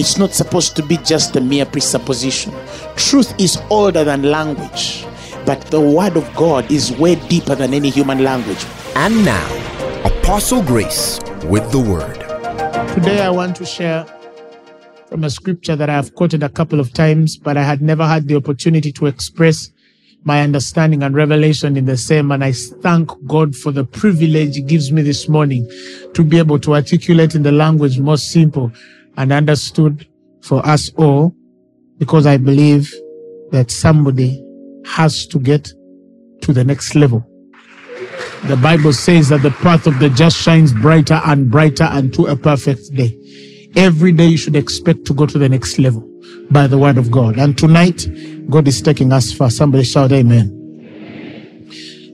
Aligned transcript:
It's 0.00 0.16
not 0.16 0.32
supposed 0.32 0.76
to 0.76 0.82
be 0.82 0.96
just 0.96 1.36
a 1.36 1.42
mere 1.42 1.66
presupposition. 1.66 2.54
Truth 2.96 3.38
is 3.38 3.60
older 3.68 4.02
than 4.02 4.22
language, 4.22 5.04
but 5.44 5.60
the 5.66 5.78
word 5.78 6.16
of 6.16 6.34
God 6.34 6.72
is 6.72 6.90
way 6.90 7.16
deeper 7.28 7.54
than 7.54 7.74
any 7.74 7.90
human 7.90 8.24
language. 8.24 8.64
And 8.94 9.22
now, 9.26 9.46
Apostle 10.06 10.62
Grace 10.62 11.20
with 11.44 11.70
the 11.70 11.80
word. 11.80 12.18
Today, 12.94 13.20
I 13.20 13.28
want 13.28 13.56
to 13.56 13.66
share 13.66 14.06
from 15.06 15.24
a 15.24 15.28
scripture 15.28 15.76
that 15.76 15.90
I 15.90 15.96
have 15.96 16.14
quoted 16.14 16.42
a 16.42 16.48
couple 16.48 16.80
of 16.80 16.94
times, 16.94 17.36
but 17.36 17.58
I 17.58 17.62
had 17.62 17.82
never 17.82 18.06
had 18.06 18.26
the 18.26 18.36
opportunity 18.36 18.92
to 18.92 19.04
express 19.04 19.70
my 20.24 20.40
understanding 20.40 21.02
and 21.02 21.14
revelation 21.14 21.76
in 21.76 21.84
the 21.84 21.98
same. 21.98 22.32
And 22.32 22.42
I 22.42 22.52
thank 22.52 23.10
God 23.26 23.54
for 23.54 23.70
the 23.70 23.84
privilege 23.84 24.56
He 24.56 24.62
gives 24.62 24.90
me 24.92 25.02
this 25.02 25.28
morning 25.28 25.70
to 26.14 26.24
be 26.24 26.38
able 26.38 26.58
to 26.60 26.74
articulate 26.74 27.34
in 27.34 27.42
the 27.42 27.52
language 27.52 27.98
most 27.98 28.30
simple 28.30 28.72
and 29.16 29.32
understood 29.32 30.06
for 30.42 30.64
us 30.66 30.90
all, 30.94 31.34
because 31.98 32.26
I 32.26 32.36
believe 32.36 32.92
that 33.50 33.70
somebody 33.70 34.42
has 34.86 35.26
to 35.26 35.38
get 35.38 35.72
to 36.42 36.52
the 36.52 36.64
next 36.64 36.94
level. 36.94 37.26
The 38.44 38.56
Bible 38.56 38.92
says 38.92 39.28
that 39.28 39.42
the 39.42 39.50
path 39.50 39.86
of 39.86 39.98
the 39.98 40.08
just 40.08 40.36
shines 40.36 40.72
brighter 40.72 41.20
and 41.24 41.50
brighter 41.50 41.84
unto 41.84 42.26
a 42.26 42.36
perfect 42.36 42.94
day. 42.94 43.16
Every 43.76 44.12
day 44.12 44.26
you 44.26 44.38
should 44.38 44.56
expect 44.56 45.04
to 45.06 45.14
go 45.14 45.26
to 45.26 45.38
the 45.38 45.48
next 45.48 45.78
level 45.78 46.08
by 46.50 46.66
the 46.66 46.78
word 46.78 46.96
of 46.96 47.10
God. 47.10 47.38
And 47.38 47.56
tonight, 47.56 48.08
God 48.48 48.66
is 48.66 48.80
taking 48.80 49.12
us 49.12 49.32
far. 49.32 49.50
Somebody 49.50 49.84
shout 49.84 50.10
amen. 50.12 50.56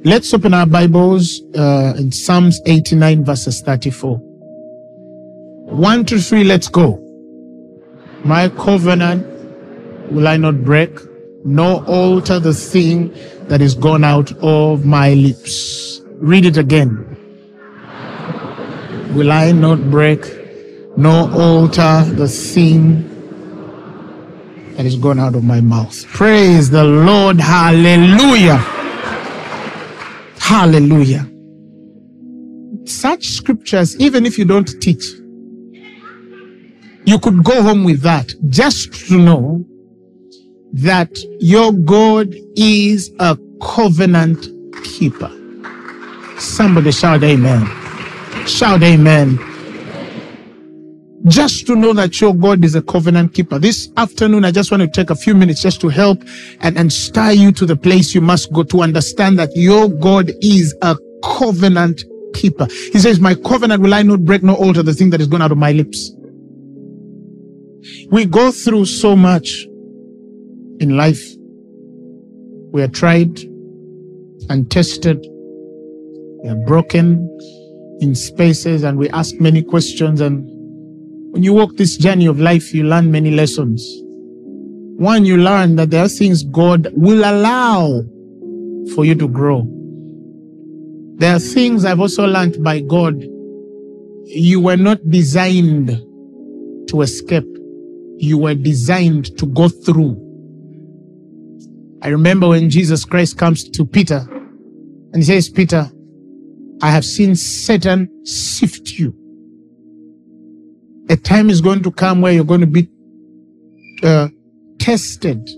Let's 0.05 0.33
open 0.35 0.53
our 0.53 0.67
Bibles 0.67 1.43
uh, 1.57 1.95
in 1.97 2.13
Psalms 2.13 2.61
89 2.67 3.25
verses 3.25 3.61
34. 3.63 4.26
One, 5.67 6.05
two, 6.05 6.21
three, 6.21 6.45
let's 6.45 6.69
go. 6.69 7.03
My 8.25 8.49
covenant 8.49 9.27
will 10.13 10.29
I 10.29 10.37
not 10.37 10.63
break, 10.63 10.97
nor 11.45 11.85
alter 11.87 12.39
the 12.39 12.55
thing 12.55 13.13
that 13.49 13.61
is 13.61 13.75
gone 13.75 14.05
out 14.05 14.31
of 14.43 14.87
my 14.87 15.15
lips. 15.15 16.03
Read 16.15 16.47
it 16.47 16.57
again. 16.57 17.03
Will 19.15 19.33
I 19.33 19.51
not 19.51 19.91
break, 19.91 20.25
nor 20.97 21.31
alter 21.33 22.05
the 22.15 22.29
thing 22.29 23.03
that 24.77 24.87
is 24.87 24.95
gone 24.95 25.19
out 25.19 25.35
of 25.35 25.43
my 25.43 25.61
mouth. 25.61 26.07
Praise 26.07 26.71
the 26.71 26.85
Lord. 26.85 27.41
Hallelujah. 27.41 28.59
Hallelujah. 30.39 31.29
Such 32.85 33.31
scriptures, 33.31 33.99
even 33.99 34.25
if 34.25 34.39
you 34.39 34.45
don't 34.45 34.69
teach, 34.81 35.05
you 37.07 37.19
could 37.21 37.43
go 37.45 37.63
home 37.63 37.85
with 37.85 38.03
that 38.03 38.35
just 38.49 38.93
to 39.09 39.17
know 39.17 39.65
that 40.73 41.17
your 41.41 41.73
God 41.73 42.35
is 42.57 43.13
a 43.21 43.39
covenant 43.63 44.47
keeper. 44.85 45.31
Somebody 46.39 46.91
shout 46.91 47.23
amen. 47.23 47.65
Shout 48.47 48.83
amen. 48.83 49.39
Just 51.27 51.67
to 51.69 51.77
know 51.77 51.93
that 51.93 52.21
your 52.21 52.35
God 52.35 52.65
is 52.65 52.75
a 52.75 52.83
covenant 52.83 53.35
keeper. 53.35 53.59
This 53.59 53.89
afternoon, 53.97 54.45
I 54.45 54.51
just 54.51 54.71
want 54.71 54.83
to 54.83 54.89
take 54.89 55.11
a 55.11 55.17
few 55.17 55.35
minutes 55.35 55.63
just 55.63 55.81
to 55.81 55.89
help 55.89 56.23
and, 56.61 56.77
and 56.77 56.93
stir 56.93 57.33
you 57.33 57.53
to 57.53 57.67
the 57.67 57.77
place 57.77 58.15
you 58.15 58.21
must 58.21 58.53
go 58.53 58.63
to 58.65 58.83
understand 58.83 59.39
that 59.39 59.51
your 59.57 59.89
God 59.89 60.31
is 60.41 60.75
a 60.83 60.97
covenant 61.25 62.05
keeper. 62.35 62.67
He 62.93 62.99
says, 62.99 63.19
My 63.19 63.35
covenant 63.35 63.83
will 63.83 63.95
I 63.95 64.03
not 64.03 64.25
break 64.25 64.43
nor 64.43 64.57
alter 64.57 64.83
the 64.83 64.93
thing 64.93 65.11
that 65.11 65.21
is 65.21 65.27
gone 65.27 65.43
out 65.43 65.53
of 65.53 65.59
my 65.59 65.73
lips. 65.73 66.13
We 68.11 68.25
go 68.25 68.51
through 68.51 68.87
so 68.87 69.17
much 69.17 69.65
in 70.81 70.97
life. 70.97 71.23
We 72.73 72.83
are 72.83 72.89
tried 72.89 73.39
and 74.49 74.71
tested. 74.71 75.19
We 76.43 76.51
are 76.51 76.67
broken 76.67 77.29
in 78.01 78.15
spaces 78.15 78.83
and 78.83 78.99
we 78.99 79.09
ask 79.11 79.35
many 79.41 79.63
questions. 79.63 80.21
And 80.21 80.45
when 81.33 81.43
you 81.43 81.53
walk 81.53 81.77
this 81.77 81.97
journey 81.97 82.27
of 82.27 82.39
life, 82.39 82.75
you 82.75 82.85
learn 82.85 83.11
many 83.11 83.31
lessons. 83.31 83.85
One, 84.99 85.25
you 85.25 85.37
learn 85.37 85.77
that 85.77 85.91
there 85.91 86.05
are 86.05 86.09
things 86.09 86.43
God 86.43 86.89
will 86.93 87.21
allow 87.21 88.03
for 88.95 89.05
you 89.05 89.15
to 89.15 89.29
grow. 89.29 89.67
There 91.19 91.35
are 91.35 91.39
things 91.39 91.85
I've 91.85 92.01
also 92.01 92.27
learned 92.27 92.63
by 92.63 92.81
God. 92.81 93.23
You 94.25 94.61
were 94.61 94.77
not 94.77 94.99
designed 95.11 95.89
to 96.89 97.01
escape. 97.01 97.56
You 98.19 98.39
were 98.39 98.55
designed 98.55 99.37
to 99.39 99.47
go 99.47 99.69
through. 99.69 100.23
I 102.03 102.09
remember 102.09 102.49
when 102.49 102.71
Jesus 102.71 103.05
Christ 103.05 103.39
comes 103.39 103.69
to 103.71 103.85
Peter 103.85 104.27
and 105.13 105.17
he 105.17 105.23
says, 105.23 105.49
Peter, 105.49 105.91
I 106.83 106.91
have 106.91 107.05
seen 107.05 107.35
Satan 107.37 108.25
sift 108.27 108.91
you. 108.91 109.15
A 111.09 111.17
time 111.17 111.51
is 111.51 111.61
going 111.61 111.83
to 111.83 111.91
come 111.91 112.21
where 112.21 112.33
you're 112.33 112.45
going 112.45 112.61
to 112.61 112.67
be 112.67 112.89
uh, 114.03 114.29
tested 114.79 115.49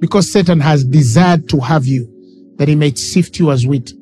because 0.00 0.30
Satan 0.30 0.60
has 0.60 0.84
desired 0.84 1.48
to 1.50 1.60
have 1.60 1.86
you, 1.86 2.06
that 2.56 2.68
he 2.68 2.74
may 2.74 2.92
sift 2.94 3.38
you 3.38 3.50
as 3.50 3.66
wheat. 3.66 3.92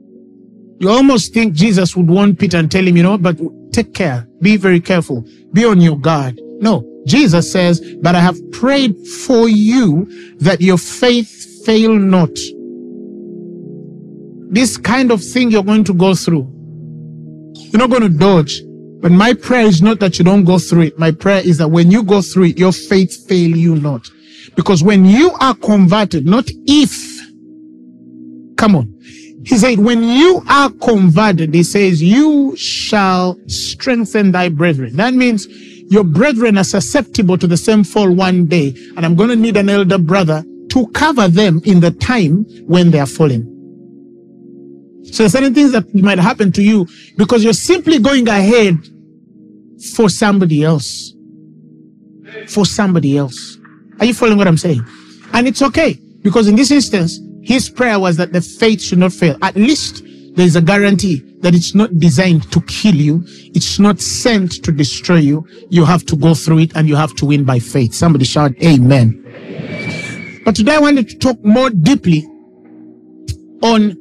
You 0.80 0.90
almost 0.90 1.32
think 1.32 1.54
Jesus 1.54 1.94
would 1.96 2.08
warn 2.08 2.34
Peter 2.34 2.56
and 2.56 2.70
tell 2.70 2.86
him, 2.86 2.96
you 2.96 3.02
know, 3.02 3.18
but 3.18 3.38
take 3.72 3.94
care, 3.94 4.26
be 4.40 4.56
very 4.56 4.80
careful, 4.80 5.24
be 5.52 5.64
on 5.64 5.80
your 5.80 5.98
guard. 5.98 6.40
No, 6.58 6.84
Jesus 7.06 7.50
says, 7.50 7.80
but 8.00 8.14
I 8.14 8.20
have 8.20 8.38
prayed 8.52 8.96
for 9.06 9.48
you 9.48 10.06
that 10.38 10.60
your 10.60 10.78
faith 10.78 11.64
fail 11.64 11.94
not. 11.94 12.30
This 14.50 14.76
kind 14.76 15.10
of 15.10 15.22
thing 15.22 15.50
you're 15.50 15.62
going 15.62 15.84
to 15.84 15.94
go 15.94 16.14
through. 16.14 16.48
You're 17.54 17.78
not 17.78 17.90
going 17.90 18.02
to 18.02 18.08
dodge. 18.08 18.60
But 19.00 19.10
my 19.10 19.34
prayer 19.34 19.66
is 19.66 19.82
not 19.82 19.98
that 19.98 20.18
you 20.18 20.24
don't 20.24 20.44
go 20.44 20.58
through 20.58 20.82
it. 20.82 20.98
My 20.98 21.10
prayer 21.10 21.40
is 21.44 21.58
that 21.58 21.68
when 21.68 21.90
you 21.90 22.04
go 22.04 22.22
through 22.22 22.44
it, 22.44 22.58
your 22.58 22.70
faith 22.70 23.26
fail 23.26 23.56
you 23.56 23.74
not. 23.76 24.08
Because 24.54 24.84
when 24.84 25.04
you 25.04 25.32
are 25.40 25.54
converted, 25.54 26.24
not 26.24 26.44
if, 26.66 26.92
come 28.56 28.76
on. 28.76 28.94
He 29.44 29.58
said, 29.58 29.80
when 29.80 30.04
you 30.04 30.42
are 30.48 30.70
converted, 30.70 31.52
he 31.52 31.64
says, 31.64 32.00
you 32.00 32.54
shall 32.56 33.36
strengthen 33.48 34.30
thy 34.30 34.48
brethren. 34.50 34.94
That 34.96 35.14
means 35.14 35.48
your 35.92 36.04
brethren 36.04 36.56
are 36.56 36.64
susceptible 36.64 37.36
to 37.36 37.47
the 37.47 37.56
same 37.56 37.84
fall 37.84 38.10
one 38.10 38.47
day. 38.47 38.75
And 38.97 39.04
I'm 39.04 39.14
going 39.14 39.28
to 39.28 39.36
need 39.36 39.58
an 39.58 39.69
elder 39.69 39.98
brother 39.98 40.42
to 40.70 40.86
cover 40.88 41.28
them 41.28 41.60
in 41.66 41.80
the 41.80 41.91
time 41.91 42.44
when 42.66 42.91
they 42.91 42.98
are 42.98 43.06
falling. 43.06 43.44
So 45.04 45.25
there's 45.25 45.32
certain 45.32 45.52
things 45.52 45.72
that 45.72 45.94
might 45.94 46.19
happen 46.19 46.50
to 46.52 46.62
you 46.62 46.86
because 47.19 47.44
you're 47.44 47.52
simply 47.52 47.98
going 47.98 48.26
ahead 48.26 48.78
for 49.94 50.08
somebody 50.08 50.64
else. 50.64 51.12
For 52.48 52.64
somebody 52.64 53.19
else. 53.19 53.58
Are 54.00 54.06
you 54.06 54.14
following 54.14 54.38
what 54.38 54.48
I'm 54.48 54.56
saying? 54.56 54.82
And 55.34 55.47
it's 55.47 55.61
okay 55.61 55.99
because 56.22 56.49
in 56.49 56.56
this 56.56 56.70
instance, 56.70 57.20
his 57.43 57.69
prayer 57.69 57.99
was 57.99 58.16
that 58.16 58.32
the 58.32 58.40
faith 58.40 58.81
should 58.81 58.99
not 58.99 59.12
fail. 59.12 59.37
At 59.43 59.56
least 59.56 60.02
there 60.37 60.46
is 60.46 60.56
a 60.56 60.62
guarantee 60.62 61.22
that 61.42 61.54
it's 61.54 61.74
not 61.74 61.98
designed 61.98 62.50
to 62.52 62.60
kill 62.62 62.94
you. 62.94 63.22
It's 63.54 63.78
not 63.78 64.00
sent 64.00 64.64
to 64.64 64.72
destroy 64.72 65.16
you. 65.16 65.46
You 65.70 65.84
have 65.84 66.06
to 66.06 66.16
go 66.16 66.34
through 66.34 66.60
it 66.60 66.76
and 66.76 66.88
you 66.88 66.96
have 66.96 67.14
to 67.16 67.26
win 67.26 67.44
by 67.44 67.58
faith. 67.58 67.94
Somebody 67.94 68.24
shout 68.24 68.52
amen. 68.62 70.40
But 70.44 70.56
today 70.56 70.76
I 70.76 70.78
wanted 70.78 71.08
to 71.10 71.18
talk 71.18 71.44
more 71.44 71.70
deeply 71.70 72.26
on 73.62 73.96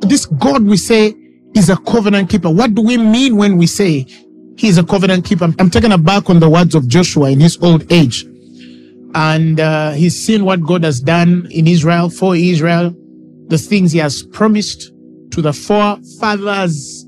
this 0.00 0.26
God 0.26 0.64
we 0.64 0.76
say 0.76 1.14
is 1.54 1.68
a 1.68 1.76
covenant 1.76 2.30
keeper. 2.30 2.50
What 2.50 2.74
do 2.74 2.82
we 2.82 2.96
mean 2.96 3.36
when 3.36 3.56
we 3.56 3.66
say 3.66 4.06
he 4.56 4.68
is 4.68 4.78
a 4.78 4.84
covenant 4.84 5.24
keeper? 5.24 5.44
I'm, 5.44 5.54
I'm 5.58 5.70
taking 5.70 5.92
a 5.92 5.98
back 5.98 6.30
on 6.30 6.40
the 6.40 6.48
words 6.48 6.74
of 6.74 6.88
Joshua 6.88 7.30
in 7.30 7.40
his 7.40 7.58
old 7.62 7.90
age. 7.92 8.24
And 9.14 9.60
uh, 9.60 9.90
he's 9.90 10.18
seen 10.18 10.46
what 10.46 10.62
God 10.62 10.84
has 10.84 11.00
done 11.00 11.46
in 11.50 11.66
Israel, 11.66 12.08
for 12.08 12.34
Israel, 12.34 12.94
the 13.48 13.58
things 13.58 13.92
he 13.92 13.98
has 13.98 14.22
promised 14.22 14.91
to 15.32 15.42
the 15.42 15.52
forefathers. 15.52 17.06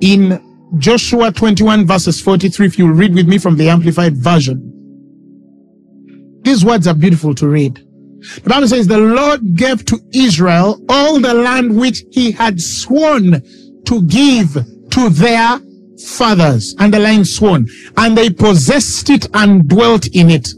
In 0.00 0.42
Joshua 0.78 1.30
21 1.32 1.86
verses 1.86 2.20
43, 2.20 2.66
if 2.66 2.78
you 2.78 2.90
read 2.90 3.14
with 3.14 3.28
me 3.28 3.38
from 3.38 3.56
the 3.56 3.68
Amplified 3.68 4.16
Version, 4.16 4.66
these 6.42 6.64
words 6.64 6.86
are 6.86 6.94
beautiful 6.94 7.34
to 7.34 7.48
read. 7.48 7.84
The 8.42 8.48
Bible 8.48 8.68
says 8.68 8.86
the 8.86 8.98
Lord 8.98 9.56
gave 9.56 9.84
to 9.86 9.98
Israel 10.12 10.80
all 10.88 11.20
the 11.20 11.34
land 11.34 11.78
which 11.78 12.04
he 12.10 12.30
had 12.30 12.60
sworn 12.60 13.42
to 13.86 14.02
give 14.02 14.54
to 14.90 15.08
their 15.10 15.60
fathers. 16.06 16.74
Underline 16.78 17.24
sworn. 17.24 17.68
And 17.96 18.16
they 18.16 18.30
possessed 18.30 19.10
it 19.10 19.26
and 19.34 19.68
dwelt 19.68 20.06
in 20.08 20.30
it. 20.30 20.48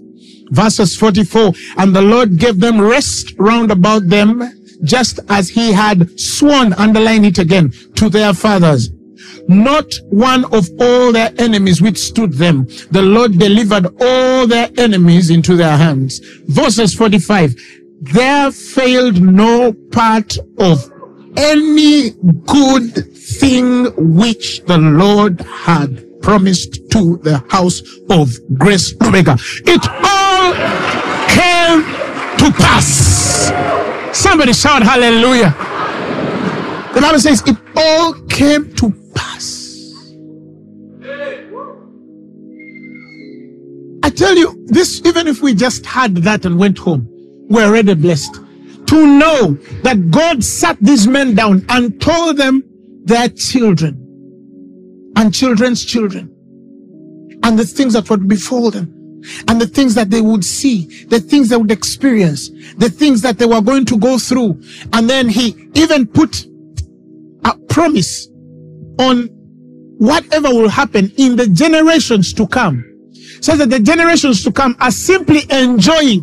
Verses 0.50 0.96
44. 0.96 1.52
And 1.78 1.94
the 1.94 2.02
Lord 2.02 2.38
gave 2.38 2.60
them 2.60 2.80
rest 2.80 3.34
round 3.38 3.70
about 3.70 4.08
them, 4.08 4.40
just 4.84 5.20
as 5.28 5.48
he 5.48 5.72
had 5.72 6.18
sworn, 6.18 6.72
underline 6.74 7.24
it 7.24 7.38
again, 7.38 7.72
to 7.96 8.08
their 8.08 8.32
fathers. 8.34 8.90
Not 9.48 9.92
one 10.10 10.44
of 10.46 10.68
all 10.80 11.12
their 11.12 11.32
enemies 11.38 11.82
withstood 11.82 12.32
them. 12.34 12.66
The 12.90 13.02
Lord 13.02 13.38
delivered 13.38 13.86
all 14.00 14.46
their 14.46 14.70
enemies 14.76 15.30
into 15.30 15.56
their 15.56 15.76
hands. 15.76 16.20
Verses 16.46 16.94
45. 16.94 17.54
There 18.02 18.50
failed 18.50 19.20
no 19.20 19.72
part 19.92 20.36
of 20.58 20.90
any 21.36 22.10
good 22.46 23.14
thing 23.16 23.86
which 24.16 24.62
the 24.66 24.78
Lord 24.78 25.40
had 25.40 26.04
promised 26.20 26.90
to 26.90 27.16
the 27.18 27.44
house 27.48 27.80
of 28.10 28.32
Grace 28.58 28.94
Lubega. 28.94 29.38
It 29.66 29.86
all 30.04 30.52
came 31.28 31.82
to 32.38 32.62
pass. 32.62 33.91
Somebody 34.12 34.52
shout 34.52 34.82
hallelujah. 34.82 35.54
The 36.94 37.00
Bible 37.00 37.18
says 37.18 37.42
it 37.46 37.56
all 37.74 38.12
came 38.28 38.74
to 38.74 38.90
pass. 39.14 40.04
I 44.04 44.10
tell 44.10 44.36
you, 44.36 44.66
this, 44.66 45.00
even 45.06 45.26
if 45.26 45.40
we 45.40 45.54
just 45.54 45.86
had 45.86 46.16
that 46.16 46.44
and 46.44 46.58
went 46.58 46.76
home, 46.76 47.08
we're 47.48 47.64
already 47.64 47.94
blessed. 47.94 48.34
To 48.34 49.06
know 49.06 49.54
that 49.82 50.10
God 50.10 50.44
sat 50.44 50.76
these 50.80 51.06
men 51.06 51.34
down 51.34 51.64
and 51.70 51.98
told 51.98 52.36
them 52.36 52.62
their 53.04 53.30
children 53.30 53.98
and 55.16 55.32
children's 55.32 55.84
children 55.84 56.30
and 57.42 57.58
the 57.58 57.64
things 57.64 57.94
that 57.94 58.10
would 58.10 58.28
befall 58.28 58.70
them 58.70 58.91
and 59.48 59.60
the 59.60 59.66
things 59.66 59.94
that 59.94 60.10
they 60.10 60.20
would 60.20 60.44
see, 60.44 60.86
the 61.06 61.20
things 61.20 61.48
they 61.48 61.56
would 61.56 61.70
experience, 61.70 62.50
the 62.76 62.90
things 62.90 63.22
that 63.22 63.38
they 63.38 63.46
were 63.46 63.60
going 63.60 63.84
to 63.86 63.98
go 63.98 64.18
through. 64.18 64.60
And 64.92 65.08
then 65.08 65.28
he 65.28 65.54
even 65.74 66.06
put 66.06 66.46
a 67.44 67.56
promise 67.68 68.28
on 68.98 69.28
whatever 69.98 70.48
will 70.48 70.68
happen 70.68 71.12
in 71.16 71.36
the 71.36 71.46
generations 71.48 72.32
to 72.34 72.46
come. 72.46 72.84
Says 73.40 73.58
that 73.58 73.70
the 73.70 73.80
generations 73.80 74.42
to 74.44 74.52
come 74.52 74.76
are 74.80 74.90
simply 74.90 75.42
enjoying 75.50 76.20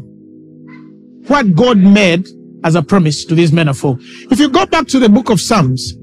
what 1.28 1.56
God 1.56 1.78
made 1.78 2.28
as 2.64 2.76
a 2.76 2.82
promise 2.82 3.24
to 3.26 3.36
these 3.36 3.52
men 3.52 3.68
of 3.68 3.84
old. 3.84 4.02
If 4.32 4.40
you 4.40 4.50
go 4.50 4.66
back 4.66 4.88
to 4.88 5.00
the 5.00 5.10
book 5.10 5.30
of 5.30 5.40
Psalms, 5.40 5.96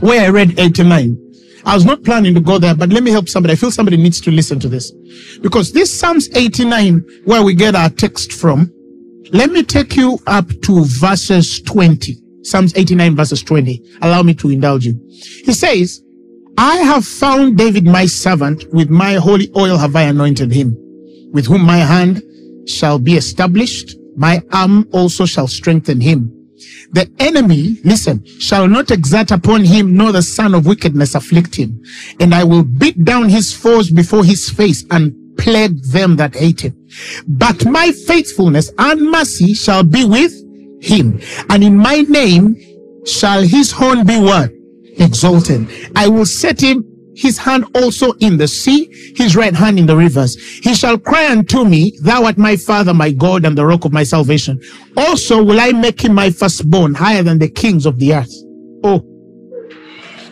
where 0.00 0.22
I 0.22 0.28
read 0.28 0.58
89, 0.58 1.23
I 1.66 1.74
was 1.74 1.84
not 1.84 2.02
planning 2.04 2.34
to 2.34 2.40
go 2.40 2.58
there, 2.58 2.74
but 2.74 2.90
let 2.90 3.02
me 3.02 3.10
help 3.10 3.28
somebody. 3.28 3.52
I 3.52 3.56
feel 3.56 3.70
somebody 3.70 3.96
needs 3.96 4.20
to 4.22 4.30
listen 4.30 4.60
to 4.60 4.68
this. 4.68 4.92
Because 5.40 5.72
this 5.72 5.92
Psalms 5.92 6.28
89, 6.34 7.04
where 7.24 7.42
we 7.42 7.54
get 7.54 7.74
our 7.74 7.88
text 7.88 8.32
from, 8.32 8.70
let 9.32 9.50
me 9.50 9.62
take 9.62 9.96
you 9.96 10.18
up 10.26 10.48
to 10.62 10.84
verses 10.84 11.60
20. 11.62 12.16
Psalms 12.42 12.76
89 12.76 13.16
verses 13.16 13.42
20. 13.42 13.82
Allow 14.02 14.22
me 14.22 14.34
to 14.34 14.50
indulge 14.50 14.84
you. 14.84 14.94
He 15.44 15.54
says, 15.54 16.02
I 16.58 16.76
have 16.76 17.04
found 17.04 17.56
David 17.56 17.84
my 17.84 18.06
servant, 18.06 18.64
with 18.72 18.90
my 18.90 19.14
holy 19.14 19.50
oil 19.56 19.76
have 19.78 19.96
I 19.96 20.02
anointed 20.02 20.52
him, 20.52 20.76
with 21.32 21.46
whom 21.46 21.62
my 21.62 21.78
hand 21.78 22.22
shall 22.68 22.98
be 22.98 23.16
established, 23.16 23.96
my 24.16 24.42
arm 24.52 24.86
also 24.92 25.26
shall 25.26 25.48
strengthen 25.48 26.00
him. 26.00 26.30
The 26.92 27.10
enemy, 27.18 27.78
listen, 27.84 28.24
shall 28.38 28.68
not 28.68 28.90
exert 28.90 29.30
upon 29.30 29.64
him, 29.64 29.96
nor 29.96 30.12
the 30.12 30.22
son 30.22 30.54
of 30.54 30.66
wickedness 30.66 31.14
afflict 31.14 31.54
him. 31.54 31.82
And 32.20 32.34
I 32.34 32.44
will 32.44 32.62
beat 32.62 33.04
down 33.04 33.28
his 33.28 33.52
foes 33.52 33.90
before 33.90 34.24
his 34.24 34.48
face 34.50 34.84
and 34.90 35.14
plague 35.36 35.82
them 35.84 36.16
that 36.16 36.34
hate 36.34 36.60
him. 36.60 36.88
But 37.26 37.64
my 37.66 37.90
faithfulness 37.90 38.70
and 38.78 39.10
mercy 39.10 39.54
shall 39.54 39.82
be 39.82 40.04
with 40.04 40.32
him. 40.80 41.20
And 41.50 41.64
in 41.64 41.76
my 41.76 42.02
name 42.02 42.56
shall 43.04 43.42
his 43.42 43.72
horn 43.72 44.06
be 44.06 44.18
what? 44.18 44.50
Exalted. 44.98 45.68
I 45.96 46.08
will 46.08 46.26
set 46.26 46.60
him 46.60 46.84
his 47.14 47.38
hand 47.38 47.64
also 47.74 48.12
in 48.14 48.36
the 48.36 48.48
sea, 48.48 49.14
his 49.16 49.36
right 49.36 49.54
hand 49.54 49.78
in 49.78 49.86
the 49.86 49.96
rivers. 49.96 50.36
He 50.36 50.74
shall 50.74 50.98
cry 50.98 51.30
unto 51.30 51.64
me, 51.64 51.96
Thou 52.02 52.24
art 52.24 52.38
my 52.38 52.56
Father, 52.56 52.92
my 52.92 53.12
God, 53.12 53.44
and 53.44 53.56
the 53.56 53.64
rock 53.64 53.84
of 53.84 53.92
my 53.92 54.02
salvation. 54.02 54.60
Also 54.96 55.42
will 55.42 55.60
I 55.60 55.72
make 55.72 56.00
him 56.00 56.14
my 56.14 56.30
firstborn, 56.30 56.94
higher 56.94 57.22
than 57.22 57.38
the 57.38 57.48
kings 57.48 57.86
of 57.86 57.98
the 57.98 58.14
earth. 58.14 58.32
Oh. 58.82 59.04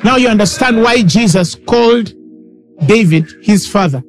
Now 0.05 0.17
you 0.17 0.29
understand 0.29 0.82
why 0.82 1.02
Jesus 1.02 1.55
called 1.55 2.12
David 2.87 3.26
his 3.43 3.69
father. 3.69 4.00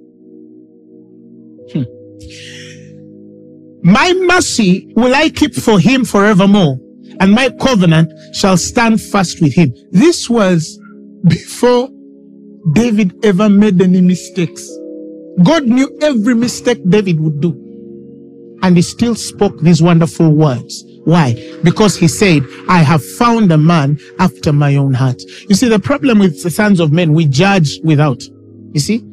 Hmm. 1.72 1.84
My 3.84 4.14
mercy 4.14 4.92
will 4.96 5.14
I 5.14 5.30
keep 5.30 5.54
for 5.54 5.80
him 5.80 6.06
forevermore, 6.06 6.80
and 7.20 7.32
my 7.32 7.50
covenant 7.62 8.12
shall 8.36 8.58
stand 8.58 9.00
fast 9.02 9.42
with 9.42 9.54
him. 9.54 9.74
This 9.92 10.30
was 10.30 10.80
before 11.28 11.90
David 12.72 13.26
ever 13.26 13.50
made 13.50 13.82
any 13.82 14.02
mistakes. 14.02 14.68
God 15.44 15.66
knew 15.66 15.90
every 16.02 16.36
mistake 16.36 16.80
David 16.88 17.20
would 17.20 17.42
do. 17.42 17.60
And 18.62 18.78
he 18.78 18.82
still 18.82 19.16
spoke 19.16 19.60
these 19.60 19.82
wonderful 19.82 20.30
words. 20.30 20.86
Why? 21.04 21.36
Because 21.64 21.98
he 21.98 22.08
said, 22.08 22.44
I 22.70 22.78
have 22.78 23.04
found 23.04 23.52
a 23.52 23.58
man 23.58 24.00
after 24.20 24.54
my 24.54 24.78
own 24.78 24.94
heart. 24.94 25.22
You 25.50 25.56
see, 25.56 25.68
the 25.68 25.80
problem 25.80 26.20
with 26.20 26.42
the 26.42 26.50
sons 26.50 26.80
of 26.80 26.94
men, 26.94 27.14
we 27.14 27.26
judge 27.26 27.80
without. 27.84 28.24
You 28.72 28.80
see? 28.80 29.04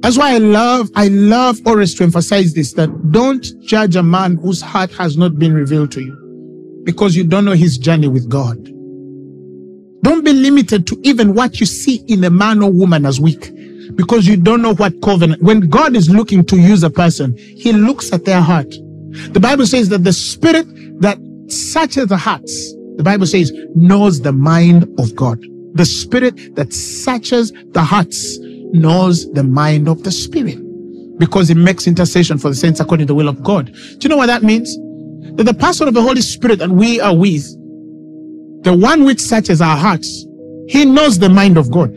That's 0.00 0.16
why 0.16 0.34
I 0.34 0.38
love, 0.38 0.90
I 0.94 1.08
love 1.08 1.58
always 1.66 1.94
to 1.94 2.04
emphasize 2.04 2.54
this, 2.54 2.74
that 2.74 3.10
don't 3.10 3.44
judge 3.62 3.96
a 3.96 4.02
man 4.02 4.36
whose 4.36 4.60
heart 4.60 4.92
has 4.92 5.16
not 5.16 5.38
been 5.38 5.54
revealed 5.54 5.90
to 5.92 6.02
you 6.02 6.82
because 6.84 7.16
you 7.16 7.24
don't 7.24 7.46
know 7.46 7.52
his 7.52 7.78
journey 7.78 8.08
with 8.08 8.28
God. 8.28 8.70
Don't 10.04 10.22
be 10.22 10.34
limited 10.34 10.86
to 10.88 11.00
even 11.02 11.32
what 11.32 11.60
you 11.60 11.66
see 11.66 12.04
in 12.08 12.22
a 12.24 12.30
man 12.30 12.62
or 12.62 12.70
woman 12.70 13.06
as 13.06 13.18
weak 13.18 13.50
because 13.96 14.26
you 14.26 14.36
don't 14.36 14.60
know 14.60 14.74
what 14.74 15.00
covenant. 15.00 15.42
When 15.42 15.60
God 15.60 15.96
is 15.96 16.10
looking 16.10 16.44
to 16.44 16.58
use 16.58 16.82
a 16.82 16.90
person, 16.90 17.34
he 17.38 17.72
looks 17.72 18.12
at 18.12 18.26
their 18.26 18.42
heart. 18.42 18.68
The 19.32 19.40
Bible 19.40 19.64
says 19.64 19.88
that 19.88 20.04
the 20.04 20.12
spirit 20.12 20.66
that 21.00 21.16
searches 21.48 22.08
the 22.08 22.18
hearts, 22.18 22.72
the 22.96 23.02
Bible 23.02 23.24
says, 23.24 23.50
knows 23.74 24.20
the 24.20 24.32
mind 24.32 24.82
of 24.98 25.16
God. 25.16 25.42
The 25.72 25.86
spirit 25.86 26.54
that 26.54 26.74
searches 26.74 27.50
the 27.70 27.82
hearts 27.82 28.36
knows 28.74 29.32
the 29.32 29.42
mind 29.42 29.88
of 29.88 30.02
the 30.02 30.12
spirit 30.12 30.58
because 31.18 31.48
it 31.48 31.56
makes 31.56 31.86
intercession 31.86 32.36
for 32.36 32.50
the 32.50 32.54
saints 32.54 32.78
according 32.78 33.06
to 33.06 33.12
the 33.12 33.14
will 33.14 33.28
of 33.28 33.42
God. 33.42 33.72
Do 33.72 33.98
you 34.02 34.10
know 34.10 34.18
what 34.18 34.26
that 34.26 34.42
means? 34.42 34.76
That 35.36 35.44
the 35.44 35.54
person 35.54 35.88
of 35.88 35.94
the 35.94 36.02
Holy 36.02 36.20
Spirit 36.20 36.58
that 36.58 36.68
we 36.68 37.00
are 37.00 37.16
with 37.16 37.46
the 38.64 38.74
one 38.74 39.04
which 39.04 39.20
searches 39.20 39.60
our 39.60 39.76
hearts, 39.76 40.26
he 40.68 40.84
knows 40.84 41.18
the 41.18 41.28
mind 41.28 41.58
of 41.58 41.70
God. 41.70 41.90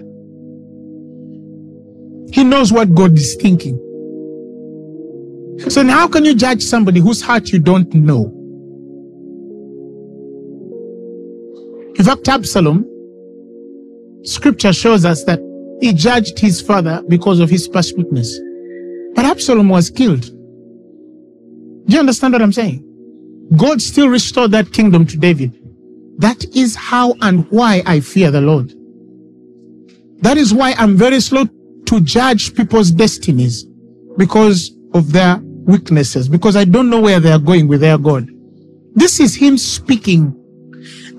He 2.34 2.44
knows 2.44 2.74
what 2.74 2.94
God 2.94 3.18
is 3.18 3.36
thinking. 3.36 3.78
So 5.70 5.82
now 5.82 6.00
how 6.00 6.08
can 6.08 6.26
you 6.26 6.36
judge 6.36 6.62
somebody 6.62 7.00
whose 7.00 7.22
heart 7.22 7.50
you 7.50 7.60
don't 7.60 7.92
know? 7.94 8.34
In 11.96 12.04
fact, 12.04 12.28
Absalom, 12.28 12.86
scripture 14.24 14.74
shows 14.74 15.06
us 15.06 15.24
that 15.24 15.40
he 15.82 15.94
judged 15.94 16.38
his 16.38 16.62
father 16.62 17.02
because 17.08 17.40
of 17.40 17.50
his 17.50 17.68
past 17.68 17.98
weakness. 17.98 18.40
But 19.16 19.26
Absalom 19.26 19.70
was 19.70 19.90
killed. 19.90 20.22
Do 21.88 21.94
you 21.94 22.00
understand 22.00 22.34
what 22.34 22.42
I'm 22.42 22.54
saying? 22.54 22.84
God 23.56 23.82
still 23.82 24.10
restored 24.10 24.52
that 24.52 24.74
kingdom 24.74 25.08
to 25.08 25.18
David. 25.18 25.57
That 26.18 26.44
is 26.56 26.76
how 26.76 27.16
and 27.22 27.50
why 27.52 27.84
I 27.86 28.00
fear 28.00 28.32
the 28.32 28.42
Lord. 28.42 28.74
That 30.22 30.38
is 30.38 30.54
why 30.54 30.74
I'm 30.78 30.98
very 30.98 31.20
slow 31.20 31.46
to 31.86 32.02
judge 32.02 32.56
people's 32.56 32.92
destinies 32.92 33.66
because 34.18 34.72
of 34.94 35.12
their 35.12 35.40
weaknesses, 35.44 36.28
because 36.28 36.56
I 36.56 36.66
don't 36.66 36.90
know 36.90 37.02
where 37.02 37.20
they 37.20 37.32
are 37.32 37.40
going 37.40 37.68
with 37.68 37.82
their 37.82 37.98
God. 37.98 38.28
This 38.96 39.20
is 39.20 39.36
Him 39.36 39.58
speaking. 39.58 40.34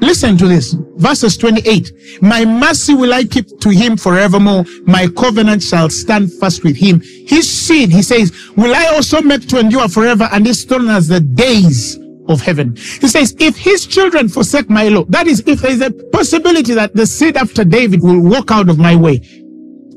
Listen 0.01 0.37
to 0.39 0.47
this. 0.47 0.75
Verses 0.97 1.37
28. 1.37 2.23
My 2.23 2.45
mercy 2.45 2.95
will 2.95 3.13
I 3.13 3.25
keep 3.25 3.47
to 3.61 3.71
him 3.71 3.97
forevermore. 3.97 4.65
My 4.85 5.09
covenant 5.09 5.61
shall 5.63 5.91
stand 5.91 6.33
fast 6.35 6.63
with 6.63 6.77
him. 6.77 7.01
His 7.01 7.51
seed, 7.51 7.91
he 7.91 8.03
says, 8.03 8.33
will 8.57 8.75
I 8.75 8.87
also 8.95 9.21
make 9.21 9.49
to 9.49 9.59
endure 9.59 9.89
forever 9.89 10.29
and 10.31 10.47
his 10.47 10.65
throne 10.65 10.89
as 10.89 11.09
the 11.09 11.19
days 11.19 11.99
of 12.29 12.41
heaven. 12.41 12.77
He 12.77 13.09
says, 13.09 13.35
if 13.39 13.57
his 13.57 13.87
children 13.87 14.29
forsake 14.29 14.69
my 14.71 14.89
law, 14.89 15.05
that 15.09 15.27
is, 15.27 15.43
if 15.47 15.61
there 15.61 15.73
is 15.73 15.81
a 15.81 15.91
possibility 15.91 16.75
that 16.75 16.95
the 16.95 17.07
seed 17.07 17.37
after 17.37 17.65
David 17.65 18.03
will 18.03 18.21
walk 18.21 18.51
out 18.51 18.69
of 18.69 18.79
my 18.79 18.95
way, 18.95 19.23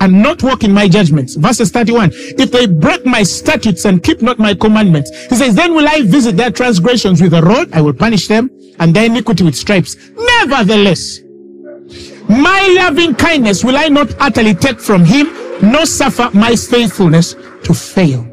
and 0.02 0.24
not 0.24 0.42
walk 0.42 0.64
in 0.64 0.74
my 0.74 0.88
judgments. 0.88 1.36
Verses 1.36 1.70
31. 1.70 2.10
If 2.14 2.52
they 2.52 2.66
break 2.66 3.06
my 3.06 3.22
statutes 3.22 3.86
and 3.86 4.02
keep 4.02 4.24
not 4.24 4.40
my 4.40 4.56
commandments, 4.56 5.12
he 5.28 5.36
says, 5.36 5.54
then 5.54 5.76
will 5.76 5.88
I 5.88 6.02
visit 6.02 6.36
their 6.36 6.50
transgressions 6.50 7.22
with 7.22 7.36
a 7.36 7.42
rod, 7.42 7.72
I 7.72 7.82
will 7.82 7.94
punish 7.94 8.28
them, 8.28 8.50
and 8.80 8.96
their 8.96 9.06
iniquity 9.06 9.44
with 9.44 9.56
stripes. 9.56 9.96
Nevertheless, 10.18 11.20
my 12.28 12.68
loving 12.80 13.14
kindness 13.14 13.64
will 13.64 13.78
I 13.78 13.90
not 13.90 14.16
utterly 14.20 14.56
take 14.56 14.80
from 14.80 15.06
him, 15.06 15.28
nor 15.62 15.86
suffer 15.86 16.32
my 16.34 16.56
faithfulness 16.56 17.36
to 17.64 17.74
fail. 17.74 18.31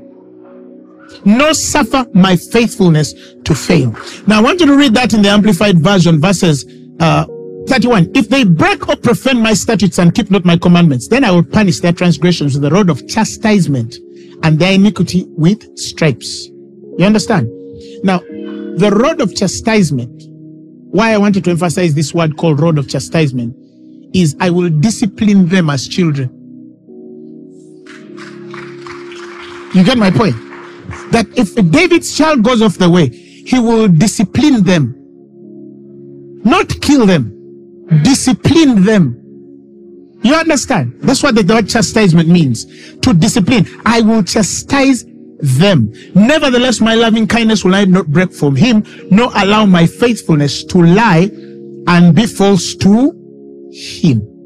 Nor 1.29 1.53
suffer 1.53 2.07
my 2.15 2.37
faithfulness 2.37 3.13
to 3.45 3.55
fail. 3.55 3.91
Now 4.27 4.39
I 4.39 4.43
want 4.43 4.61
you 4.61 4.67
to 4.67 4.77
read 4.77 4.95
that 4.95 5.13
in 5.13 5.21
the 5.21 5.29
Amplified 5.29 5.79
Version, 5.79 6.23
verses 6.23 6.65
uh, 7.01 7.27
31. 7.69 8.11
If 8.15 8.31
they 8.31 8.45
break 8.45 8.89
or 8.89 8.97
profane 8.97 9.43
my 9.43 9.53
statutes 9.53 9.99
and 9.99 10.15
keep 10.15 10.31
not 10.31 10.47
my 10.47 10.57
commandments, 10.57 11.07
then 11.07 11.25
I 11.25 11.31
will 11.31 11.45
punish 11.45 11.81
their 11.81 11.93
transgressions 11.93 12.55
with 12.55 12.63
the 12.63 12.71
rod 12.71 12.89
of 12.89 13.07
chastisement 13.07 13.97
and 14.43 14.59
their 14.59 14.73
iniquity 14.73 15.27
with 15.29 15.77
stripes. 15.79 16.47
You 16.47 17.05
understand? 17.05 17.49
Now, 18.05 18.21
the 18.21 18.91
rod 18.91 19.21
of 19.21 19.37
chastisement, 19.37 20.23
why 20.93 21.13
I 21.13 21.19
wanted 21.19 21.45
to 21.45 21.51
emphasize 21.51 21.95
this 21.95 22.15
word 22.15 22.39
called 22.39 22.59
rod 22.59 22.79
of 22.79 22.89
chastisement, 22.89 23.55
is 24.15 24.35
I 24.41 24.49
will 24.49 24.71
discipline 24.71 25.47
them 25.49 25.69
as 25.69 25.87
children. 25.87 26.31
You 29.75 29.85
get 29.85 29.99
my 29.99 30.11
point? 30.11 30.48
That 31.11 31.27
if 31.37 31.55
David's 31.71 32.17
child 32.17 32.43
goes 32.43 32.63
off 32.63 32.79
the 32.79 32.91
way, 32.91 33.09
he 33.09 33.59
will 33.59 33.89
discipline 33.89 34.63
them, 34.63 34.95
not 36.45 36.69
kill 36.81 37.07
them, 37.07 37.33
discipline 38.03 38.85
them. 38.85 39.15
You 40.23 40.35
understand? 40.35 40.99
That's 41.01 41.23
what 41.23 41.35
the 41.35 41.43
word 41.43 41.69
chastisement 41.69 42.29
means. 42.29 42.67
To 42.99 43.15
discipline. 43.15 43.67
I 43.87 44.01
will 44.01 44.23
chastise 44.23 45.05
them. 45.39 45.93
Nevertheless, 46.15 46.81
my 46.81 46.95
loving 46.95 47.27
kindness 47.27 47.65
will 47.65 47.75
I 47.75 47.85
not 47.85 48.09
break 48.09 48.33
from 48.33 48.57
him, 48.57 48.85
nor 49.11 49.31
allow 49.37 49.65
my 49.65 49.87
faithfulness 49.87 50.65
to 50.65 50.83
lie 50.83 51.31
and 51.87 52.15
be 52.15 52.27
false 52.27 52.75
to 52.75 53.13
him. 53.73 54.38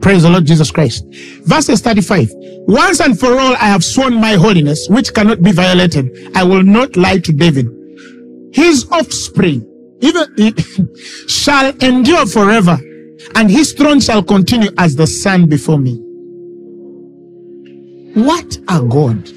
Praise 0.00 0.22
the 0.22 0.30
Lord 0.30 0.46
Jesus 0.46 0.70
Christ. 0.70 1.04
Verses 1.44 1.80
35. 1.80 2.30
Once 2.66 3.00
and 3.00 3.18
for 3.18 3.32
all 3.32 3.54
I 3.54 3.66
have 3.66 3.84
sworn 3.84 4.14
my 4.14 4.34
holiness, 4.34 4.88
which 4.88 5.12
cannot 5.12 5.42
be 5.42 5.52
violated. 5.52 6.30
I 6.34 6.44
will 6.44 6.62
not 6.62 6.96
lie 6.96 7.18
to 7.18 7.32
David. 7.32 7.68
His 8.52 8.86
offspring, 8.90 9.66
even 10.00 10.26
shall 11.28 11.76
endure 11.78 12.26
forever, 12.26 12.78
and 13.34 13.50
his 13.50 13.72
throne 13.72 14.00
shall 14.00 14.22
continue 14.22 14.70
as 14.78 14.96
the 14.96 15.06
sun 15.06 15.46
before 15.48 15.78
me. 15.78 15.96
What 18.14 18.58
a 18.68 18.82
God. 18.82 19.28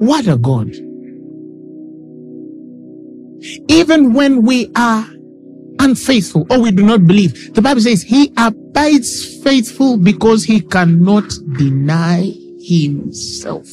What 0.00 0.28
a 0.28 0.36
God. 0.36 0.70
Even 3.68 4.12
when 4.14 4.42
we 4.42 4.70
are 4.76 5.06
unfaithful 5.78 6.46
or 6.50 6.60
we 6.60 6.70
do 6.70 6.84
not 6.84 7.06
believe, 7.06 7.54
the 7.54 7.62
Bible 7.62 7.80
says 7.80 8.02
he 8.02 8.32
abides 8.36 9.42
faithful 9.42 9.96
because 9.96 10.44
he 10.44 10.60
cannot 10.60 11.30
deny 11.56 12.32
himself. 12.60 13.66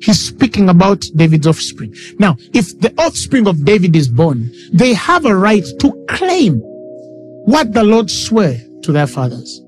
He's 0.00 0.20
speaking 0.20 0.68
about 0.68 1.06
David's 1.16 1.46
offspring. 1.46 1.94
Now, 2.18 2.36
if 2.54 2.78
the 2.80 2.94
offspring 2.98 3.48
of 3.48 3.64
David 3.64 3.96
is 3.96 4.08
born, 4.08 4.52
they 4.72 4.94
have 4.94 5.24
a 5.24 5.34
right 5.34 5.64
to 5.80 6.06
claim 6.08 6.60
what 6.60 7.72
the 7.72 7.82
Lord 7.82 8.10
swore 8.10 8.54
to 8.82 8.92
their 8.92 9.06
fathers. 9.06 9.60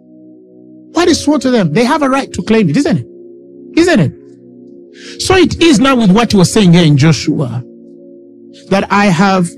What 0.93 1.09
is 1.09 1.23
swore 1.23 1.39
to 1.41 1.51
them? 1.51 1.73
They 1.73 1.85
have 1.85 2.03
a 2.03 2.09
right 2.09 2.33
to 2.33 2.43
claim 2.43 2.69
it, 2.69 2.77
isn't 2.77 2.99
it? 2.99 3.07
Isn't 3.79 4.01
it? 4.01 5.21
So 5.21 5.35
it 5.35 5.61
is 5.63 5.81
now 5.81 5.97
with 5.97 6.11
what 6.11 6.33
you 6.33 6.39
were 6.39 6.45
saying 6.45 6.73
here 6.73 6.85
in 6.85 6.97
Joshua 6.97 7.65
that 8.69 8.87
I 8.91 9.07
have 9.07 9.49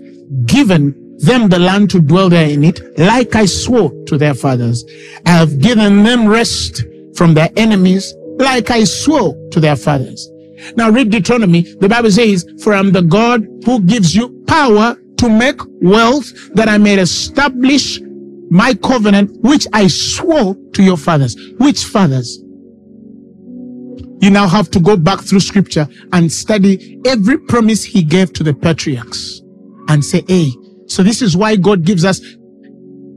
given 0.46 1.16
them 1.18 1.48
the 1.48 1.58
land 1.58 1.90
to 1.90 2.00
dwell 2.00 2.28
there 2.28 2.48
in 2.48 2.64
it, 2.64 2.80
like 2.98 3.36
I 3.36 3.46
swore 3.46 3.92
to 4.06 4.18
their 4.18 4.34
fathers. 4.34 4.84
I 5.24 5.30
have 5.30 5.60
given 5.60 6.02
them 6.02 6.26
rest 6.26 6.84
from 7.14 7.34
their 7.34 7.50
enemies, 7.56 8.14
like 8.38 8.70
I 8.70 8.84
swore 8.84 9.36
to 9.50 9.60
their 9.60 9.76
fathers. 9.76 10.28
Now 10.76 10.90
read 10.90 11.10
Deuteronomy. 11.10 11.62
The 11.80 11.88
Bible 11.88 12.10
says, 12.10 12.44
For 12.62 12.74
I 12.74 12.78
am 12.78 12.92
the 12.92 13.02
God 13.02 13.46
who 13.64 13.80
gives 13.80 14.14
you 14.14 14.44
power 14.46 14.96
to 15.18 15.28
make 15.28 15.60
wealth 15.80 16.32
that 16.54 16.68
I 16.68 16.78
may 16.78 16.98
establish 16.98 18.00
my 18.50 18.74
covenant, 18.74 19.30
which 19.42 19.66
I 19.72 19.86
swore 19.86 20.56
to 20.74 20.82
your 20.82 20.96
fathers. 20.96 21.36
Which 21.58 21.84
fathers? 21.84 22.38
You 24.20 24.30
now 24.30 24.46
have 24.46 24.70
to 24.70 24.80
go 24.80 24.96
back 24.96 25.20
through 25.20 25.40
scripture 25.40 25.88
and 26.12 26.30
study 26.30 27.00
every 27.06 27.38
promise 27.38 27.82
he 27.82 28.02
gave 28.02 28.32
to 28.34 28.44
the 28.44 28.54
patriarchs 28.54 29.41
and 29.88 30.04
say, 30.04 30.24
Hey, 30.28 30.50
so 30.86 31.02
this 31.02 31.22
is 31.22 31.36
why 31.36 31.56
God 31.56 31.84
gives 31.84 32.04
us 32.04 32.20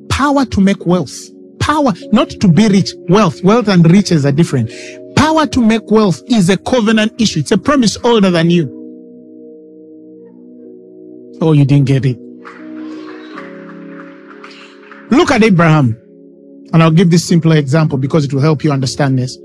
power 0.10 0.45
to 0.45 0.62
make 0.62 0.86
wealth. 0.86 1.15
Power, 1.60 1.93
not 2.12 2.29
to 2.29 2.48
be 2.48 2.67
rich. 2.67 2.93
Wealth, 3.10 3.43
wealth 3.43 3.67
and 3.67 3.89
riches 3.89 4.25
are 4.25 4.31
different. 4.31 4.72
Power 5.15 5.48
to 5.48 5.62
make 5.62 5.89
wealth 5.89 6.22
is 6.27 6.50
a 6.50 6.57
covenant 6.57 7.19
issue. 7.19 7.39
It's 7.39 7.51
a 7.51 7.57
promise 7.57 7.98
older 8.03 8.29
than 8.29 8.50
you. 8.50 8.72
Oh, 11.41 11.51
you 11.51 11.65
didn't 11.65 11.88
get 11.88 12.05
it. 12.05 12.17
Look 15.12 15.31
at 15.31 15.43
Abraham. 15.43 16.00
And 16.74 16.84
I'll 16.84 16.91
give 16.91 17.10
this 17.10 17.25
simpler 17.25 17.55
example 17.57 17.98
because 17.98 18.25
it 18.25 18.34
will 18.34 18.41
help 18.41 18.63
you 18.63 18.72
understand 18.72 19.17
this. 19.17 19.38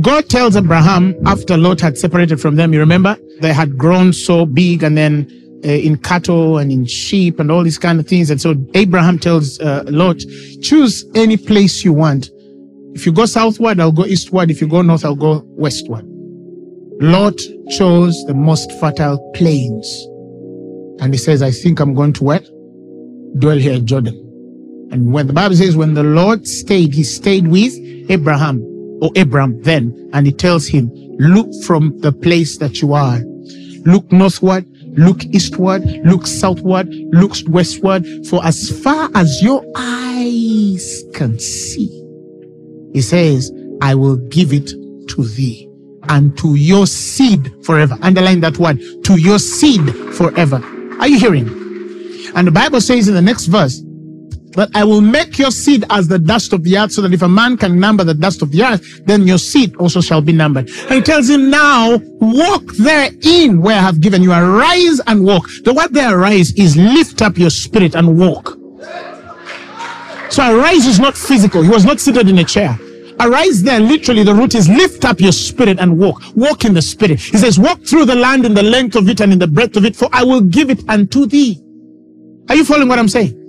God 0.00 0.28
tells 0.28 0.56
Abraham 0.56 1.14
after 1.26 1.56
Lot 1.56 1.80
had 1.80 1.96
separated 1.98 2.40
from 2.40 2.56
them, 2.56 2.72
you 2.72 2.80
remember? 2.80 3.16
They 3.40 3.52
had 3.52 3.76
grown 3.76 4.12
so 4.12 4.46
big 4.46 4.82
and 4.82 4.96
then 4.96 5.30
uh, 5.64 5.68
in 5.68 5.96
cattle 5.98 6.58
and 6.58 6.70
in 6.70 6.84
sheep 6.84 7.40
and 7.40 7.50
all 7.50 7.62
these 7.62 7.78
kind 7.78 7.98
of 7.98 8.06
things. 8.06 8.30
And 8.30 8.40
so 8.40 8.54
Abraham 8.74 9.18
tells 9.18 9.58
uh, 9.60 9.84
Lot, 9.86 10.18
choose 10.62 11.04
any 11.14 11.36
place 11.36 11.84
you 11.84 11.92
want. 11.92 12.30
If 12.94 13.04
you 13.04 13.12
go 13.12 13.26
southward, 13.26 13.78
I'll 13.80 13.92
go 13.92 14.06
eastward. 14.06 14.50
If 14.50 14.60
you 14.60 14.68
go 14.68 14.82
north, 14.82 15.04
I'll 15.04 15.14
go 15.14 15.42
westward. 15.46 16.04
Lot 17.00 17.38
chose 17.76 18.24
the 18.26 18.34
most 18.34 18.72
fertile 18.80 19.18
plains. 19.34 19.86
And 21.00 21.12
he 21.12 21.18
says, 21.18 21.42
I 21.42 21.50
think 21.50 21.78
I'm 21.78 21.94
going 21.94 22.14
to 22.14 22.24
what? 22.24 22.48
Dwell 23.38 23.58
here 23.58 23.74
in 23.74 23.86
Jordan. 23.86 24.14
And 24.92 25.12
when 25.12 25.26
the 25.26 25.34
Bible 25.34 25.56
says, 25.56 25.76
when 25.76 25.94
the 25.94 26.02
Lord 26.02 26.46
stayed, 26.46 26.94
he 26.94 27.02
stayed 27.02 27.48
with 27.48 27.74
Abraham 28.08 28.62
or 29.02 29.10
Abram 29.16 29.60
then, 29.62 30.08
and 30.14 30.26
he 30.26 30.32
tells 30.32 30.66
him, 30.66 30.90
look 31.18 31.48
from 31.64 31.98
the 32.00 32.12
place 32.12 32.56
that 32.58 32.80
you 32.80 32.94
are. 32.94 33.18
Look 33.84 34.10
northward, 34.10 34.64
look 34.96 35.24
eastward, 35.26 35.82
look 36.04 36.26
southward, 36.26 36.88
look 37.12 37.34
westward, 37.48 38.06
for 38.26 38.44
as 38.44 38.70
far 38.82 39.10
as 39.14 39.42
your 39.42 39.64
eyes 39.76 41.04
can 41.14 41.38
see, 41.38 42.02
he 42.92 43.02
says, 43.02 43.52
I 43.82 43.94
will 43.94 44.16
give 44.16 44.52
it 44.52 44.68
to 45.08 45.24
thee 45.24 45.68
and 46.08 46.36
to 46.38 46.54
your 46.54 46.86
seed 46.86 47.52
forever. 47.64 47.98
Underline 48.02 48.40
that 48.40 48.58
word, 48.58 48.80
to 49.04 49.20
your 49.20 49.38
seed 49.38 49.94
forever. 50.14 50.62
Are 50.98 51.08
you 51.08 51.18
hearing? 51.18 51.48
And 52.34 52.46
the 52.46 52.52
Bible 52.52 52.80
says 52.80 53.08
in 53.08 53.14
the 53.14 53.22
next 53.22 53.46
verse, 53.46 53.82
that 54.56 54.70
I 54.74 54.84
will 54.84 55.00
make 55.00 55.38
your 55.38 55.50
seed 55.50 55.84
as 55.90 56.08
the 56.08 56.18
dust 56.18 56.52
of 56.52 56.64
the 56.64 56.78
earth, 56.78 56.92
so 56.92 57.02
that 57.02 57.12
if 57.12 57.22
a 57.22 57.28
man 57.28 57.56
can 57.56 57.78
number 57.78 58.04
the 58.04 58.14
dust 58.14 58.42
of 58.42 58.50
the 58.50 58.64
earth, 58.64 59.04
then 59.06 59.26
your 59.26 59.38
seed 59.38 59.76
also 59.76 60.00
shall 60.00 60.20
be 60.20 60.32
numbered. 60.32 60.68
And 60.68 60.94
he 60.94 61.02
tells 61.02 61.28
him 61.28 61.50
now, 61.50 61.98
walk 62.20 62.64
therein 62.78 63.60
where 63.60 63.76
I 63.76 63.80
have 63.80 64.00
given 64.00 64.22
you. 64.22 64.32
Arise 64.32 65.00
and 65.06 65.24
walk. 65.24 65.48
The 65.64 65.72
word 65.72 65.92
there 65.92 66.18
arise 66.18 66.52
is 66.52 66.76
lift 66.76 67.22
up 67.22 67.38
your 67.38 67.50
spirit 67.50 67.94
and 67.94 68.18
walk. 68.18 68.56
So 70.30 70.58
arise 70.58 70.86
is 70.86 70.98
not 70.98 71.16
physical. 71.16 71.62
He 71.62 71.68
was 71.68 71.84
not 71.84 72.00
seated 72.00 72.28
in 72.28 72.38
a 72.38 72.44
chair. 72.44 72.78
Arise 73.20 73.62
there, 73.62 73.80
literally, 73.80 74.24
the 74.24 74.34
root 74.34 74.54
is 74.54 74.68
lift 74.68 75.04
up 75.06 75.20
your 75.20 75.32
spirit 75.32 75.78
and 75.78 75.98
walk. 75.98 76.20
Walk 76.34 76.64
in 76.66 76.74
the 76.74 76.82
spirit. 76.82 77.20
He 77.20 77.38
says, 77.38 77.58
walk 77.58 77.80
through 77.86 78.04
the 78.04 78.14
land 78.14 78.44
in 78.44 78.52
the 78.52 78.62
length 78.62 78.96
of 78.96 79.08
it 79.08 79.20
and 79.20 79.32
in 79.32 79.38
the 79.38 79.46
breadth 79.46 79.76
of 79.76 79.86
it, 79.86 79.96
for 79.96 80.08
I 80.12 80.24
will 80.24 80.42
give 80.42 80.68
it 80.68 80.86
unto 80.88 81.24
thee. 81.24 81.58
Are 82.50 82.54
you 82.54 82.64
following 82.64 82.88
what 82.88 82.98
I'm 82.98 83.08
saying? 83.08 83.45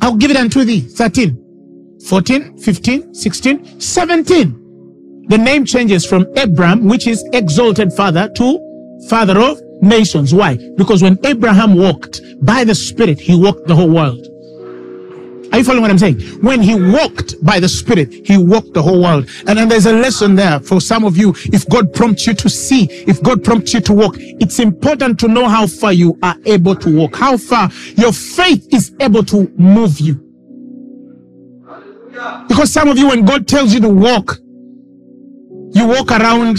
I'll 0.00 0.16
give 0.16 0.30
it 0.30 0.36
unto 0.36 0.64
thee. 0.64 0.80
13, 0.80 1.98
14, 2.06 2.58
15, 2.58 3.14
16, 3.14 3.80
17. 3.80 5.26
The 5.28 5.38
name 5.38 5.64
changes 5.64 6.06
from 6.06 6.26
Abram, 6.36 6.86
which 6.88 7.06
is 7.06 7.22
exalted 7.32 7.92
father, 7.92 8.28
to 8.36 8.58
father 9.08 9.38
of 9.38 9.60
nations. 9.82 10.34
Why? 10.34 10.58
Because 10.76 11.02
when 11.02 11.18
Abraham 11.24 11.74
walked 11.74 12.20
by 12.42 12.64
the 12.64 12.74
Spirit, 12.74 13.20
he 13.20 13.36
walked 13.36 13.66
the 13.66 13.74
whole 13.74 13.90
world. 13.90 14.26
Are 15.52 15.58
you 15.58 15.64
following 15.64 15.82
what 15.82 15.90
I'm 15.90 15.98
saying? 15.98 16.20
When 16.42 16.60
he 16.60 16.74
walked 16.74 17.42
by 17.44 17.58
the 17.58 17.68
Spirit, 17.68 18.26
he 18.26 18.36
walked 18.36 18.74
the 18.74 18.82
whole 18.82 19.02
world. 19.02 19.28
And 19.46 19.58
then 19.58 19.68
there's 19.68 19.86
a 19.86 19.92
lesson 19.92 20.34
there 20.34 20.60
for 20.60 20.80
some 20.80 21.04
of 21.04 21.16
you. 21.16 21.34
If 21.46 21.66
God 21.68 21.94
prompts 21.94 22.26
you 22.26 22.34
to 22.34 22.50
see, 22.50 22.84
if 22.90 23.22
God 23.22 23.42
prompts 23.42 23.72
you 23.72 23.80
to 23.80 23.92
walk, 23.92 24.16
it's 24.18 24.58
important 24.58 25.18
to 25.20 25.28
know 25.28 25.48
how 25.48 25.66
far 25.66 25.92
you 25.92 26.18
are 26.22 26.36
able 26.44 26.76
to 26.76 26.94
walk, 26.94 27.16
how 27.16 27.36
far 27.36 27.70
your 27.96 28.12
faith 28.12 28.68
is 28.72 28.92
able 29.00 29.24
to 29.24 29.48
move 29.56 29.98
you. 30.00 30.24
Because 32.48 32.72
some 32.72 32.88
of 32.88 32.98
you, 32.98 33.08
when 33.08 33.24
God 33.24 33.46
tells 33.46 33.72
you 33.72 33.80
to 33.80 33.88
walk, 33.88 34.38
you 35.72 35.86
walk 35.86 36.10
around 36.10 36.56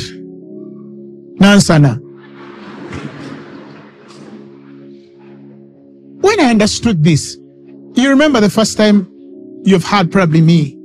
Nansana. 1.39 1.99
When 6.21 6.39
I 6.39 6.49
understood 6.49 7.03
this, 7.03 7.37
you 7.95 8.09
remember 8.09 8.39
the 8.39 8.49
first 8.49 8.77
time 8.77 9.11
you've 9.63 9.83
heard 9.83 10.11
probably 10.11 10.41
me, 10.41 10.75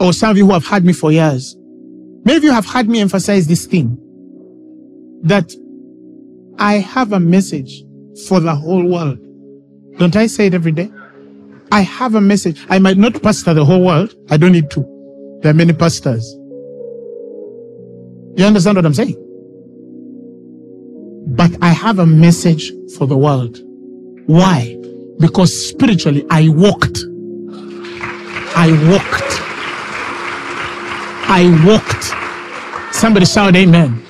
or 0.00 0.12
some 0.12 0.30
of 0.30 0.36
you 0.36 0.46
who 0.46 0.52
have 0.52 0.66
heard 0.66 0.84
me 0.84 0.92
for 0.92 1.12
years. 1.12 1.56
Many 2.24 2.38
of 2.38 2.44
you 2.44 2.52
have 2.52 2.66
heard 2.66 2.88
me 2.88 3.00
emphasize 3.00 3.46
this 3.46 3.66
thing 3.66 3.96
that 5.22 5.52
I 6.58 6.74
have 6.74 7.12
a 7.12 7.20
message 7.20 7.84
for 8.26 8.40
the 8.40 8.54
whole 8.54 8.84
world. 8.88 9.18
Don't 9.98 10.16
I 10.16 10.26
say 10.26 10.46
it 10.46 10.54
every 10.54 10.72
day? 10.72 10.90
I 11.72 11.80
have 11.80 12.14
a 12.14 12.20
message. 12.20 12.64
I 12.68 12.78
might 12.78 12.96
not 12.96 13.22
pastor 13.22 13.54
the 13.54 13.64
whole 13.64 13.84
world. 13.84 14.14
I 14.30 14.36
don't 14.36 14.52
need 14.52 14.70
to. 14.72 15.38
There 15.42 15.50
are 15.50 15.54
many 15.54 15.72
pastors. 15.72 16.24
You 18.36 18.44
understand 18.44 18.76
what 18.76 18.86
I'm 18.86 18.94
saying? 18.94 19.16
But 21.28 21.56
I 21.62 21.68
have 21.70 21.98
a 21.98 22.06
message 22.06 22.72
for 22.96 23.06
the 23.06 23.16
world. 23.16 23.58
Why? 24.26 24.75
Because 25.18 25.68
spiritually 25.68 26.24
I 26.30 26.48
walked. 26.48 26.98
I 28.56 28.70
walked. 28.90 29.40
I 31.28 31.64
walked. 31.66 32.94
Somebody 32.94 33.26
shout 33.26 33.56
amen. 33.56 34.02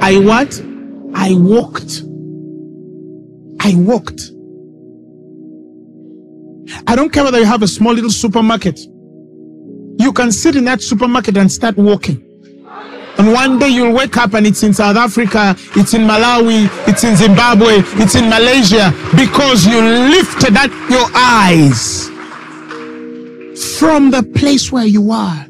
I 0.00 0.18
what? 0.18 0.60
I 1.14 1.34
walked. 1.34 2.02
I 3.60 3.74
walked. 3.76 4.30
I 6.86 6.96
don't 6.96 7.12
care 7.12 7.24
whether 7.24 7.38
you 7.38 7.46
have 7.46 7.62
a 7.62 7.68
small 7.68 7.92
little 7.92 8.10
supermarket. 8.10 8.78
You 9.98 10.12
can 10.12 10.32
sit 10.32 10.56
in 10.56 10.64
that 10.64 10.82
supermarket 10.82 11.36
and 11.36 11.50
start 11.50 11.76
walking. 11.76 12.23
And 13.24 13.32
one 13.32 13.58
day 13.58 13.70
you'll 13.70 13.94
wake 13.94 14.18
up 14.18 14.34
and 14.34 14.46
it's 14.46 14.62
in 14.62 14.74
South 14.74 14.96
Africa, 14.96 15.56
it's 15.76 15.94
in 15.94 16.02
Malawi, 16.02 16.68
it's 16.86 17.04
in 17.04 17.16
Zimbabwe, 17.16 17.76
it's 17.94 18.16
in 18.16 18.28
Malaysia 18.28 18.92
because 19.16 19.64
you 19.64 19.80
lifted 19.80 20.54
up 20.58 20.70
your 20.90 21.06
eyes 21.14 22.08
from 23.78 24.10
the 24.10 24.30
place 24.36 24.70
where 24.70 24.84
you 24.84 25.10
are. 25.10 25.46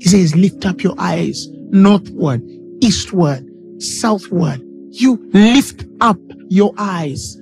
He 0.00 0.08
says, 0.10 0.36
lift 0.36 0.66
up 0.66 0.82
your 0.82 0.94
eyes 0.98 1.48
northward, 1.70 2.42
eastward, 2.82 3.48
southward. 3.78 4.60
You 4.90 5.16
lift 5.32 5.86
up 6.02 6.18
your 6.50 6.74
eyes. 6.76 7.38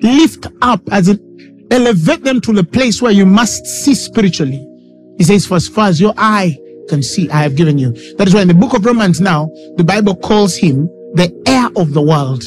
Lift 0.00 0.46
up 0.62 0.80
as 0.92 1.08
it 1.08 1.20
elevate 1.72 2.22
them 2.22 2.40
to 2.42 2.52
the 2.52 2.62
place 2.62 3.02
where 3.02 3.10
you 3.10 3.26
must 3.26 3.66
see 3.66 3.96
spiritually. 3.96 4.64
He 5.18 5.24
says, 5.24 5.44
for 5.44 5.56
as 5.56 5.66
far 5.66 5.88
as 5.88 6.00
your 6.00 6.14
eye 6.16 6.56
can 6.88 7.02
see, 7.02 7.30
I 7.30 7.42
have 7.42 7.56
given 7.56 7.78
you. 7.78 7.92
That 8.16 8.28
is 8.28 8.34
why 8.34 8.42
in 8.42 8.48
the 8.48 8.54
book 8.54 8.74
of 8.74 8.84
Romans 8.84 9.20
now, 9.20 9.50
the 9.76 9.84
Bible 9.84 10.16
calls 10.16 10.56
him 10.56 10.86
the 11.14 11.32
heir 11.46 11.68
of 11.76 11.94
the 11.94 12.02
world. 12.02 12.42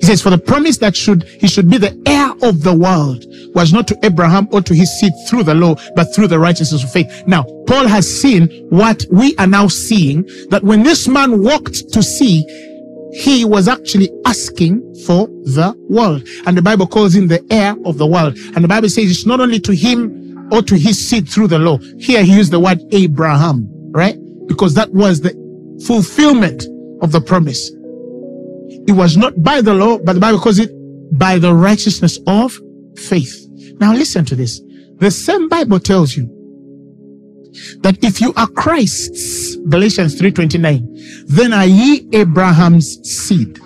He 0.00 0.06
says, 0.06 0.22
for 0.22 0.30
the 0.30 0.38
promise 0.38 0.78
that 0.78 0.96
should, 0.96 1.24
he 1.24 1.46
should 1.46 1.70
be 1.70 1.76
the 1.76 2.00
heir 2.06 2.30
of 2.48 2.62
the 2.62 2.74
world 2.74 3.26
was 3.54 3.72
not 3.72 3.86
to 3.88 3.98
Abraham 4.02 4.48
or 4.50 4.62
to 4.62 4.74
his 4.74 4.90
seed 4.98 5.12
through 5.28 5.44
the 5.44 5.54
law, 5.54 5.74
but 5.94 6.14
through 6.14 6.28
the 6.28 6.38
righteousness 6.38 6.82
of 6.82 6.90
faith. 6.90 7.22
Now, 7.26 7.44
Paul 7.66 7.86
has 7.86 8.08
seen 8.08 8.48
what 8.70 9.04
we 9.10 9.36
are 9.36 9.46
now 9.46 9.68
seeing, 9.68 10.22
that 10.48 10.62
when 10.62 10.82
this 10.82 11.06
man 11.06 11.42
walked 11.42 11.92
to 11.92 12.02
see, 12.02 12.46
he 13.12 13.44
was 13.44 13.68
actually 13.68 14.08
asking 14.24 14.80
for 15.04 15.26
the 15.26 15.74
world. 15.90 16.26
And 16.46 16.56
the 16.56 16.62
Bible 16.62 16.86
calls 16.86 17.14
him 17.14 17.28
the 17.28 17.44
heir 17.50 17.76
of 17.84 17.98
the 17.98 18.06
world. 18.06 18.38
And 18.54 18.64
the 18.64 18.68
Bible 18.68 18.88
says 18.88 19.10
it's 19.10 19.26
not 19.26 19.40
only 19.40 19.60
to 19.60 19.74
him 19.74 20.19
or 20.50 20.62
to 20.62 20.76
his 20.76 21.08
seed 21.08 21.28
through 21.28 21.48
the 21.48 21.58
law. 21.58 21.78
Here 21.98 22.22
he 22.22 22.36
used 22.36 22.52
the 22.52 22.60
word 22.60 22.80
Abraham, 22.92 23.68
right? 23.92 24.16
Because 24.46 24.74
that 24.74 24.92
was 24.92 25.20
the 25.20 25.34
fulfillment 25.86 26.64
of 27.02 27.12
the 27.12 27.20
promise. 27.20 27.70
It 28.86 28.92
was 28.92 29.16
not 29.16 29.42
by 29.42 29.60
the 29.60 29.74
law, 29.74 29.98
but 29.98 30.14
the 30.14 30.20
Bible 30.20 30.40
calls 30.40 30.58
it 30.58 30.70
by 31.18 31.38
the 31.38 31.54
righteousness 31.54 32.18
of 32.26 32.56
faith. 32.96 33.46
Now 33.80 33.92
listen 33.92 34.24
to 34.26 34.36
this. 34.36 34.60
The 34.96 35.10
same 35.10 35.48
Bible 35.48 35.80
tells 35.80 36.16
you 36.16 36.26
that 37.80 38.02
if 38.02 38.20
you 38.20 38.32
are 38.36 38.46
Christ's, 38.46 39.56
Galatians 39.68 40.14
3:29, 40.20 41.26
then 41.26 41.52
are 41.52 41.66
ye 41.66 42.06
Abraham's 42.12 42.98
seed. 43.02 43.58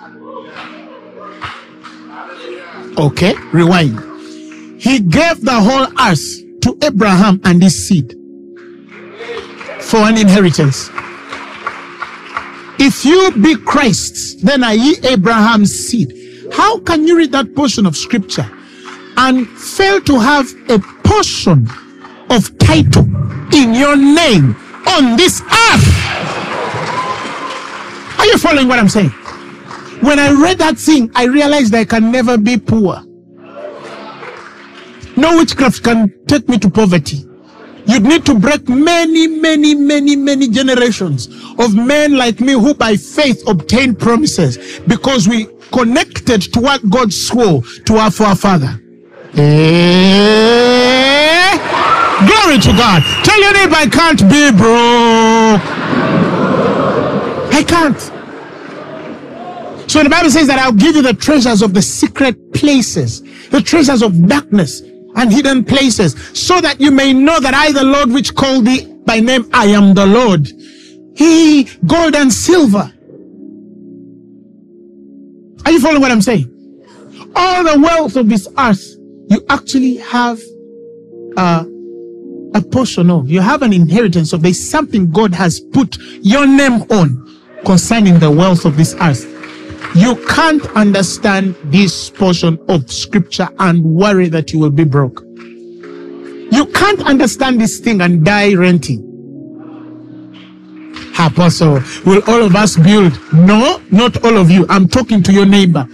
Okay, 2.97 3.35
rewind. 3.51 3.99
He 4.79 4.99
gave 4.99 5.41
the 5.41 5.59
whole 5.59 5.87
earth 5.99 6.44
Abraham 6.85 7.41
and 7.43 7.61
his 7.61 7.87
seed 7.87 8.13
for 9.81 9.97
an 9.97 10.17
inheritance. 10.17 10.89
If 12.77 13.05
you 13.05 13.31
be 13.31 13.55
Christ's, 13.55 14.35
then 14.35 14.63
are 14.63 14.73
ye 14.73 14.97
Abraham's 15.03 15.73
seed. 15.73 16.13
How 16.51 16.79
can 16.79 17.07
you 17.07 17.17
read 17.17 17.31
that 17.31 17.55
portion 17.55 17.85
of 17.85 17.95
scripture 17.95 18.49
and 19.17 19.47
fail 19.47 20.01
to 20.01 20.19
have 20.19 20.47
a 20.69 20.79
portion 21.03 21.67
of 22.29 22.57
title 22.59 23.05
in 23.53 23.73
your 23.73 23.95
name 23.95 24.55
on 24.87 25.15
this 25.15 25.41
earth? 25.41 25.87
Are 28.19 28.25
you 28.25 28.37
following 28.37 28.67
what 28.67 28.79
I'm 28.79 28.89
saying? 28.89 29.09
When 30.01 30.19
I 30.19 30.31
read 30.31 30.57
that 30.59 30.77
thing, 30.77 31.09
I 31.15 31.25
realized 31.25 31.73
I 31.73 31.85
can 31.85 32.11
never 32.11 32.37
be 32.37 32.57
poor. 32.57 33.04
No 35.17 35.37
witchcraft 35.37 35.83
can 35.83 36.13
take 36.27 36.49
me 36.49 36.57
to 36.59 36.69
poverty. 36.69 37.25
You'd 37.87 38.03
need 38.03 38.25
to 38.25 38.37
break 38.37 38.67
many, 38.67 39.27
many, 39.27 39.75
many, 39.75 40.15
many 40.15 40.49
generations 40.49 41.27
of 41.59 41.75
men 41.75 42.17
like 42.17 42.39
me 42.39 42.53
who 42.53 42.73
by 42.73 42.97
faith 42.97 43.43
obtained 43.47 43.99
promises 43.99 44.79
because 44.87 45.27
we 45.27 45.47
connected 45.71 46.41
to 46.53 46.59
what 46.59 46.89
God 46.89 47.13
swore 47.13 47.61
to 47.85 47.97
our 47.97 48.09
forefather. 48.11 48.81
Eh? 49.35 49.85
Glory 52.27 52.57
to 52.59 52.71
God. 52.73 53.03
Tell 53.23 53.39
your 53.39 53.53
neighbor 53.53 53.75
I 53.75 53.87
can't 53.87 54.21
be 54.29 54.51
broke. 54.51 55.61
I 57.53 57.63
can't. 57.63 57.99
So 59.89 60.03
the 60.03 60.09
Bible 60.09 60.31
says 60.31 60.47
that 60.47 60.57
I'll 60.59 60.73
give 60.73 60.95
you 60.95 61.03
the 61.03 61.13
treasures 61.13 61.61
of 61.61 61.73
the 61.73 61.81
secret 61.81 62.53
places, 62.53 63.21
the 63.49 63.61
treasures 63.61 64.01
of 64.01 64.27
darkness 64.27 64.81
and 65.15 65.31
hidden 65.31 65.63
places, 65.63 66.15
so 66.37 66.61
that 66.61 66.79
you 66.79 66.91
may 66.91 67.13
know 67.13 67.39
that 67.39 67.53
I, 67.53 67.71
the 67.71 67.83
Lord, 67.83 68.11
which 68.11 68.35
called 68.35 68.65
thee 68.65 68.85
by 69.05 69.19
name, 69.19 69.49
I 69.53 69.67
am 69.67 69.93
the 69.93 70.05
Lord. 70.05 70.47
He, 71.15 71.69
gold 71.85 72.15
and 72.15 72.31
silver. 72.31 72.91
Are 75.65 75.71
you 75.71 75.79
following 75.79 76.01
what 76.01 76.11
I'm 76.11 76.21
saying? 76.21 76.51
All 77.35 77.63
the 77.63 77.79
wealth 77.79 78.15
of 78.15 78.29
this 78.29 78.47
earth, 78.57 78.83
you 79.29 79.43
actually 79.49 79.97
have 79.97 80.39
a, 81.37 81.65
a 82.53 82.61
portion 82.61 83.09
of. 83.09 83.29
You 83.29 83.41
have 83.41 83.61
an 83.61 83.73
inheritance 83.73 84.33
of. 84.33 84.41
There's 84.41 84.69
something 84.69 85.09
God 85.11 85.33
has 85.33 85.59
put 85.59 85.97
your 86.21 86.45
name 86.45 86.83
on 86.91 87.41
concerning 87.65 88.19
the 88.19 88.29
wealth 88.29 88.65
of 88.65 88.77
this 88.77 88.95
earth. 89.01 89.25
You 89.95 90.15
can't 90.27 90.65
understand 90.75 91.55
this 91.65 92.09
portion 92.09 92.59
of 92.67 92.91
scripture 92.91 93.47
and 93.59 93.83
worry 93.83 94.27
that 94.27 94.51
you 94.51 94.59
will 94.59 94.69
be 94.69 94.83
broke. 94.83 95.21
You 96.51 96.65
can't 96.73 97.01
understand 97.05 97.61
this 97.61 97.79
thing 97.79 98.01
and 98.01 98.23
die 98.25 98.53
renting. 98.55 99.01
Apostle, 101.17 101.81
will 102.05 102.21
all 102.27 102.43
of 102.43 102.55
us 102.55 102.75
build? 102.75 103.17
No, 103.33 103.81
not 103.89 104.23
all 104.25 104.37
of 104.37 104.51
you. 104.51 104.65
I'm 104.67 104.87
talking 104.87 105.23
to 105.23 105.31
your 105.31 105.45
neighbor. 105.45 105.87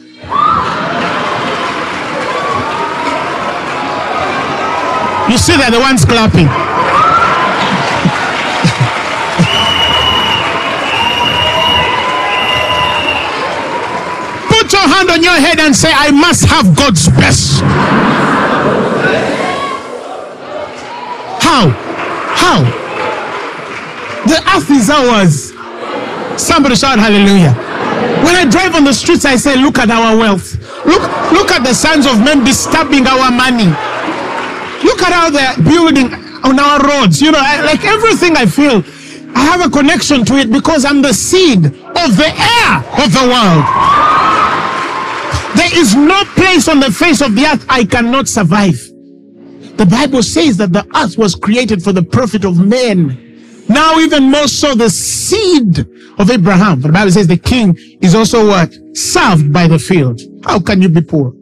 You 5.31 5.37
see, 5.37 5.55
they're 5.55 5.71
the 5.71 5.79
ones 5.79 6.03
clapping. 6.03 6.47
Put 14.49 14.73
your 15.31 15.39
head 15.39 15.59
and 15.59 15.75
say, 15.75 15.91
I 15.93 16.11
must 16.11 16.45
have 16.45 16.75
God's 16.75 17.07
best. 17.07 17.61
How? 21.39 21.71
How? 22.35 22.59
The 24.27 24.37
earth 24.55 24.69
is 24.71 24.89
ours. 24.89 25.53
Somebody 26.41 26.75
shout 26.75 26.99
hallelujah. 26.99 27.53
When 28.25 28.35
I 28.35 28.45
drive 28.49 28.75
on 28.75 28.83
the 28.83 28.93
streets, 28.93 29.25
I 29.25 29.35
say, 29.35 29.55
look 29.55 29.79
at 29.79 29.89
our 29.89 30.17
wealth. 30.17 30.57
Look, 30.85 31.01
look 31.31 31.51
at 31.51 31.63
the 31.63 31.73
sons 31.73 32.05
of 32.05 32.19
men 32.19 32.43
disturbing 32.43 33.07
our 33.07 33.31
money. 33.31 33.69
Look 34.83 35.01
at 35.01 35.13
how 35.13 35.29
they're 35.29 35.57
building 35.63 36.13
on 36.43 36.59
our 36.59 36.79
roads. 36.81 37.21
You 37.21 37.31
know, 37.31 37.41
I, 37.41 37.61
like 37.61 37.85
everything 37.85 38.35
I 38.35 38.45
feel, 38.45 38.83
I 39.35 39.41
have 39.45 39.61
a 39.65 39.69
connection 39.69 40.25
to 40.25 40.35
it 40.35 40.51
because 40.51 40.83
I'm 40.83 41.01
the 41.01 41.13
seed 41.13 41.65
of 41.65 42.17
the 42.17 42.29
heir 42.29 42.77
of 42.99 43.13
the 43.13 43.25
world. 43.31 44.30
There 45.55 45.79
is 45.79 45.95
no 45.95 46.23
place 46.35 46.67
on 46.67 46.79
the 46.79 46.91
face 46.91 47.21
of 47.21 47.35
the 47.35 47.45
earth 47.45 47.65
I 47.69 47.83
cannot 47.83 48.27
survive. 48.27 48.79
The 49.77 49.85
Bible 49.89 50.23
says 50.23 50.57
that 50.57 50.73
the 50.73 50.85
earth 50.95 51.17
was 51.17 51.35
created 51.35 51.83
for 51.83 51.91
the 51.91 52.03
profit 52.03 52.45
of 52.45 52.59
men. 52.59 53.65
Now, 53.67 53.99
even 53.99 54.29
more 54.29 54.47
so, 54.47 54.75
the 54.75 54.89
seed 54.89 55.79
of 56.19 56.29
Abraham. 56.29 56.81
The 56.81 56.91
Bible 56.91 57.11
says 57.11 57.27
the 57.27 57.37
king 57.37 57.75
is 58.01 58.15
also 58.15 58.47
what? 58.47 58.73
Served 58.93 59.51
by 59.51 59.67
the 59.67 59.79
field. 59.79 60.21
How 60.43 60.59
can 60.59 60.81
you 60.81 60.89
be 60.89 61.01
poor? 61.01 61.33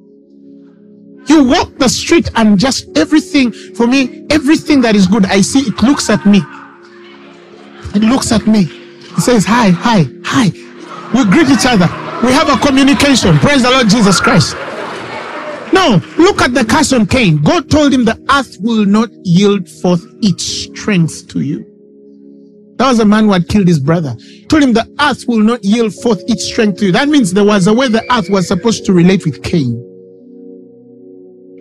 You 1.27 1.43
walk 1.43 1.77
the 1.77 1.89
street 1.89 2.29
and 2.35 2.57
just 2.57 2.87
everything, 2.97 3.51
for 3.51 3.87
me, 3.87 4.25
everything 4.29 4.81
that 4.81 4.95
is 4.95 5.05
good, 5.05 5.25
I 5.25 5.41
see 5.41 5.59
it 5.59 5.81
looks 5.83 6.09
at 6.09 6.25
me. 6.25 6.41
It 7.93 8.03
looks 8.03 8.31
at 8.31 8.47
me. 8.47 8.67
It 8.71 9.21
says, 9.21 9.45
hi, 9.45 9.69
hi, 9.69 10.05
hi. 10.23 10.51
We 11.13 11.25
greet 11.29 11.49
each 11.49 11.65
other. 11.65 12.08
We 12.23 12.31
have 12.33 12.49
a 12.49 12.57
communication. 12.57 13.37
Praise 13.39 13.63
the 13.63 13.71
Lord 13.71 13.89
Jesus 13.89 14.19
Christ. 14.19 14.55
No, 15.71 16.01
look 16.17 16.41
at 16.41 16.53
the 16.53 16.65
curse 16.65 16.91
on 16.93 17.05
Cain. 17.05 17.41
God 17.41 17.69
told 17.69 17.93
him 17.93 18.03
the 18.03 18.19
earth 18.29 18.57
will 18.59 18.85
not 18.85 19.09
yield 19.23 19.69
forth 19.69 20.05
its 20.21 20.43
strength 20.43 21.27
to 21.29 21.39
you. 21.39 21.65
That 22.77 22.89
was 22.89 22.99
a 22.99 23.05
man 23.05 23.25
who 23.25 23.33
had 23.33 23.47
killed 23.47 23.67
his 23.67 23.79
brother. 23.79 24.15
Told 24.47 24.63
him 24.63 24.73
the 24.73 24.89
earth 24.99 25.25
will 25.27 25.39
not 25.39 25.63
yield 25.63 25.93
forth 25.93 26.21
its 26.27 26.45
strength 26.45 26.79
to 26.79 26.87
you. 26.87 26.91
That 26.91 27.07
means 27.07 27.33
there 27.33 27.45
was 27.45 27.67
a 27.67 27.73
way 27.73 27.87
the 27.87 28.03
earth 28.11 28.29
was 28.29 28.47
supposed 28.47 28.85
to 28.85 28.93
relate 28.93 29.25
with 29.25 29.43
Cain. 29.43 29.85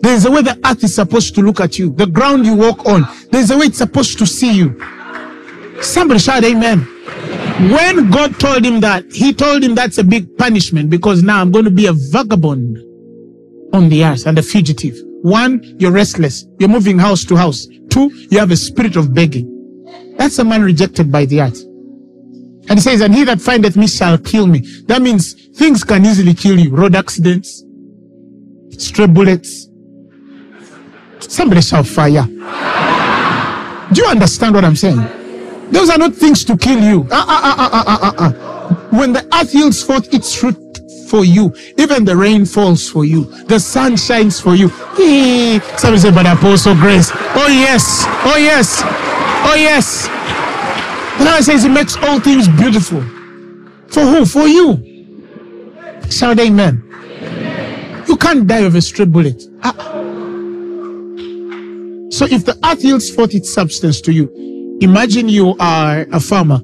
There's 0.01 0.25
a 0.25 0.31
way 0.31 0.42
the 0.42 0.59
earth 0.64 0.83
is 0.85 0.94
supposed 0.94 1.35
to 1.35 1.42
look 1.42 1.61
at 1.61 1.79
you. 1.79 1.90
The 1.92 2.07
ground 2.07 2.47
you 2.47 2.55
walk 2.55 2.87
on. 2.87 3.07
There's 3.31 3.51
a 3.51 3.59
way 3.59 3.66
it's 3.66 3.79
supposed 3.79 4.18
to 4.18 4.27
see 4.27 4.53
you. 4.53 4.81
Somebody 5.83 6.21
shout 6.21 6.44
amen. 6.44 6.98
When 7.59 8.09
God 8.11 8.38
told 8.38 8.64
him 8.64 8.79
that, 8.81 9.05
he 9.12 9.33
told 9.33 9.64
him 9.64 9.75
that's 9.75 9.99
a 9.99 10.05
big 10.05 10.37
punishment 10.38 10.90
because 10.90 11.25
now 11.25 11.40
I'm 11.40 11.51
going 11.51 11.64
to 11.64 11.73
be 11.73 11.87
a 11.87 11.92
vagabond 11.92 12.79
on 13.75 13.88
the 13.88 14.05
earth 14.05 14.27
and 14.27 14.38
a 14.38 14.42
fugitive. 14.42 14.94
One, 15.23 15.61
you're 15.77 15.90
restless. 15.90 16.47
You're 16.61 16.68
moving 16.68 17.01
house 17.01 17.25
to 17.25 17.35
house. 17.35 17.66
Two, 17.90 18.12
you 18.31 18.38
have 18.38 18.53
a 18.53 18.57
spirit 18.57 18.94
of 18.94 19.12
begging. 19.12 20.14
That's 20.16 20.38
a 20.38 20.44
man 20.44 20.62
rejected 20.62 21.11
by 21.11 21.25
the 21.25 21.40
earth. 21.40 21.61
And 22.68 22.79
he 22.79 22.81
says, 22.81 23.01
and 23.01 23.12
he 23.12 23.25
that 23.25 23.40
findeth 23.40 23.77
me 23.77 23.88
shall 23.88 24.18
kill 24.18 24.47
me. 24.47 24.61
That 24.87 25.03
means 25.03 25.35
things 25.57 25.83
can 25.83 26.07
easily 26.07 26.35
kill 26.35 26.61
you. 26.61 26.71
Road 26.71 26.94
accidents, 26.94 27.64
stray 28.71 29.07
bullets. 29.07 29.68
Somebody 31.18 31.62
shall 31.62 31.83
fire. 31.83 32.25
Do 33.92 34.01
you 34.01 34.07
understand 34.07 34.55
what 34.55 34.64
I'm 34.64 34.77
saying? 34.77 35.18
Those 35.71 35.91
are 35.91 35.99
not 35.99 36.15
things 36.15 36.45
to 36.45 36.57
kill 36.57 36.83
you. 36.83 37.07
Uh, 37.11 37.25
uh, 37.29 38.13
uh. 38.19 38.33
When 38.91 39.13
the 39.13 39.27
earth 39.35 39.55
yields 39.55 39.83
forth 39.83 40.13
its 40.15 40.35
fruit 40.35 40.57
for 41.09 41.25
you, 41.25 41.55
even 41.77 42.05
the 42.05 42.17
rain 42.17 42.45
falls 42.47 42.89
for 42.89 43.05
you, 43.05 43.25
the 43.47 43.61
sun 43.61 43.97
shines 43.97 44.41
for 44.41 44.55
you. 44.55 44.69
Somebody 45.77 45.99
say, 45.99 46.11
but 46.11 46.27
Apostle 46.27 46.75
Grace. 46.75 47.11
Oh, 47.15 47.49
yes. 47.49 48.05
Oh, 48.25 48.37
yes. 48.39 48.83
Oh, 48.85 49.55
yes. 49.57 50.09
The 51.19 51.25
Bible 51.25 51.43
says 51.45 51.63
He 51.65 51.69
makes 51.69 51.97
all 51.97 52.21
things 52.21 52.49
beautiful. 52.49 53.03
For 53.89 54.01
who? 54.03 54.25
For 54.25 54.47
you. 54.47 54.85
Shout 56.11 56.39
amen. 56.41 56.83
You 58.09 58.17
can't 58.17 58.47
die 58.47 58.61
of 58.61 58.75
a 58.75 58.81
stray 58.81 59.05
bullet. 59.05 59.43
Ah. 59.63 59.73
So 62.11 62.25
if 62.27 62.45
the 62.45 62.59
earth 62.65 62.83
yields 62.85 63.11
forth 63.11 63.35
its 63.35 63.53
substance 63.53 64.01
to 64.03 64.13
you, 64.13 64.58
imagine 64.81 65.29
you 65.29 65.57
are 65.59 66.07
a 66.12 66.21
farmer 66.21 66.61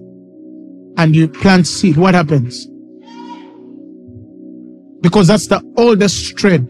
and 0.96 1.14
you 1.14 1.29
plant 1.29 1.66
seed. 1.66 1.96
What 1.96 2.14
happens? 2.14 2.66
Because 5.00 5.27
that's 5.29 5.48
the 5.48 5.62
oldest 5.77 6.37
trade. 6.37 6.66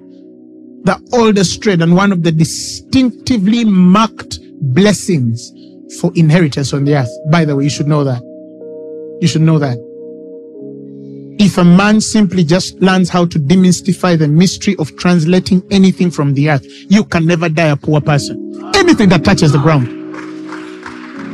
The 0.85 1.00
oldest 1.12 1.62
trade 1.62 1.80
and 1.80 1.96
one 1.96 2.12
of 2.12 2.22
the 2.22 2.33
distinctively 2.33 3.64
marked 3.64 4.38
blessings 4.61 5.52
for 6.00 6.12
inheritance 6.14 6.72
on 6.72 6.85
the 6.85 6.96
earth. 6.96 7.11
By 7.30 7.44
the 7.44 7.57
way, 7.57 7.64
you 7.64 7.70
should 7.70 7.87
know 7.87 8.04
that. 8.04 8.20
You 9.20 9.28
should 9.28 9.42
know 9.42 9.59
that. 9.59 9.78
If 11.38 11.59
a 11.59 11.64
man 11.64 12.00
simply 12.00 12.44
just 12.44 12.80
learns 12.80 13.09
how 13.09 13.26
to 13.26 13.38
demystify 13.38 14.18
the 14.18 14.28
mystery 14.28 14.76
of 14.78 14.96
translating 14.96 15.62
anything 15.70 16.11
from 16.11 16.35
the 16.35 16.50
earth, 16.50 16.64
you 16.90 17.04
can 17.04 17.26
never 17.26 17.48
die 17.48 17.68
a 17.68 17.76
poor 17.76 18.00
person. 18.00 18.72
Anything 18.74 19.09
that 19.09 19.24
touches 19.24 19.52
the 19.52 19.59
ground. 19.59 20.03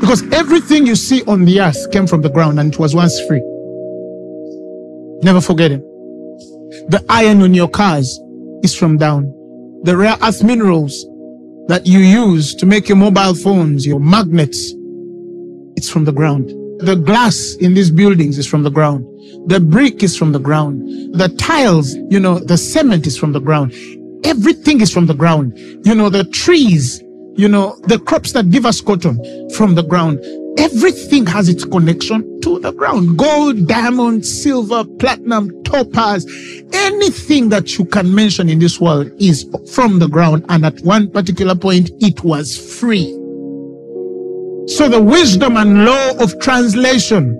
Because 0.00 0.22
everything 0.32 0.86
you 0.86 0.96
see 0.96 1.22
on 1.24 1.44
the 1.44 1.60
earth 1.60 1.90
came 1.92 2.06
from 2.06 2.22
the 2.22 2.30
ground 2.30 2.58
and 2.58 2.72
it 2.72 2.78
was 2.78 2.94
once 2.94 3.20
free. 3.26 3.42
Never 5.22 5.40
forget 5.40 5.70
it. 5.70 5.82
The 6.88 7.04
iron 7.08 7.42
on 7.42 7.52
your 7.52 7.68
cars 7.68 8.18
is 8.62 8.74
from 8.74 8.96
down. 8.96 9.24
The 9.82 9.96
rare 9.96 10.16
earth 10.22 10.42
minerals 10.42 11.06
that 11.68 11.86
you 11.86 11.98
use 11.98 12.54
to 12.56 12.66
make 12.66 12.88
your 12.88 12.96
mobile 12.96 13.34
phones, 13.34 13.86
your 13.86 14.00
magnets, 14.00 14.72
it's 15.76 15.88
from 15.88 16.04
the 16.04 16.12
ground. 16.12 16.48
The 16.80 16.94
glass 16.96 17.56
in 17.60 17.74
these 17.74 17.90
buildings 17.90 18.38
is 18.38 18.46
from 18.46 18.62
the 18.62 18.70
ground. 18.70 19.04
The 19.48 19.60
brick 19.60 20.02
is 20.02 20.16
from 20.16 20.32
the 20.32 20.38
ground. 20.38 20.82
The 21.14 21.28
tiles, 21.38 21.94
you 22.08 22.18
know, 22.18 22.38
the 22.38 22.56
cement 22.56 23.06
is 23.06 23.16
from 23.16 23.32
the 23.32 23.40
ground. 23.40 23.72
Everything 24.24 24.80
is 24.80 24.92
from 24.92 25.06
the 25.06 25.14
ground. 25.14 25.58
You 25.84 25.94
know, 25.94 26.08
the 26.08 26.24
trees, 26.24 27.02
you 27.36 27.48
know, 27.48 27.76
the 27.84 27.98
crops 27.98 28.32
that 28.32 28.50
give 28.50 28.66
us 28.66 28.80
cotton 28.80 29.18
from 29.50 29.74
the 29.74 29.82
ground. 29.82 30.20
Everything 30.58 31.26
has 31.26 31.48
its 31.48 31.64
connection 31.64 32.40
to 32.40 32.58
the 32.58 32.72
ground. 32.72 33.16
Gold, 33.18 33.66
diamond, 33.66 34.26
silver, 34.26 34.84
platinum, 34.98 35.62
topaz, 35.62 36.26
anything 36.72 37.48
that 37.48 37.78
you 37.78 37.84
can 37.84 38.14
mention 38.14 38.48
in 38.48 38.58
this 38.58 38.80
world 38.80 39.10
is 39.18 39.48
from 39.72 40.00
the 40.00 40.08
ground. 40.08 40.44
And 40.48 40.66
at 40.66 40.80
one 40.80 41.10
particular 41.10 41.54
point, 41.54 41.90
it 42.00 42.24
was 42.24 42.56
free. 42.78 43.12
So 44.66 44.88
the 44.88 45.02
wisdom 45.02 45.56
and 45.56 45.84
law 45.84 46.10
of 46.18 46.38
translation 46.40 47.36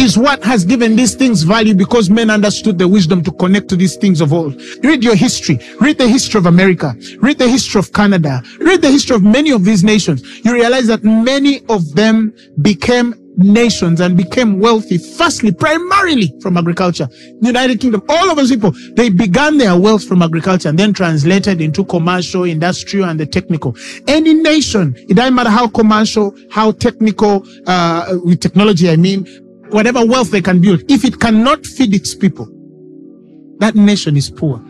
is 0.00 0.16
what 0.16 0.42
has 0.42 0.64
given 0.64 0.96
these 0.96 1.14
things 1.14 1.42
value 1.42 1.74
because 1.74 2.08
men 2.08 2.30
understood 2.30 2.78
the 2.78 2.88
wisdom 2.88 3.22
to 3.22 3.30
connect 3.32 3.68
to 3.68 3.76
these 3.76 3.96
things 3.96 4.22
of 4.22 4.32
old. 4.32 4.54
Read 4.82 5.04
your 5.04 5.14
history. 5.14 5.58
Read 5.78 5.98
the 5.98 6.08
history 6.08 6.38
of 6.38 6.46
America. 6.46 6.94
Read 7.18 7.38
the 7.38 7.48
history 7.48 7.78
of 7.78 7.92
Canada. 7.92 8.42
Read 8.58 8.80
the 8.80 8.90
history 8.90 9.16
of 9.16 9.22
many 9.22 9.50
of 9.50 9.64
these 9.64 9.84
nations. 9.84 10.22
You 10.44 10.54
realize 10.54 10.86
that 10.86 11.04
many 11.04 11.60
of 11.68 11.94
them 11.94 12.34
became 12.62 13.14
nations 13.36 14.00
and 14.00 14.16
became 14.16 14.58
wealthy, 14.58 14.96
firstly, 14.96 15.52
primarily 15.52 16.32
from 16.40 16.56
agriculture. 16.56 17.08
United 17.42 17.80
Kingdom, 17.80 18.02
all 18.08 18.30
of 18.30 18.36
those 18.36 18.50
people, 18.50 18.72
they 18.94 19.10
began 19.10 19.58
their 19.58 19.78
wealth 19.78 20.04
from 20.04 20.22
agriculture 20.22 20.70
and 20.70 20.78
then 20.78 20.94
translated 20.94 21.60
into 21.60 21.84
commercial, 21.84 22.44
industrial, 22.44 23.08
and 23.08 23.20
the 23.20 23.26
technical. 23.26 23.76
Any 24.08 24.34
nation, 24.34 24.94
it 25.08 25.14
doesn't 25.14 25.34
matter 25.34 25.50
how 25.50 25.68
commercial, 25.68 26.34
how 26.50 26.72
technical, 26.72 27.44
uh, 27.66 28.16
with 28.24 28.40
technology, 28.40 28.90
I 28.90 28.96
mean, 28.96 29.26
whatever 29.70 30.04
wealth 30.04 30.30
they 30.30 30.42
can 30.42 30.60
build, 30.60 30.82
if 30.88 31.04
it 31.04 31.20
cannot 31.20 31.64
feed 31.66 31.94
its 31.94 32.14
people, 32.14 32.46
that 33.58 33.74
nation 33.74 34.16
is 34.16 34.30
poor. 34.30 34.62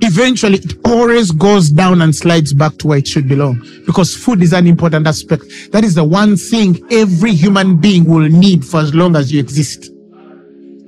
Eventually, 0.00 0.58
it 0.58 0.74
always 0.84 1.30
goes 1.30 1.70
down 1.70 2.02
and 2.02 2.14
slides 2.14 2.52
back 2.52 2.76
to 2.78 2.88
where 2.88 2.98
it 2.98 3.06
should 3.06 3.28
belong 3.28 3.60
because 3.86 4.14
food 4.14 4.42
is 4.42 4.52
an 4.52 4.66
important 4.66 5.06
aspect. 5.06 5.44
That 5.72 5.84
is 5.84 5.94
the 5.94 6.04
one 6.04 6.36
thing 6.36 6.84
every 6.90 7.32
human 7.32 7.76
being 7.76 8.04
will 8.04 8.28
need 8.28 8.64
for 8.64 8.80
as 8.80 8.94
long 8.94 9.16
as 9.16 9.32
you 9.32 9.40
exist. 9.40 9.90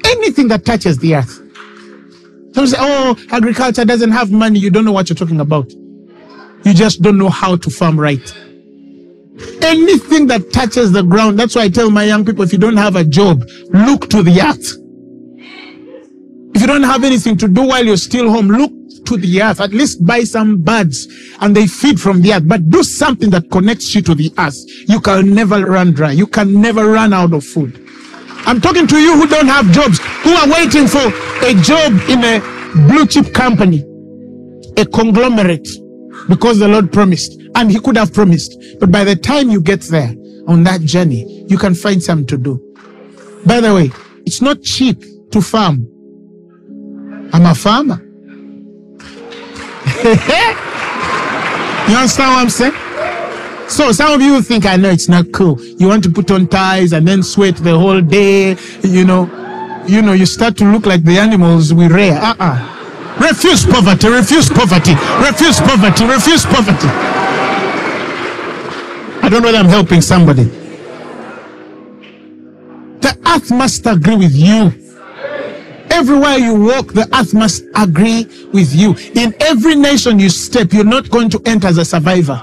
Anything 0.05 0.49
that 0.49 0.65
touches 0.65 0.99
the 0.99 1.17
earth. 1.17 1.43
Some 2.55 2.67
say, 2.67 2.77
oh, 2.79 3.17
agriculture 3.31 3.85
doesn't 3.85 4.13
have 4.13 4.31
money. 4.31 4.59
You 4.59 4.71
don't 4.71 4.85
know 4.85 4.93
what 4.93 5.09
you're 5.09 5.17
talking 5.17 5.41
about. 5.41 5.71
You 6.65 6.75
just 6.75 7.01
don't 7.01 7.17
know 7.19 7.29
how 7.29 7.57
to 7.57 7.71
farm 7.71 7.99
right. 7.99 8.35
Anything 9.63 10.27
that 10.29 10.53
touches 10.53 10.93
the 10.93 11.03
ground. 11.03 11.39
That's 11.39 11.55
why 11.55 11.63
I 11.63 11.69
tell 11.69 11.91
my 11.91 12.05
young 12.05 12.25
people, 12.25 12.43
if 12.45 12.53
you 12.53 12.59
don't 12.59 12.77
have 12.77 12.97
a 12.97 13.05
job, 13.05 13.43
look 13.71 14.09
to 14.11 14.23
the 14.23 14.41
earth. 14.41 14.83
If 16.55 16.63
you 16.63 16.67
don't 16.67 16.85
have 16.85 17.05
anything 17.05 17.37
to 17.39 17.49
do 17.49 17.63
while 17.65 17.85
you're 17.85 17.99
still 17.99 18.31
home, 18.31 18.49
look 18.49 18.73
to 19.05 19.17
the 19.17 19.43
earth. 19.43 19.61
At 19.61 19.73
least 19.73 20.07
buy 20.07 20.25
some 20.25 20.63
birds 20.63 21.07
and 21.41 21.55
they 21.55 21.67
feed 21.67 22.01
from 22.01 22.23
the 22.23 22.33
earth. 22.33 22.49
But 22.49 22.71
do 22.71 22.83
something 22.83 23.29
that 23.31 23.51
connects 23.51 23.95
you 23.95 24.03
to 24.03 24.15
the 24.15 24.33
earth. 24.39 24.57
You 24.89 25.01
can 25.01 25.35
never 25.35 25.65
run 25.67 25.93
dry. 25.93 26.13
You 26.13 26.27
can 26.27 26.61
never 26.61 26.91
run 26.91 27.13
out 27.13 27.35
of 27.35 27.45
food. 27.45 27.83
I'm 28.47 28.61
talking 28.61 28.87
to 28.87 28.97
you 28.97 29.17
who 29.17 29.27
don't 29.27 29.49
have 29.49 29.71
jobs, 29.73 29.99
who 29.99 30.31
are 30.31 30.49
waiting 30.49 30.87
for 30.87 31.13
a 31.45 31.53
job 31.63 31.93
in 32.09 32.25
a 32.25 32.41
blue 32.89 33.07
chip 33.07 33.35
company, 33.35 33.85
a 34.77 34.87
conglomerate, 34.87 35.69
because 36.29 36.59
the 36.59 36.69
Lord 36.69 36.93
promised. 36.93 37.37
And 37.57 37.71
He 37.71 37.81
could 37.81 37.97
have 37.97 38.13
promised. 38.13 38.57
But 38.79 38.93
by 38.93 39.03
the 39.05 39.17
time 39.17 39.51
you 39.51 39.61
get 39.61 39.81
there 39.83 40.15
on 40.47 40.63
that 40.65 40.83
journey, 40.83 41.45
you 41.49 41.59
can 41.59 41.75
find 41.75 42.03
something 42.03 42.27
to 42.29 42.39
do. 42.39 42.63
By 43.45 43.61
the 43.61 43.75
way, 43.75 43.91
it's 44.25 44.41
not 44.41 44.63
cheap 44.63 45.03
to 45.33 45.41
farm. 45.41 45.89
I'm 47.33 47.47
a 47.47 47.55
farmer. 47.55 48.03
You 51.89 51.95
understand 51.95 52.33
what 52.33 52.41
I'm 52.41 52.51
saying? 52.51 53.69
So 53.69 53.93
some 53.93 54.13
of 54.15 54.21
you 54.21 54.43
think 54.43 54.67
I 54.67 54.75
know 54.75 54.91
it's 54.91 55.09
not 55.09 55.31
cool. 55.33 55.61
You 55.79 55.87
want 55.87 56.03
to 56.03 56.11
put 56.11 56.33
on 56.33 56.49
ties 56.49 56.93
and 56.93 57.07
then 57.07 57.23
sweat 57.23 57.57
the 57.59 57.79
whole 57.79 58.01
day, 58.01 58.57
you 58.83 59.05
know. 59.05 59.31
You 59.87 60.03
know, 60.03 60.13
you 60.13 60.27
start 60.27 60.57
to 60.57 60.65
look 60.65 60.85
like 60.85 61.05
the 61.05 61.17
animals 61.17 61.73
we 61.73 61.87
rear. 61.87 62.15
Uh-uh. 62.15 63.17
Refuse 63.21 63.65
poverty, 63.65 64.09
refuse 64.09 64.49
poverty, 64.49 64.95
refuse 65.23 65.61
poverty, 65.61 66.05
refuse 66.07 66.45
poverty. 66.45 66.89
I 69.27 69.29
don't 69.29 69.43
know 69.43 69.49
whether 69.49 69.59
I'm 69.59 69.67
helping 69.67 70.01
somebody. 70.01 70.45
The 73.01 73.19
earth 73.27 73.51
must 73.51 73.85
agree 73.85 74.15
with 74.15 74.33
you. 74.33 74.73
Everywhere 75.91 76.37
you 76.39 76.55
walk, 76.55 76.93
the 76.93 77.09
earth 77.13 77.35
must 77.35 77.65
agree 77.75 78.27
with 78.53 78.73
you. 78.73 78.95
In 79.21 79.35
every 79.41 79.75
nation 79.75 80.21
you 80.21 80.29
step, 80.29 80.73
you're 80.73 80.85
not 80.85 81.11
going 81.11 81.29
to 81.31 81.43
enter 81.45 81.67
as 81.67 81.79
a 81.79 81.85
survivor. 81.85 82.41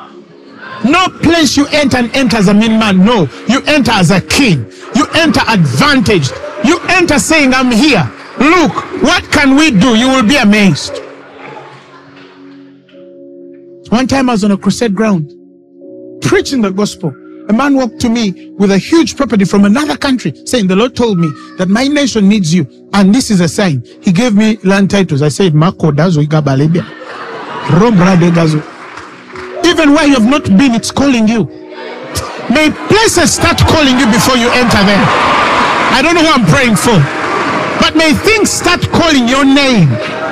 No 0.83 1.07
place 1.07 1.55
you 1.55 1.67
enter 1.67 1.99
and 1.99 2.13
enter 2.13 2.35
as 2.35 2.49
a 2.49 2.53
mean 2.53 2.77
man. 2.77 3.05
No, 3.05 3.29
you 3.47 3.61
enter 3.65 3.91
as 3.91 4.11
a 4.11 4.19
king. 4.19 4.69
You 4.93 5.07
enter 5.15 5.39
advantaged. 5.47 6.33
You 6.65 6.81
enter 6.89 7.17
saying, 7.17 7.53
I'm 7.53 7.71
here. 7.71 8.11
Look, 8.39 8.73
what 9.01 9.23
can 9.31 9.55
we 9.55 9.71
do? 9.71 9.95
You 9.95 10.09
will 10.09 10.27
be 10.27 10.35
amazed. 10.35 10.99
One 13.89 14.05
time 14.05 14.29
I 14.29 14.33
was 14.33 14.43
on 14.43 14.51
a 14.51 14.57
crusade 14.57 14.93
ground 14.93 15.33
preaching 16.23 16.61
the 16.61 16.71
gospel. 16.71 17.13
A 17.49 17.53
man 17.53 17.75
walked 17.75 17.99
to 17.99 18.09
me 18.09 18.51
with 18.57 18.71
a 18.71 18.77
huge 18.77 19.17
property 19.17 19.43
from 19.43 19.65
another 19.65 19.97
country 19.97 20.33
saying, 20.45 20.67
The 20.67 20.75
Lord 20.75 20.95
told 20.95 21.19
me 21.19 21.27
that 21.57 21.67
my 21.67 21.87
nation 21.87 22.29
needs 22.29 22.53
you. 22.53 22.65
And 22.93 23.13
this 23.13 23.29
is 23.29 23.41
a 23.41 23.49
sign. 23.49 23.83
He 24.01 24.11
gave 24.13 24.33
me 24.33 24.57
land 24.63 24.89
titles. 24.89 25.21
I 25.21 25.27
said, 25.27 25.53
Mako 25.53 25.91
Dazo 25.91 26.25
Igabalebia. 26.25 26.83
Even 29.65 29.91
where 29.93 30.07
you 30.07 30.13
have 30.13 30.25
not 30.25 30.43
been, 30.57 30.73
it's 30.73 30.91
calling 30.91 31.27
you. 31.27 31.45
May 32.49 32.71
places 32.87 33.33
start 33.33 33.57
calling 33.59 33.99
you 33.99 34.05
before 34.07 34.37
you 34.37 34.47
enter 34.51 34.83
there. 34.83 35.03
I 35.95 35.99
don't 36.01 36.15
know 36.15 36.23
who 36.23 36.31
I'm 36.31 36.45
praying 36.47 36.75
for. 36.75 36.95
But 37.79 37.95
may 37.97 38.13
things 38.13 38.51
start 38.51 38.81
calling 38.91 39.27
your 39.27 39.43
name 39.43 39.89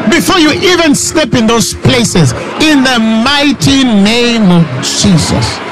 before 0.09 0.39
you 0.39 0.51
even 0.51 0.95
step 0.95 1.33
in 1.33 1.47
those 1.47 1.73
places. 1.73 2.31
In 2.63 2.83
the 2.83 2.99
mighty 2.99 3.83
name 3.83 4.49
of 4.51 4.63
Jesus. 4.83 5.70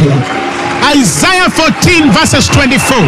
Isaiah 0.00 1.50
14 1.50 2.12
verses 2.12 2.46
24. 2.48 2.98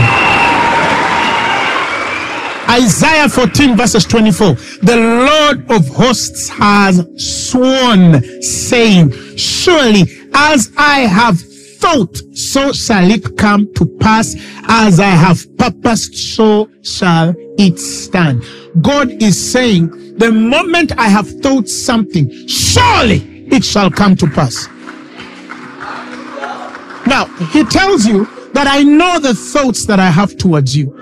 Isaiah 2.68 3.28
14 3.28 3.76
verses 3.76 4.04
24. 4.04 4.54
The 4.82 4.96
Lord 4.96 5.70
of 5.70 5.86
hosts 5.88 6.48
has 6.48 7.06
sworn, 7.16 8.42
saying, 8.42 9.12
Surely 9.36 10.04
as 10.34 10.72
I 10.76 11.00
have 11.00 11.40
thought, 11.78 12.16
so 12.36 12.72
shall 12.72 13.08
it 13.10 13.36
come 13.36 13.72
to 13.74 13.86
pass. 14.00 14.34
As 14.64 14.98
I 14.98 15.10
have 15.10 15.44
purposed, 15.56 16.14
so 16.14 16.68
shall 16.82 17.34
it 17.58 17.78
stand. 17.78 18.42
God 18.82 19.10
is 19.22 19.52
saying, 19.52 20.16
the 20.18 20.30
moment 20.32 20.92
I 20.98 21.08
have 21.08 21.28
thought 21.40 21.68
something, 21.68 22.30
surely 22.48 23.46
it 23.50 23.64
shall 23.64 23.90
come 23.90 24.16
to 24.16 24.26
pass. 24.26 24.68
Now, 27.10 27.26
he 27.46 27.64
tells 27.64 28.06
you 28.06 28.24
that 28.52 28.68
I 28.68 28.84
know 28.84 29.18
the 29.18 29.34
thoughts 29.34 29.84
that 29.86 29.98
I 29.98 30.10
have 30.10 30.36
towards 30.36 30.76
you. 30.76 30.96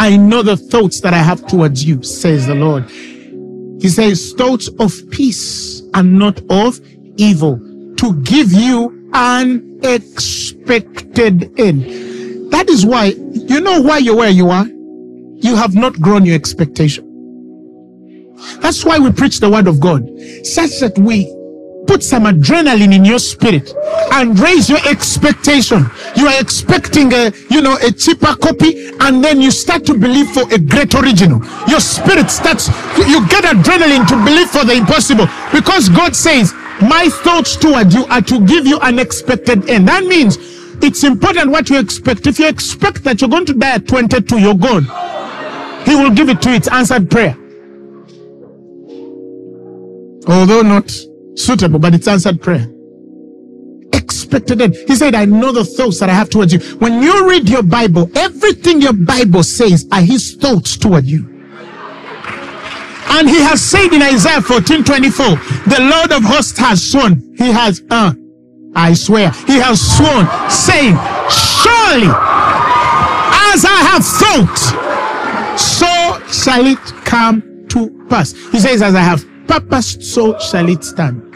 I 0.00 0.16
know 0.16 0.42
the 0.42 0.56
thoughts 0.56 1.00
that 1.02 1.14
I 1.14 1.18
have 1.18 1.46
towards 1.46 1.84
you, 1.84 2.02
says 2.02 2.48
the 2.48 2.56
Lord. 2.56 2.90
He 2.90 3.88
says, 3.88 4.32
thoughts 4.32 4.68
of 4.80 4.92
peace 5.12 5.82
and 5.94 6.18
not 6.18 6.40
of 6.50 6.80
evil 7.18 7.56
to 7.98 8.20
give 8.22 8.52
you 8.52 9.08
an 9.14 9.78
expected 9.84 11.56
end. 11.56 12.50
That 12.50 12.68
is 12.68 12.84
why, 12.84 13.14
you 13.14 13.60
know 13.60 13.80
why 13.80 13.98
you're 13.98 14.16
where 14.16 14.28
you 14.28 14.50
are? 14.50 14.66
You 14.66 15.54
have 15.54 15.76
not 15.76 16.00
grown 16.00 16.26
your 16.26 16.34
expectation. 16.34 17.08
That's 18.60 18.84
why 18.84 18.98
we 18.98 19.12
preach 19.12 19.38
the 19.38 19.48
word 19.48 19.68
of 19.68 19.78
God, 19.78 20.04
such 20.42 20.80
that 20.80 20.98
we 20.98 21.32
put 21.86 22.02
some 22.02 22.24
adrenaline 22.24 22.94
in 22.94 23.04
your 23.04 23.18
spirit 23.18 23.74
and 24.12 24.38
raise 24.38 24.68
your 24.68 24.80
expectation. 24.88 25.86
You 26.16 26.26
are 26.26 26.40
expecting 26.40 27.12
a, 27.12 27.32
you 27.50 27.60
know, 27.60 27.76
a 27.82 27.92
cheaper 27.92 28.34
copy 28.36 28.88
and 29.00 29.22
then 29.22 29.40
you 29.40 29.50
start 29.50 29.84
to 29.86 29.94
believe 29.94 30.28
for 30.30 30.42
a 30.52 30.58
great 30.58 30.94
original. 30.94 31.42
Your 31.68 31.80
spirit 31.80 32.30
starts, 32.30 32.68
you 32.96 33.26
get 33.28 33.44
adrenaline 33.44 34.06
to 34.08 34.24
believe 34.24 34.50
for 34.50 34.64
the 34.64 34.74
impossible 34.74 35.26
because 35.52 35.88
God 35.88 36.14
says, 36.14 36.52
my 36.80 37.08
thoughts 37.08 37.56
toward 37.56 37.92
you 37.92 38.04
are 38.06 38.22
to 38.22 38.44
give 38.46 38.66
you 38.66 38.78
an 38.80 38.98
expected 38.98 39.68
end. 39.68 39.88
That 39.88 40.04
means 40.04 40.38
it's 40.82 41.04
important 41.04 41.50
what 41.50 41.70
you 41.70 41.78
expect. 41.78 42.26
If 42.26 42.38
you 42.38 42.48
expect 42.48 43.04
that 43.04 43.20
you're 43.20 43.30
going 43.30 43.46
to 43.46 43.54
die 43.54 43.74
at 43.74 43.86
22, 43.86 44.40
you're 44.40 44.54
gone. 44.54 44.84
He 45.84 45.94
will 45.94 46.10
give 46.10 46.28
it 46.28 46.42
to. 46.42 46.50
It's 46.50 46.68
answered 46.68 47.10
prayer. 47.10 47.36
Although 50.26 50.62
not 50.62 50.92
suitable, 51.36 51.78
but 51.78 51.94
it's 51.94 52.08
answered 52.08 52.40
prayer. 52.40 52.66
Expected 53.92 54.60
end. 54.60 54.74
He 54.86 54.96
said, 54.96 55.14
I 55.14 55.24
know 55.24 55.52
the 55.52 55.64
thoughts 55.64 56.00
that 56.00 56.08
I 56.08 56.14
have 56.14 56.30
towards 56.30 56.52
you. 56.52 56.60
When 56.78 57.02
you 57.02 57.28
read 57.28 57.48
your 57.48 57.62
Bible, 57.62 58.10
everything 58.16 58.80
your 58.80 58.92
Bible 58.92 59.42
says 59.42 59.86
are 59.92 60.00
his 60.00 60.34
thoughts 60.34 60.76
toward 60.76 61.04
you. 61.04 61.28
And 63.14 63.28
he 63.28 63.40
has 63.40 63.60
said 63.60 63.92
in 63.92 64.00
Isaiah 64.00 64.40
14 64.40 64.84
24, 64.84 65.26
the 65.26 65.78
Lord 65.80 66.12
of 66.12 66.22
hosts 66.22 66.58
has 66.58 66.82
sworn. 66.82 67.34
He 67.36 67.50
has, 67.50 67.82
uh, 67.90 68.14
I 68.74 68.94
swear, 68.94 69.30
he 69.46 69.58
has 69.58 69.80
sworn, 69.80 70.26
saying, 70.48 70.96
Surely, 71.28 72.08
as 73.52 73.64
I 73.66 73.80
have 73.92 74.04
thought, 74.04 75.58
so 75.58 76.26
shall 76.32 76.66
it 76.66 76.78
come 77.04 77.66
to 77.68 78.06
pass. 78.08 78.32
He 78.50 78.60
says, 78.60 78.80
As 78.80 78.94
I 78.94 79.00
have 79.00 79.24
purposed, 79.46 80.02
so 80.02 80.38
shall 80.38 80.68
it 80.68 80.84
stand. 80.84 81.34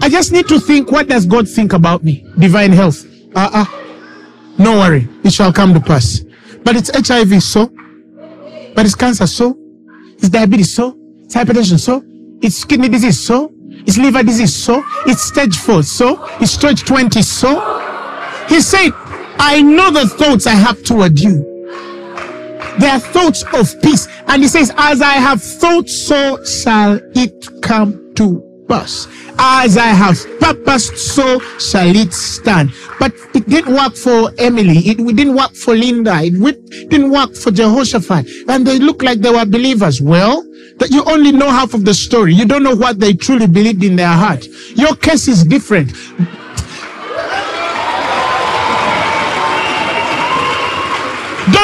I 0.00 0.08
just 0.08 0.32
need 0.32 0.48
to 0.48 0.58
think, 0.58 0.90
what 0.90 1.08
does 1.08 1.26
God 1.26 1.48
think 1.48 1.72
about 1.72 2.02
me? 2.02 2.26
Divine 2.38 2.72
health. 2.72 3.06
Uh 3.34 3.50
uh 3.52 3.64
No 4.58 4.78
worry, 4.78 5.08
it 5.24 5.32
shall 5.32 5.52
come 5.52 5.72
to 5.74 5.80
pass. 5.80 6.20
But 6.64 6.76
it's 6.76 6.90
HIV, 7.08 7.42
so. 7.42 7.70
But 8.74 8.86
it's 8.86 8.94
cancer, 8.94 9.26
so. 9.26 9.56
It's 10.18 10.28
diabetes, 10.28 10.74
so. 10.74 10.96
It's 11.24 11.34
hypertension, 11.34 11.78
so. 11.78 12.04
It's 12.40 12.64
kidney 12.64 12.88
disease, 12.88 13.20
so. 13.20 13.52
It's 13.86 13.98
liver 13.98 14.22
disease, 14.22 14.54
so. 14.54 14.82
It's 15.06 15.22
stage 15.22 15.56
4, 15.56 15.82
so. 15.82 16.24
It's 16.40 16.52
stage 16.52 16.82
20, 16.84 17.22
so. 17.22 17.60
He 18.48 18.60
said, 18.60 18.90
I 19.38 19.62
know 19.62 19.90
the 19.90 20.08
thoughts 20.08 20.46
I 20.46 20.54
have 20.54 20.82
toward 20.82 21.18
you. 21.18 21.51
They 22.78 22.88
are 22.88 23.00
thoughts 23.00 23.44
of 23.52 23.80
peace. 23.82 24.08
And 24.28 24.42
he 24.42 24.48
says, 24.48 24.72
As 24.76 25.02
I 25.02 25.14
have 25.14 25.42
thought, 25.42 25.88
so 25.88 26.42
shall 26.44 27.00
it 27.14 27.62
come 27.62 28.14
to 28.14 28.64
pass. 28.68 29.08
As 29.38 29.76
I 29.76 29.86
have 29.86 30.18
purposed, 30.40 30.96
so 30.96 31.38
shall 31.58 31.94
it 31.94 32.12
stand. 32.12 32.72
But 32.98 33.12
it 33.34 33.48
didn't 33.48 33.74
work 33.74 33.96
for 33.96 34.30
Emily. 34.38 34.78
It 34.78 34.98
didn't 34.98 35.34
work 35.34 35.54
for 35.54 35.74
Linda. 35.74 36.20
It 36.22 36.88
didn't 36.88 37.10
work 37.10 37.34
for 37.34 37.50
Jehoshaphat. 37.50 38.26
And 38.48 38.66
they 38.66 38.78
look 38.78 39.02
like 39.02 39.18
they 39.18 39.30
were 39.30 39.44
believers. 39.44 40.00
Well, 40.00 40.42
that 40.78 40.90
you 40.90 41.04
only 41.04 41.32
know 41.32 41.50
half 41.50 41.74
of 41.74 41.84
the 41.84 41.94
story. 41.94 42.34
You 42.34 42.46
don't 42.46 42.62
know 42.62 42.74
what 42.74 42.98
they 42.98 43.12
truly 43.12 43.46
believed 43.46 43.84
in 43.84 43.96
their 43.96 44.08
heart. 44.08 44.46
Your 44.74 44.96
case 44.96 45.28
is 45.28 45.44
different. 45.44 45.92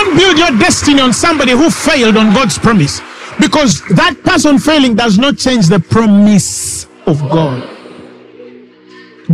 Don't 0.08 0.16
build 0.16 0.38
your 0.38 0.58
destiny 0.58 1.02
on 1.02 1.12
somebody 1.12 1.52
who 1.52 1.68
failed 1.68 2.16
on 2.16 2.32
God's 2.32 2.58
promise. 2.58 3.00
Because 3.38 3.82
that 3.88 4.16
person 4.24 4.58
failing 4.58 4.94
does 4.94 5.18
not 5.18 5.36
change 5.36 5.66
the 5.66 5.80
promise 5.80 6.86
of 7.06 7.20
God. 7.28 7.62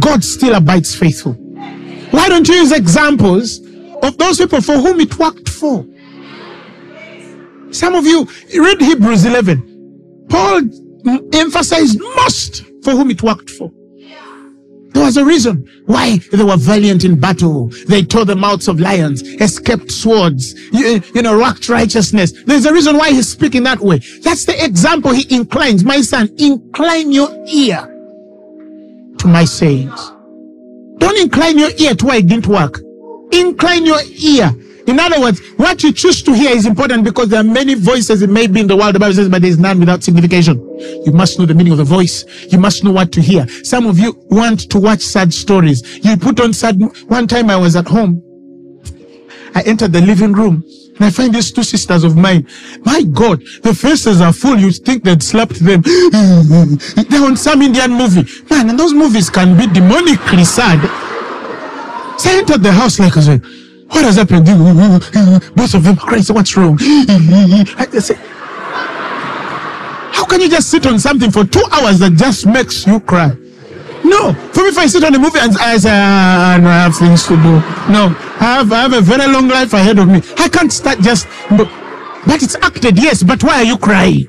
God 0.01 0.25
still 0.25 0.55
abides 0.57 0.93
faithful. 0.95 1.35
Why 2.11 2.29
don't 2.29 2.49
you 2.49 2.55
use 2.55 2.73
examples 2.73 3.61
of 4.03 4.19
those 4.19 4.39
people 4.39 4.61
for 4.61 4.79
whom 4.79 4.99
it 4.99 5.17
worked 5.17 5.49
for? 5.49 5.87
Some 7.71 7.95
of 7.95 8.05
you 8.05 8.27
read 8.59 8.81
Hebrews 8.81 9.27
11. 9.27 10.27
Paul 10.29 10.63
emphasized 11.33 12.01
most 12.01 12.65
for 12.83 12.91
whom 12.91 13.13
it 13.13 13.23
worked 13.23 13.51
for. 13.51 13.71
There 14.95 15.03
was 15.03 15.17
a 15.17 15.25
reason 15.25 15.69
why 15.87 16.19
they 16.31 16.45
were 16.45 16.57
valiant 16.57 17.05
in 17.05 17.19
battle. 17.19 17.69
They 17.89 18.05
tore 18.05 18.25
the 18.25 18.37
mouths 18.37 18.69
of 18.69 18.79
lions, 18.79 19.23
escaped 19.23 19.91
swords, 19.91 20.55
you, 20.71 21.03
you 21.13 21.21
know, 21.21 21.37
rocked 21.37 21.69
righteousness. 21.69 22.33
There's 22.45 22.65
a 22.65 22.73
reason 22.73 22.97
why 22.97 23.11
he's 23.11 23.29
speaking 23.29 23.65
that 23.65 23.81
way. 23.81 23.99
That's 24.23 24.45
the 24.45 24.65
example 24.65 25.13
he 25.13 25.27
inclines. 25.35 25.85
My 25.85 26.01
son, 26.01 26.33
incline 26.39 27.11
your 27.11 27.29
ear 27.49 27.83
to 29.19 29.27
my 29.27 29.45
sayings. 29.45 30.13
Don't 30.99 31.19
incline 31.19 31.59
your 31.59 31.71
ear 31.77 31.97
to 31.97 32.07
why 32.07 32.19
it 32.19 32.29
didn't 32.29 32.47
work. 32.47 32.81
Incline 33.33 33.85
your 33.85 34.01
ear 34.23 34.55
In 34.87 35.01
other 35.01 35.21
words, 35.21 35.41
what 35.57 35.83
you 35.83 35.93
choose 35.93 36.23
to 36.23 36.35
hear 36.35 36.51
is 36.51 36.67
important 36.67 37.05
because 37.05 37.29
there 37.31 37.41
are 37.41 37.45
many 37.45 37.75
voices 37.75 38.21
it 38.23 38.29
may 38.31 38.47
be 38.47 38.61
in 38.61 38.67
the 38.67 38.77
world. 38.77 38.95
The 38.95 38.99
Bible 38.99 39.15
says, 39.15 39.29
but 39.29 39.41
there 39.41 39.51
is 39.51 39.59
none 39.59 39.81
without 39.81 40.03
signification. 40.03 40.59
You 41.05 41.13
must 41.13 41.39
know 41.39 41.47
the 41.47 41.55
meaning 41.55 41.73
of 41.73 41.79
the 41.79 41.85
voice. 41.85 42.25
You 42.53 42.59
must 42.59 42.85
know 42.85 42.93
what 42.93 43.11
to 43.13 43.23
hear. 43.23 43.49
Some 43.65 43.87
of 43.87 43.99
you 43.99 44.15
want 44.31 44.71
to 44.71 44.79
watch 44.79 45.01
sad 45.01 45.33
stories. 45.33 46.05
You 46.05 46.17
put 46.17 46.39
on 46.41 46.53
sad. 46.53 46.81
One 47.09 47.27
time 47.27 47.49
I 47.49 47.57
was 47.57 47.77
at 47.77 47.87
home. 47.87 48.23
I 49.55 49.63
entered 49.63 49.93
the 49.93 50.01
living 50.01 50.33
room 50.33 50.65
and 50.97 51.05
I 51.05 51.11
find 51.11 51.35
these 51.35 51.51
two 51.51 51.63
sisters 51.63 52.05
of 52.05 52.17
mine. 52.17 52.47
My 52.85 53.03
God, 53.03 53.43
the 53.63 53.75
faces 53.75 54.21
are 54.21 54.33
full. 54.33 54.59
You 54.59 54.71
think 54.71 55.05
they'd 55.05 55.23
slapped 55.23 55.61
them. 55.61 55.83
They're 56.11 57.25
on 57.25 57.37
some 57.37 57.63
Indian 57.63 57.93
movie. 57.93 58.25
Man, 58.51 58.71
and 58.71 58.79
those 58.79 58.93
movies 58.93 59.31
can 59.31 59.57
be 59.57 59.65
demonically 59.65 60.45
sad. 60.45 60.81
So 62.19 62.31
I 62.31 62.39
entered 62.39 62.63
the 62.63 62.73
house 62.73 62.99
like 63.01 63.17
I 63.17 63.21
said, 63.21 63.45
what 63.89 64.05
has 64.05 64.17
happened? 64.17 64.47
Both 65.55 65.75
of 65.75 65.85
them 65.85 65.99
are 65.99 66.07
crazy. 66.07 66.33
What's 66.33 66.57
wrong? 66.57 66.79
I 66.81 67.87
say, 67.99 68.15
how 70.15 70.25
can 70.25 70.41
you 70.41 70.49
just 70.49 70.71
sit 70.71 70.87
on 70.87 70.99
something 70.99 71.31
for 71.31 71.45
two 71.45 71.65
hours 71.73 71.99
that 71.99 72.13
just 72.15 72.47
makes 72.47 72.87
you 72.87 73.01
cry? 73.01 73.37
No, 74.05 74.35
for 74.53 74.63
me, 74.63 74.69
if 74.69 74.79
I 74.79 74.87
sit 74.87 75.03
on 75.03 75.15
a 75.15 75.19
movie 75.19 75.39
and 75.39 75.57
I 75.59 75.79
say, 75.79 75.91
ah, 75.91 76.59
no, 76.61 76.69
I 76.69 76.83
have 76.85 76.97
things 76.97 77.27
to 77.27 77.37
do. 77.37 77.61
No, 77.91 78.15
I 78.41 78.59
have, 78.59 78.73
I 78.73 78.83
have 78.83 78.93
a 78.93 79.01
very 79.01 79.27
long 79.27 79.49
life 79.49 79.73
ahead 79.73 79.99
of 79.99 80.09
me. 80.09 80.21
I 80.37 80.49
can't 80.49 80.73
start 80.73 81.01
just, 81.01 81.27
but, 81.51 81.69
but 82.27 82.43
it's 82.43 82.55
acted, 82.57 82.99
yes, 83.03 83.23
but 83.23 83.43
why 83.43 83.57
are 83.57 83.65
you 83.65 83.79
crying? 83.79 84.29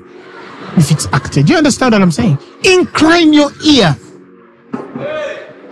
If 0.78 0.90
it's 0.90 1.06
acted, 1.12 1.46
do 1.46 1.52
you 1.52 1.58
understand 1.58 1.92
what 1.92 2.02
I'm 2.02 2.10
saying? 2.10 2.38
Incline 2.64 3.32
your 3.32 3.50
ear 3.66 3.96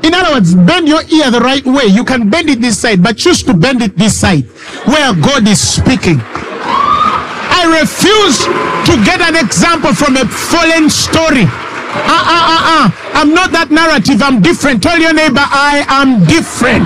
in 0.05 0.13
other 0.13 0.35
words, 0.35 0.55
bend 0.55 0.87
your 0.87 1.03
ear 1.09 1.31
the 1.31 1.41
right 1.41 1.65
way. 1.65 1.87
You 1.87 2.05
can 2.05 2.29
bend 2.29 2.51
it 2.51 2.61
this 2.61 2.79
side, 2.79 3.03
but 3.03 3.17
choose 3.17 3.43
to 3.45 3.55
bend 3.55 3.81
it 3.81 3.97
this 3.97 4.15
side 4.21 4.45
where 4.85 5.15
God 5.15 5.49
is 5.49 5.59
speaking. 5.59 6.21
I 6.21 7.81
refuse 7.81 8.45
to 8.45 9.05
get 9.05 9.23
an 9.23 9.35
example 9.35 9.95
from 9.95 10.17
a 10.17 10.27
fallen 10.29 10.91
story. 10.91 11.49
Uh, 11.49 12.21
uh, 12.21 12.45
uh, 12.53 12.63
uh. 12.77 12.91
I'm 13.15 13.33
not 13.33 13.51
that 13.53 13.71
narrative. 13.71 14.21
I'm 14.21 14.43
different. 14.43 14.83
Tell 14.83 14.99
your 14.99 15.15
neighbor, 15.15 15.41
I 15.41 15.87
am 15.89 16.21
different. 16.27 16.85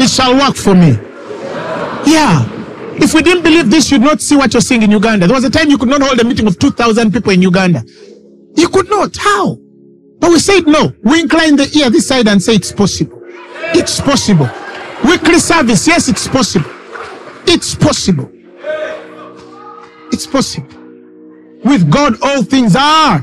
It 0.00 0.08
shall 0.08 0.32
work 0.34 0.56
for 0.56 0.74
me. 0.74 0.96
Yeah. 2.10 2.48
If 2.96 3.12
we 3.12 3.22
didn't 3.22 3.42
believe 3.42 3.70
this, 3.70 3.90
you'd 3.90 4.00
not 4.00 4.22
see 4.22 4.36
what 4.36 4.54
you're 4.54 4.62
seeing 4.62 4.82
in 4.82 4.90
Uganda. 4.90 5.26
There 5.26 5.34
was 5.34 5.44
a 5.44 5.50
time 5.50 5.68
you 5.68 5.76
could 5.76 5.88
not 5.88 6.00
hold 6.00 6.18
a 6.18 6.24
meeting 6.24 6.46
of 6.46 6.58
2,000 6.58 7.12
people 7.12 7.32
in 7.32 7.42
Uganda. 7.42 7.84
You 8.56 8.68
could 8.68 8.88
not. 8.88 9.16
How? 9.16 9.58
But 10.24 10.30
we 10.30 10.38
said 10.38 10.66
no. 10.66 10.90
We 11.02 11.20
incline 11.20 11.54
the 11.56 11.70
ear 11.78 11.90
this 11.90 12.08
side 12.08 12.28
and 12.28 12.42
say 12.42 12.54
it's 12.54 12.72
possible. 12.72 13.20
It's 13.74 14.00
possible. 14.00 14.48
Weekly 15.04 15.38
service, 15.38 15.86
yes, 15.86 16.08
it's 16.08 16.26
possible. 16.26 16.70
It's 17.46 17.74
possible. 17.74 18.32
It's 20.10 20.26
possible. 20.26 20.66
With 21.62 21.90
God, 21.90 22.16
all 22.22 22.42
things 22.42 22.74
are 22.74 23.22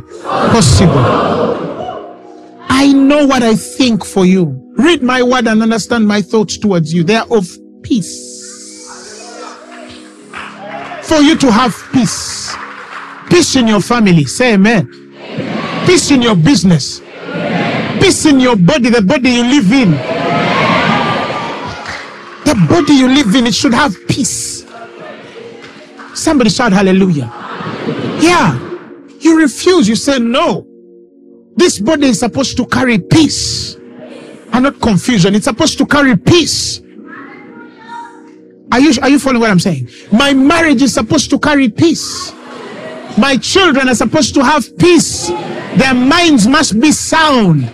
possible. 0.52 1.00
I 2.70 2.94
know 2.94 3.26
what 3.26 3.42
I 3.42 3.56
think 3.56 4.06
for 4.06 4.24
you. 4.24 4.72
Read 4.78 5.02
my 5.02 5.24
word 5.24 5.48
and 5.48 5.64
understand 5.64 6.08
my 6.08 6.22
thoughts 6.22 6.56
towards 6.60 6.94
you. 6.94 7.04
They 7.04 7.16
are 7.16 7.26
of 7.32 7.50
peace. 7.82 8.30
For 11.02 11.18
you 11.18 11.36
to 11.36 11.52
have 11.52 11.76
peace. 11.94 12.56
Peace 13.28 13.56
in 13.56 13.68
your 13.68 13.82
family. 13.82 14.26
Say 14.26 14.54
amen. 14.54 15.01
Peace 15.86 16.12
in 16.12 16.22
your 16.22 16.36
business. 16.36 17.02
Peace 18.00 18.26
in 18.26 18.40
your 18.40 18.56
body, 18.56 18.90
the 18.90 19.02
body 19.02 19.30
you 19.30 19.44
live 19.44 19.72
in. 19.72 19.92
The 22.46 22.56
body 22.68 22.94
you 22.94 23.08
live 23.08 23.36
in, 23.36 23.48
it 23.48 23.54
should 23.54 23.74
have 23.74 23.96
peace. 24.08 24.66
Somebody 26.14 26.50
shout 26.50 26.74
hallelujah. 26.74 27.32
Yeah. 28.22 28.60
You 29.20 29.40
refuse. 29.40 29.88
You 29.88 29.96
say 29.96 30.20
no. 30.20 30.68
This 31.56 31.80
body 31.80 32.08
is 32.08 32.20
supposed 32.20 32.58
to 32.58 32.66
carry 32.66 32.98
peace 33.00 33.76
and 34.54 34.64
not 34.64 34.80
confusion. 34.82 35.36
It's 35.36 35.46
supposed 35.46 35.78
to 35.78 35.86
carry 35.86 36.18
peace. 36.18 36.82
Are 38.72 38.80
you, 38.80 38.94
are 39.02 39.10
you 39.10 39.20
following 39.20 39.42
what 39.42 39.52
I'm 39.52 39.60
saying? 39.60 39.90
My 40.12 40.34
marriage 40.34 40.82
is 40.82 40.94
supposed 40.94 41.30
to 41.32 41.40
carry 41.40 41.70
peace. 41.70 42.34
My 43.22 43.38
children 43.38 43.88
are 43.88 43.94
supposed 43.94 44.34
to 44.34 44.44
have 44.44 44.76
peace. 44.80 45.28
Their 45.78 45.94
minds 45.94 46.48
must 46.48 46.82
be 46.82 46.92
sound. 46.92 47.72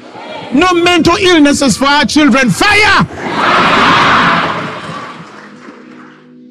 No 0.54 0.74
mental 0.74 1.16
illnesses 1.16 1.78
for 1.78 1.86
our 1.86 2.04
children. 2.04 2.50
Fire! 2.50 3.06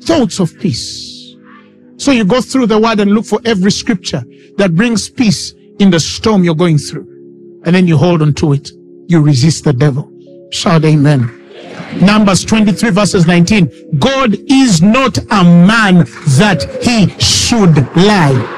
Thoughts 0.01 0.41
of 0.41 0.59
peace. 0.59 1.37
So 1.99 2.11
you 2.11 2.25
go 2.25 2.41
through 2.41 2.69
the 2.69 2.79
word 2.79 2.99
and 3.01 3.11
look 3.11 3.27
for 3.27 3.39
every 3.45 3.71
scripture 3.71 4.25
that 4.57 4.75
brings 4.75 5.11
peace 5.11 5.53
in 5.79 5.91
the 5.91 6.01
storm 6.01 6.43
you're 6.43 6.55
going 6.55 6.79
through. 6.79 7.07
And 7.67 7.75
then 7.75 7.87
you 7.87 7.99
hold 7.99 8.23
on 8.23 8.33
to 8.35 8.55
it. 8.55 8.71
You 9.09 9.21
resist 9.21 9.65
the 9.65 9.75
devil. 9.75 10.11
Shout 10.53 10.87
amen. 10.87 11.31
Numbers 12.01 12.47
23 12.47 12.91
verses 12.91 13.27
19. 13.27 13.99
God 13.99 14.37
is 14.51 14.81
not 14.81 15.19
a 15.19 15.45
man 15.45 16.07
that 16.39 16.65
he 16.83 17.11
should 17.21 17.77
lie. 17.95 18.56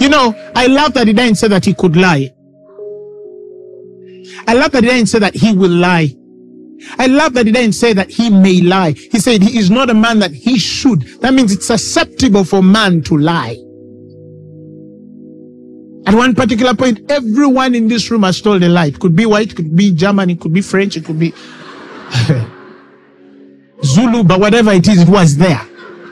You 0.00 0.08
know, 0.08 0.34
I 0.54 0.66
love 0.66 0.94
that 0.94 1.06
he 1.06 1.12
didn't 1.12 1.36
say 1.36 1.48
that 1.48 1.64
he 1.64 1.74
could 1.74 1.96
lie. 1.96 2.32
I 4.46 4.54
love 4.54 4.72
that 4.72 4.84
he 4.84 4.90
didn't 4.90 5.08
say 5.08 5.18
that 5.18 5.34
he 5.34 5.52
will 5.52 5.70
lie. 5.70 6.14
I 6.98 7.06
love 7.06 7.34
that 7.34 7.46
he 7.46 7.52
didn't 7.52 7.74
say 7.74 7.92
that 7.92 8.10
he 8.10 8.30
may 8.30 8.60
lie. 8.60 8.92
He 8.92 9.18
said 9.18 9.42
he 9.42 9.58
is 9.58 9.70
not 9.70 9.90
a 9.90 9.94
man 9.94 10.20
that 10.20 10.30
he 10.32 10.58
should. 10.58 11.02
That 11.20 11.34
means 11.34 11.52
it's 11.52 11.66
susceptible 11.66 12.44
for 12.44 12.62
man 12.62 13.02
to 13.02 13.18
lie. 13.18 13.56
At 16.06 16.14
one 16.14 16.34
particular 16.34 16.74
point, 16.74 17.10
everyone 17.10 17.74
in 17.74 17.88
this 17.88 18.10
room 18.10 18.22
has 18.22 18.40
told 18.40 18.62
a 18.62 18.68
lie. 18.68 18.86
It 18.86 18.98
could 18.98 19.14
be 19.14 19.26
white, 19.26 19.50
it 19.50 19.56
could 19.56 19.76
be 19.76 19.92
German, 19.92 20.30
it 20.30 20.40
could 20.40 20.54
be 20.54 20.62
French, 20.62 20.96
it 20.96 21.04
could 21.04 21.18
be 21.18 21.34
Zulu, 23.84 24.24
but 24.24 24.40
whatever 24.40 24.72
it 24.72 24.88
is, 24.88 25.02
it 25.02 25.08
was 25.08 25.36
there. 25.36 25.67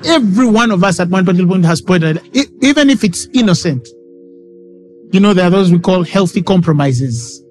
Every 0.07 0.47
one 0.47 0.71
of 0.71 0.85
us 0.85 1.01
at 1.01 1.09
one 1.09 1.25
particular 1.25 1.51
point 1.51 1.65
has 1.65 1.81
pointed, 1.81 2.21
even 2.63 2.91
if 2.91 3.05
it's 3.05 3.27
innocent. 3.33 3.87
You 5.13 5.21
know, 5.21 5.35
there 5.35 5.47
are 5.47 5.51
those 5.51 5.73
we 5.73 5.79
call 5.79 6.05
healthy 6.05 6.43
compromises. 6.43 7.43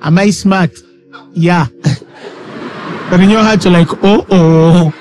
Am 0.00 0.18
I 0.18 0.30
smart? 0.30 0.70
Yeah. 1.32 1.66
but 1.82 3.20
in 3.20 3.30
your 3.30 3.42
heart, 3.42 3.64
you're 3.64 3.72
like, 3.72 3.88
oh, 4.02 4.26
oh. 4.30 4.94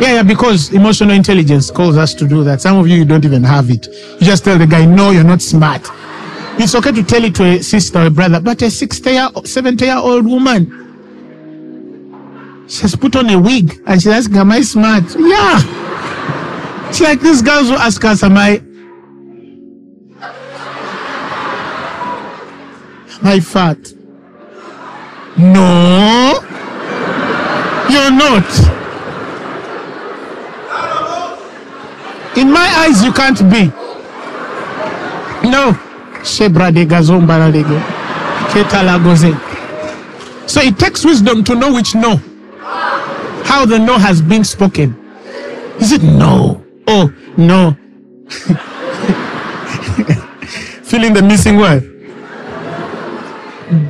Yeah, 0.00 0.16
yeah, 0.16 0.22
because 0.22 0.72
emotional 0.74 1.12
intelligence 1.14 1.70
calls 1.70 1.96
us 1.96 2.12
to 2.14 2.28
do 2.28 2.44
that. 2.44 2.60
Some 2.60 2.76
of 2.76 2.86
you, 2.86 2.96
you 2.96 3.04
don't 3.06 3.24
even 3.24 3.42
have 3.44 3.70
it. 3.70 3.86
You 4.20 4.26
just 4.26 4.44
tell 4.44 4.58
the 4.58 4.66
guy, 4.66 4.84
no, 4.84 5.10
you're 5.10 5.24
not 5.24 5.40
smart. 5.40 5.88
It's 6.58 6.74
okay 6.74 6.92
to 6.92 7.02
tell 7.02 7.24
it 7.24 7.34
to 7.36 7.44
a 7.44 7.62
sister 7.62 8.00
or 8.00 8.06
a 8.06 8.10
brother, 8.10 8.40
but 8.40 8.60
a 8.62 8.70
60 8.70 9.10
year, 9.10 9.28
70 9.44 9.84
year 9.84 9.96
old 9.96 10.26
woman, 10.26 10.85
she 12.68 12.82
has 12.82 12.96
put 12.96 13.14
on 13.14 13.30
a 13.30 13.38
wig 13.38 13.80
and 13.86 14.02
she's 14.02 14.12
asking, 14.12 14.36
Am 14.36 14.50
I 14.50 14.60
smart? 14.60 15.04
Yeah. 15.16 16.88
It's 16.88 17.00
like 17.00 17.20
these 17.20 17.42
girls 17.42 17.68
who 17.68 17.74
ask 17.74 18.04
us, 18.04 18.22
Am 18.22 18.36
I 18.36 18.60
am 23.18 23.22
I 23.22 23.40
fat? 23.40 23.78
No. 25.38 26.40
You're 27.88 28.10
not. 28.10 28.44
In 32.36 32.52
my 32.52 32.66
eyes, 32.78 33.02
you 33.04 33.12
can't 33.12 33.38
be. 33.50 33.70
No. 35.48 35.72
So 36.24 36.44
it 40.62 40.78
takes 40.78 41.04
wisdom 41.04 41.44
to 41.44 41.54
know 41.54 41.72
which 41.72 41.94
no 41.94 42.20
how 43.46 43.64
the 43.64 43.78
no 43.78 43.96
has 43.96 44.20
been 44.20 44.42
spoken. 44.42 44.96
Is 45.80 45.92
it 45.92 46.02
no? 46.02 46.64
Oh, 46.88 47.14
no. 47.36 47.76
Feeling 50.82 51.12
the 51.12 51.22
missing 51.22 51.56
word. 51.56 51.92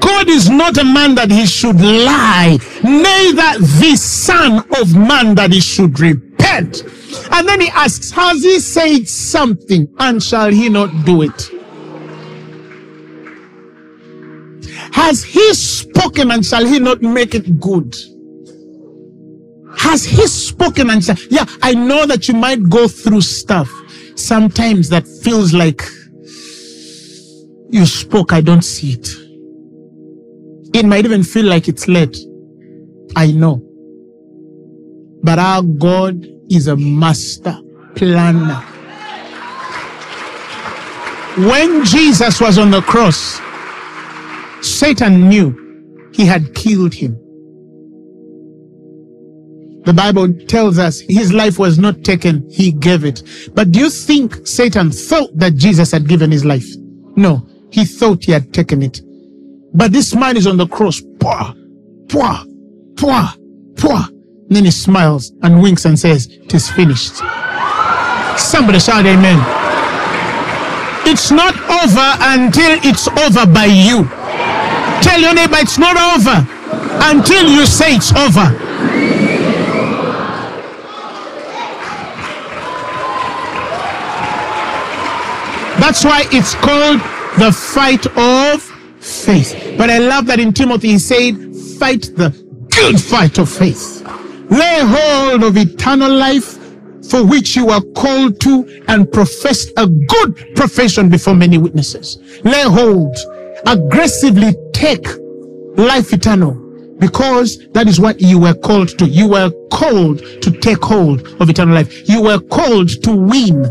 God 0.01 0.29
is 0.29 0.51
not 0.51 0.77
a 0.79 0.85
man 0.85 1.15
that 1.15 1.31
he 1.31 1.47
should 1.47 1.81
lie, 1.81 2.59
neither 2.83 3.59
the 3.81 3.97
son 3.97 4.59
of 4.79 4.95
man 4.95 5.35
that 5.37 5.53
he 5.53 5.61
should 5.61 5.99
repent. 6.01 6.83
And 7.31 7.49
then 7.49 7.63
he 7.63 7.69
asks, 7.69 8.11
has 8.11 8.43
he 8.43 8.61
said 8.61 9.09
something 9.09 9.89
and 9.99 10.23
shall 10.23 10.51
he 10.51 10.69
not 10.69 10.91
do 11.05 11.23
it? 11.23 11.51
Has 14.93 15.25
he 15.25 15.55
spoken 15.55 16.31
and 16.31 16.45
shall 16.45 16.67
he 16.67 16.79
not 16.79 17.01
make 17.01 17.35
it 17.35 17.59
good? 17.59 17.97
Has 19.87 20.05
he 20.05 20.27
spoken 20.27 20.91
and 20.91 21.03
said, 21.03 21.19
yeah, 21.31 21.45
I 21.63 21.73
know 21.73 22.07
that 22.07 22.27
you 22.27 22.35
might 22.35 22.69
go 22.69 22.89
through 22.89 23.21
stuff 23.21 23.71
sometimes 24.17 24.89
that 24.89 25.07
feels 25.07 25.55
like 25.55 25.81
you 27.71 27.87
spoke, 27.87 28.33
I 28.33 28.41
don't 28.41 28.63
see 28.63 28.95
it. 28.95 29.09
It 30.75 30.85
might 30.85 31.05
even 31.05 31.23
feel 31.23 31.47
like 31.47 31.69
it's 31.69 31.87
late. 31.87 32.19
I 33.15 33.31
know. 33.31 33.63
But 35.23 35.39
our 35.39 35.63
God 35.63 36.27
is 36.51 36.67
a 36.67 36.77
master 36.77 37.57
planner. 37.95 38.57
When 41.49 41.85
Jesus 41.85 42.41
was 42.41 42.59
on 42.59 42.73
the 42.73 42.81
cross, 42.81 43.41
Satan 44.63 45.29
knew 45.29 46.11
he 46.13 46.27
had 46.27 46.57
killed 46.57 46.93
him. 46.93 47.17
The 49.87 49.93
Bible 49.93 50.33
tells 50.49 50.81
us 50.81 50.99
his 50.99 51.33
life 51.33 51.61
was 51.61 51.79
not 51.79 52.03
taken, 52.03 52.45
he 52.51 52.73
gave 52.73 53.05
it. 53.05 53.23
But 53.55 53.71
do 53.71 53.79
you 53.79 53.89
think 53.89 54.45
Satan 54.45 54.91
thought 54.91 55.31
that 55.39 55.55
Jesus 55.55 55.93
had 55.93 56.09
given 56.09 56.33
his 56.33 56.45
life? 56.45 56.67
No, 57.15 57.47
he 57.71 57.85
thought 57.85 58.25
he 58.25 58.33
had 58.33 58.53
taken 58.53 58.83
it. 58.83 59.01
But 59.75 59.93
this 59.93 60.13
man 60.13 60.37
is 60.37 60.49
on 60.49 60.57
the 60.57 60.67
cross. 60.67 61.01
Pwah, 61.01 61.55
pwah, 62.09 62.45
pwah, 62.97 63.31
pwah. 63.75 64.11
Then 64.49 64.65
he 64.65 64.73
smiles 64.73 65.33
and 65.43 65.63
winks 65.63 65.85
and 65.85 65.97
says, 65.97 66.27
It 66.27 66.53
is 66.53 66.69
finished. 66.69 67.15
Somebody 68.37 68.81
shout 68.81 69.07
amen. 69.07 69.39
It's 71.07 71.31
not 71.31 71.55
over 71.55 72.09
until 72.35 72.81
it's 72.83 73.07
over 73.07 73.47
by 73.47 73.67
you. 73.67 74.09
Tell 75.01 75.21
your 75.21 75.33
neighbor 75.35 75.59
it's 75.59 75.79
not 75.79 75.97
over 75.97 76.45
until 77.05 77.49
you 77.49 77.67
say 77.67 77.95
it's 77.95 78.13
over. 78.13 79.36
That's 85.79 86.05
why 86.05 86.25
it's 86.33 86.55
called 86.55 87.01
the 87.39 87.53
fight 87.53 88.07
of 88.17 88.63
faith. 89.03 89.77
But 89.77 89.91
I 89.91 89.99
love 89.99 90.27
that 90.27 90.41
in 90.41 90.53
Timothy 90.53 90.89
he 90.89 90.99
said, 90.99 91.35
fight 91.79 92.11
the 92.17 92.31
good 92.71 93.01
fight 93.01 93.39
of 93.39 93.49
faith. 93.51 94.03
Lay 94.51 94.81
hold 94.81 95.43
of 95.43 95.57
eternal 95.57 96.13
life 96.13 96.59
for 97.11 97.25
which 97.25 97.57
you 97.57 97.71
are 97.71 97.83
called 97.95 98.41
to 98.41 98.85
and 98.89 99.11
professed 99.13 99.71
a 99.77 99.87
good 99.87 100.57
profession 100.57 101.09
before 101.09 101.35
many 101.35 101.59
witnesses. 101.59 102.19
Lay 102.45 102.63
hold, 102.63 103.17
aggressively 103.67 104.55
take 104.73 105.07
life 105.77 106.13
eternal 106.13 106.55
because 106.99 107.69
that 107.73 107.87
is 107.87 108.01
what 108.01 108.21
you 108.21 108.39
were 108.39 108.55
called 108.55 108.99
to. 108.99 109.07
You 109.07 109.29
were 109.29 109.51
called 109.71 110.19
to 110.43 110.51
take 110.51 110.83
hold 110.83 111.27
of 111.41 111.51
eternal 111.51 111.75
life. 111.75 112.09
You 112.09 112.23
were 112.23 112.41
called 112.41 112.89
to 113.03 113.15
win. 113.15 113.65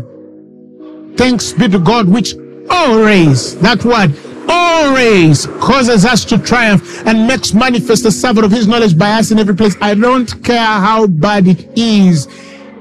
Thanks 1.16 1.52
be 1.52 1.66
to 1.68 1.78
God, 1.78 2.08
which 2.08 2.34
always, 2.68 3.56
that 3.60 3.84
word, 3.84 4.14
always 4.48 5.46
causes 5.46 6.04
us 6.04 6.24
to 6.26 6.38
triumph 6.38 7.06
and 7.06 7.26
makes 7.26 7.54
manifest 7.54 8.02
the 8.02 8.12
servant 8.12 8.44
of 8.44 8.52
his 8.52 8.66
knowledge 8.66 8.96
by 8.96 9.12
us 9.12 9.30
in 9.30 9.38
every 9.38 9.56
place. 9.56 9.74
I 9.80 9.94
don't 9.94 10.44
care 10.44 10.58
how 10.58 11.06
bad 11.06 11.48
it 11.48 11.66
is. 11.76 12.28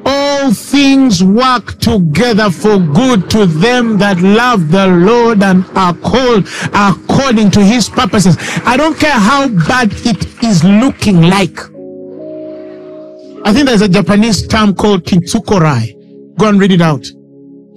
All 0.05 0.53
things 0.53 1.23
work 1.23 1.79
together 1.79 2.51
for 2.51 2.77
good 2.77 3.29
to 3.31 3.45
them 3.45 3.97
that 3.97 4.19
love 4.19 4.69
the 4.69 4.86
Lord 4.88 5.41
and 5.41 5.65
are 5.75 5.95
called 5.95 6.47
according 6.73 7.51
to 7.51 7.63
his 7.63 7.89
purposes. 7.89 8.38
I 8.65 8.77
don't 8.77 8.99
care 8.99 9.17
how 9.17 9.47
bad 9.47 9.93
it 10.05 10.43
is 10.43 10.63
looking 10.63 11.21
like. 11.23 11.57
I 13.47 13.53
think 13.53 13.67
there's 13.67 13.81
a 13.81 13.89
Japanese 13.89 14.45
term 14.45 14.75
called 14.75 15.05
kintsukuroi. 15.05 16.38
Go 16.38 16.49
and 16.49 16.59
read 16.59 16.71
it 16.71 16.81
out 16.81 17.07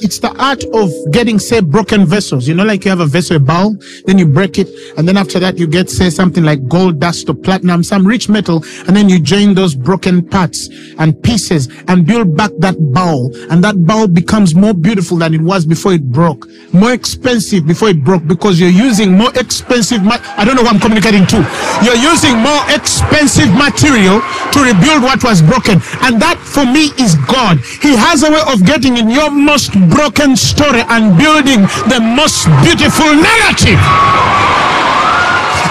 it's 0.00 0.18
the 0.18 0.32
art 0.42 0.64
of 0.74 0.90
getting 1.12 1.38
say 1.38 1.60
broken 1.60 2.06
vessels. 2.06 2.46
You 2.48 2.54
know 2.54 2.64
like 2.64 2.84
you 2.84 2.90
have 2.90 3.00
a 3.00 3.06
vessel 3.06 3.36
a 3.36 3.40
bowl 3.40 3.76
then 4.06 4.18
you 4.18 4.26
break 4.26 4.58
it 4.58 4.68
and 4.96 5.06
then 5.06 5.16
after 5.16 5.38
that 5.38 5.58
you 5.58 5.66
get 5.66 5.90
say 5.90 6.10
something 6.10 6.44
like 6.44 6.66
gold 6.68 7.00
dust 7.00 7.28
or 7.28 7.34
platinum 7.34 7.82
some 7.82 8.06
rich 8.06 8.28
metal 8.28 8.64
and 8.86 8.96
then 8.96 9.08
you 9.08 9.18
join 9.20 9.54
those 9.54 9.74
broken 9.74 10.26
parts 10.26 10.68
and 10.98 11.20
pieces 11.22 11.68
and 11.88 12.06
build 12.06 12.36
back 12.36 12.50
that 12.58 12.76
bowl. 12.92 13.34
And 13.50 13.62
that 13.64 13.76
bowl 13.86 14.06
becomes 14.06 14.54
more 14.54 14.74
beautiful 14.74 15.16
than 15.18 15.34
it 15.34 15.40
was 15.40 15.64
before 15.66 15.92
it 15.94 16.10
broke. 16.10 16.46
More 16.72 16.92
expensive 16.92 17.66
before 17.66 17.88
it 17.88 18.04
broke 18.04 18.26
because 18.26 18.60
you're 18.60 18.70
using 18.70 19.16
more 19.16 19.30
expensive 19.36 20.02
ma- 20.02 20.18
i 20.36 20.44
don't 20.44 20.56
know 20.56 20.62
who 20.62 20.68
i'm 20.68 20.80
communicating 20.80 21.26
to. 21.26 21.36
You're 21.82 21.96
using 21.96 22.36
more 22.38 22.62
expensive 22.70 23.52
material 23.54 24.20
to 24.52 24.58
rebuild 24.62 25.02
what 25.02 25.22
was 25.24 25.42
broken. 25.42 25.80
And 26.02 26.20
that 26.22 26.38
for 26.38 26.64
me 26.64 26.90
is 26.98 27.14
god. 27.26 27.58
He 27.82 27.96
has 27.96 28.22
a 28.22 28.30
way 28.30 28.42
of 28.52 28.64
getting 28.64 28.96
in 28.96 29.10
your 29.10 29.30
most 29.30 29.72
broken 29.90 30.36
story 30.36 30.82
and 30.88 31.16
building 31.18 31.62
the 31.88 32.00
most 32.00 32.46
beautiful 32.62 33.10
narrative. 33.14 33.80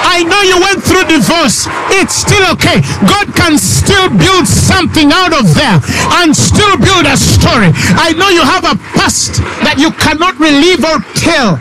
I 0.09 0.23
know 0.23 0.41
you 0.41 0.57
went 0.59 0.81
through 0.83 1.05
divorce. 1.05 1.67
It's 1.93 2.15
still 2.15 2.41
okay. 2.53 2.81
God 3.05 3.35
can 3.35 3.57
still 3.57 4.09
build 4.09 4.47
something 4.47 5.11
out 5.11 5.33
of 5.33 5.53
there 5.53 5.79
and 6.21 6.35
still 6.35 6.77
build 6.77 7.05
a 7.05 7.17
story. 7.17 7.69
I 7.97 8.13
know 8.17 8.29
you 8.29 8.41
have 8.41 8.65
a 8.65 8.75
past 8.97 9.37
that 9.61 9.75
you 9.77 9.91
cannot 9.91 10.39
relive 10.39 10.83
or 10.83 10.97
tell. 11.13 11.59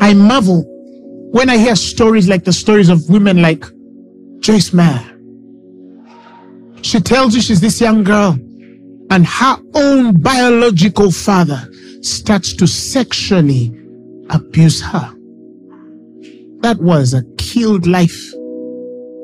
I 0.00 0.12
marvel 0.12 0.64
when 1.32 1.48
I 1.48 1.56
hear 1.56 1.76
stories 1.76 2.28
like 2.28 2.44
the 2.44 2.52
stories 2.52 2.88
of 2.88 3.08
women 3.08 3.40
like 3.40 3.64
Joyce 4.40 4.72
Meyer. 4.72 5.10
She 6.82 7.00
tells 7.00 7.34
you 7.34 7.40
she's 7.40 7.60
this 7.60 7.80
young 7.80 8.04
girl 8.04 8.38
and 9.14 9.24
her 9.24 9.56
own 9.74 10.20
biological 10.20 11.12
father 11.12 11.70
starts 12.02 12.52
to 12.52 12.66
sexually 12.66 13.72
abuse 14.30 14.82
her. 14.82 15.08
That 16.62 16.78
was 16.80 17.14
a 17.14 17.22
killed 17.38 17.86
life 17.86 18.32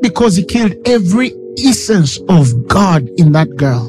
because 0.01 0.37
he 0.37 0.45
killed 0.45 0.75
every 0.87 1.35
essence 1.59 2.21
of 2.29 2.69
God 2.69 3.09
in 3.17 3.33
that 3.33 3.57
girl. 3.57 3.89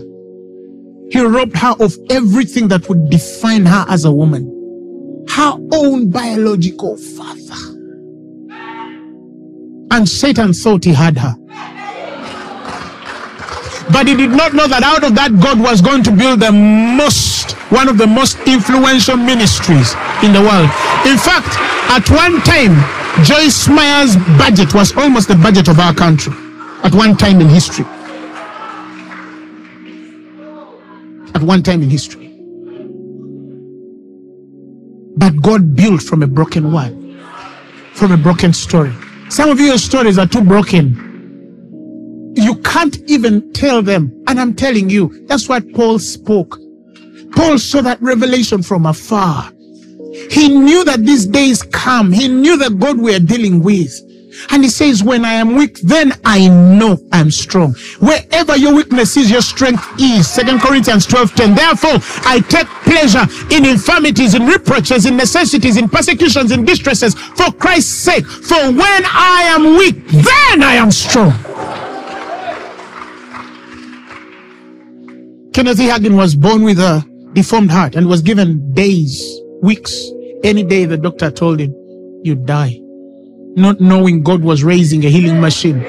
He 1.12 1.22
robbed 1.22 1.58
her 1.58 1.76
of 1.80 1.96
everything 2.10 2.68
that 2.70 2.90
would 2.90 3.12
define 3.12 3.68
her 3.68 3.86
as 3.88 4.04
a 4.04 4.12
woman. 4.12 4.48
Her 5.30 5.54
own 5.72 6.10
biological 6.10 6.98
father. 6.98 7.62
And 9.92 10.10
Satan 10.10 10.54
thought 10.54 10.84
he 10.84 10.94
had 10.94 11.20
her. 11.20 11.36
But 13.90 14.08
he 14.08 14.16
did 14.16 14.30
not 14.30 14.54
know 14.54 14.68
that 14.68 14.84
out 14.84 15.04
of 15.04 15.16
that 15.16 15.34
God 15.42 15.60
was 15.60 15.82
going 15.82 16.04
to 16.04 16.12
build 16.12 16.40
the 16.40 16.52
most, 16.52 17.54
one 17.74 17.90
of 17.90 17.98
the 17.98 18.06
most 18.06 18.38
influential 18.46 19.18
ministries 19.18 19.98
in 20.22 20.34
the 20.34 20.42
world. 20.42 20.70
In 21.10 21.18
fact, 21.18 21.58
at 21.90 22.06
one 22.14 22.42
time, 22.46 22.78
Joyce 23.26 23.68
Meyer's 23.68 24.16
budget 24.38 24.74
was 24.74 24.96
almost 24.96 25.28
the 25.28 25.36
budget 25.36 25.68
of 25.68 25.80
our 25.80 25.94
country. 25.94 26.34
At 26.84 26.94
one 26.94 27.18
time 27.18 27.42
in 27.42 27.50
history. 27.50 27.86
At 31.34 31.42
one 31.42 31.64
time 31.64 31.82
in 31.82 31.90
history. 31.90 32.28
But 35.18 35.42
God 35.42 35.76
built 35.76 36.02
from 36.02 36.24
a 36.24 36.28
broken 36.28 36.72
one, 36.72 37.20
from 37.94 38.12
a 38.12 38.18
broken 38.18 38.54
story. 38.54 38.94
Some 39.30 39.50
of 39.50 39.60
your 39.60 39.78
stories 39.78 40.18
are 40.18 40.28
too 40.28 40.44
broken 40.44 41.11
you 42.36 42.56
can't 42.64 42.98
even 43.10 43.52
tell 43.54 43.82
them. 43.82 44.24
And 44.28 44.40
I'm 44.40 44.54
telling 44.56 44.90
you, 44.90 45.26
that's 45.28 45.50
what 45.50 45.72
Paul 45.74 46.00
spoke. 46.00 46.58
Paul 47.36 47.58
saw 47.58 47.82
that 47.82 48.02
revelation 48.02 48.62
from 48.62 48.86
afar. 48.86 49.52
He 50.30 50.50
knew 50.50 50.84
that 50.84 51.06
these 51.06 51.26
days 51.26 51.64
come. 51.64 52.12
He 52.12 52.28
knew 52.28 52.58
the 52.58 52.70
God 52.70 53.00
we 53.00 53.16
are 53.16 53.20
dealing 53.20 53.64
with. 53.64 53.94
And 54.50 54.64
he 54.64 54.70
says, 54.70 55.04
when 55.04 55.26
I 55.26 55.34
am 55.34 55.56
weak, 55.56 55.80
then 55.82 56.14
I 56.26 56.48
know 56.48 56.98
I'm 57.12 57.32
strong. 57.32 57.76
Wherever 58.00 58.56
your 58.56 58.74
weakness 58.74 59.18
is, 59.18 59.30
your 59.30 59.42
strength 59.42 59.86
is. 60.00 60.30
Second 60.30 60.62
Corinthians 60.62 61.06
12, 61.06 61.36
10. 61.36 61.56
Therefore, 61.56 62.00
I 62.26 62.40
take 62.40 62.68
pleasure 62.84 63.28
in 63.54 63.66
infirmities, 63.66 64.34
in 64.34 64.46
reproaches, 64.46 65.06
in 65.06 65.18
necessities, 65.18 65.78
in 65.78 65.90
persecutions, 65.90 66.52
in 66.52 66.66
distresses, 66.66 67.14
for 67.14 67.52
Christ's 67.52 67.94
sake. 67.94 68.26
For 68.26 68.56
when 68.56 69.04
I 69.06 69.44
am 69.50 69.78
weak, 69.78 70.08
then 70.08 70.64
I 70.64 70.76
am 70.76 70.92
strong. 70.92 71.34
Kenneth. 75.54 75.80
Hagin 75.80 76.16
was 76.16 76.34
born 76.34 76.64
with 76.64 76.80
a 76.80 77.04
deformed 77.34 77.72
heart 77.72 77.96
and 77.96 78.08
was 78.08 78.22
given 78.22 78.74
days, 78.74 79.22
weeks, 79.62 80.10
any 80.46 80.64
day 80.64 80.86
the 80.86 80.98
doctor 80.98 81.30
told 81.30 81.60
him, 81.60 81.76
you 82.24 82.36
die. 82.36 82.80
Not 83.56 83.82
knowing 83.82 84.24
God 84.24 84.42
was 84.42 84.64
raising 84.64 85.04
a 85.06 85.10
healing 85.10 85.42
machine. 85.42 85.84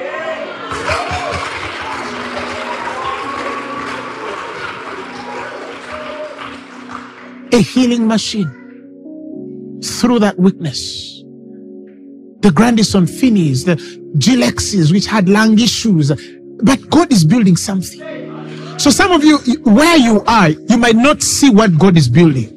A 7.53 7.61
healing 7.61 8.05
machine 8.05 8.49
through 9.81 10.19
that 10.19 10.35
weakness. 10.37 11.23
The 12.41 12.51
Grandison 12.53 13.07
Finney's, 13.07 13.63
the 13.63 13.77
Gilexes, 14.17 14.91
which 14.91 15.05
had 15.05 15.29
lung 15.29 15.57
issues. 15.57 16.11
But 16.61 16.89
God 16.89 17.13
is 17.13 17.23
building 17.23 17.55
something. 17.55 18.12
So 18.83 18.89
some 18.89 19.13
of 19.13 19.23
you, 19.23 19.37
where 19.63 19.95
you 19.95 20.21
are, 20.27 20.49
you 20.49 20.75
might 20.75 20.97
not 20.97 21.23
see 21.23 21.49
what 21.49 21.79
God 21.79 21.95
is 21.95 22.09
building. 22.09 22.49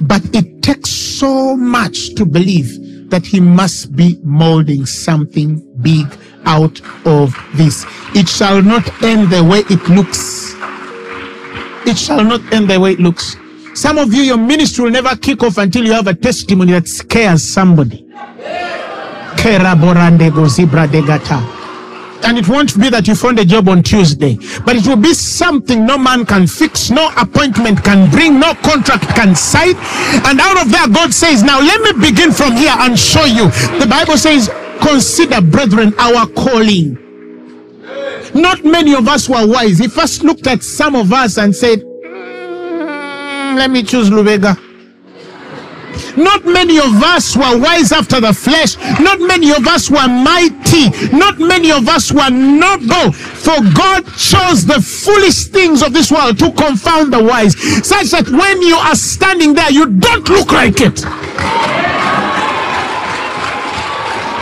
But 0.00 0.22
it 0.34 0.62
takes 0.62 0.88
so 0.88 1.54
much 1.54 2.14
to 2.14 2.24
believe 2.24 3.10
that 3.10 3.26
he 3.26 3.38
must 3.38 3.94
be 3.94 4.18
molding 4.22 4.86
something 4.86 5.60
big 5.82 6.06
out 6.46 6.80
of 7.04 7.36
this. 7.52 7.84
It 8.14 8.30
shall 8.30 8.62
not 8.62 8.90
end 9.02 9.28
the 9.28 9.44
way 9.44 9.58
it 9.68 9.86
looks. 9.90 10.54
It 11.86 11.98
shall 11.98 12.24
not 12.24 12.40
end 12.50 12.70
the 12.70 12.80
way 12.80 12.92
it 12.92 13.00
looks. 13.00 13.36
Some 13.74 13.98
of 13.98 14.14
you, 14.14 14.22
your 14.22 14.38
ministry 14.38 14.84
will 14.84 14.90
never 14.90 15.14
kick 15.16 15.42
off 15.42 15.58
until 15.58 15.84
you 15.84 15.92
have 15.92 16.06
a 16.06 16.14
testimony 16.14 16.72
that 16.72 16.88
scares 16.88 17.42
somebody. 17.42 18.06
And 22.26 22.36
it 22.36 22.48
won't 22.48 22.78
be 22.78 22.90
that 22.90 23.06
you 23.06 23.14
found 23.14 23.38
a 23.38 23.44
job 23.44 23.68
on 23.68 23.84
Tuesday, 23.84 24.36
but 24.64 24.74
it 24.74 24.84
will 24.86 24.96
be 24.96 25.14
something 25.14 25.86
no 25.86 25.96
man 25.96 26.26
can 26.26 26.46
fix, 26.48 26.90
no 26.90 27.08
appointment 27.16 27.84
can 27.84 28.10
bring, 28.10 28.40
no 28.40 28.52
contract 28.54 29.08
can 29.14 29.36
cite. 29.36 29.76
And 30.26 30.40
out 30.40 30.60
of 30.60 30.70
that, 30.72 30.90
God 30.92 31.14
says, 31.14 31.44
Now 31.44 31.60
let 31.60 31.80
me 31.82 31.92
begin 32.10 32.32
from 32.32 32.56
here 32.56 32.74
and 32.78 32.98
show 32.98 33.24
you. 33.24 33.48
The 33.78 33.86
Bible 33.88 34.18
says, 34.18 34.50
Consider, 34.82 35.40
brethren, 35.40 35.94
our 35.98 36.26
calling. 36.26 36.98
Not 38.34 38.64
many 38.64 38.92
of 38.94 39.06
us 39.08 39.28
were 39.28 39.46
wise. 39.46 39.78
He 39.78 39.86
first 39.86 40.24
looked 40.24 40.48
at 40.48 40.62
some 40.64 40.96
of 40.96 41.12
us 41.12 41.38
and 41.38 41.54
said, 41.54 41.80
"Mm, 41.80 43.56
Let 43.56 43.70
me 43.70 43.82
choose 43.84 44.10
Lubega. 44.10 44.58
Not 46.16 46.44
many 46.44 46.78
of 46.78 47.02
us 47.02 47.36
were 47.36 47.58
wise 47.58 47.92
after 47.92 48.20
the 48.20 48.32
flesh. 48.32 48.76
Not 49.00 49.20
many 49.20 49.50
of 49.50 49.66
us 49.66 49.90
were 49.90 50.08
mighty. 50.08 50.90
Not 51.16 51.38
many 51.38 51.70
of 51.72 51.88
us 51.88 52.12
were 52.12 52.30
noble. 52.30 53.12
For 53.12 53.56
God 53.74 54.06
chose 54.16 54.66
the 54.66 54.80
foolish 54.80 55.44
things 55.46 55.82
of 55.82 55.92
this 55.92 56.10
world 56.10 56.38
to 56.38 56.52
confound 56.52 57.12
the 57.12 57.22
wise, 57.22 57.56
such 57.86 58.10
that 58.10 58.28
when 58.28 58.62
you 58.62 58.76
are 58.76 58.94
standing 58.96 59.54
there, 59.54 59.70
you 59.70 59.86
don't 59.86 60.28
look 60.28 60.52
like 60.52 60.80
it. 60.80 61.04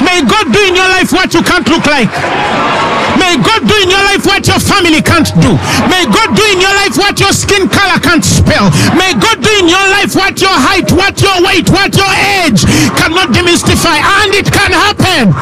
May 0.03 0.21
God 0.23 0.53
do 0.53 0.61
in 0.69 0.75
your 0.75 0.89
life 0.89 1.13
what 1.13 1.33
you 1.33 1.43
can't 1.43 1.67
look 1.69 1.87
like. 1.87 2.84
May 3.19 3.39
God 3.39 3.67
do 3.67 3.75
in 3.83 3.91
your 3.91 4.05
life 4.05 4.27
what 4.27 4.47
your 4.47 4.59
family 4.59 5.03
can't 5.03 5.29
do. 5.41 5.55
May 5.91 6.05
God 6.07 6.35
do 6.35 6.45
in 6.51 6.61
your 6.61 6.75
life 6.75 6.97
what 6.97 7.19
your 7.21 7.33
skin 7.33 7.69
color 7.69 7.99
can't 8.01 8.25
spell. 8.25 8.71
May 8.95 9.15
God 9.15 9.43
do 9.43 9.51
in 9.61 9.69
your 9.69 9.87
life 9.95 10.15
what 10.15 10.41
your 10.41 10.55
height, 10.55 10.91
what 10.93 11.21
your 11.23 11.39
weight, 11.43 11.69
what 11.71 11.95
your 11.95 12.13
age 12.43 12.63
cannot 12.99 13.31
demystify. 13.35 13.99
And 14.03 14.35
it 14.35 14.51
can 14.51 14.73
happen. 14.73 15.33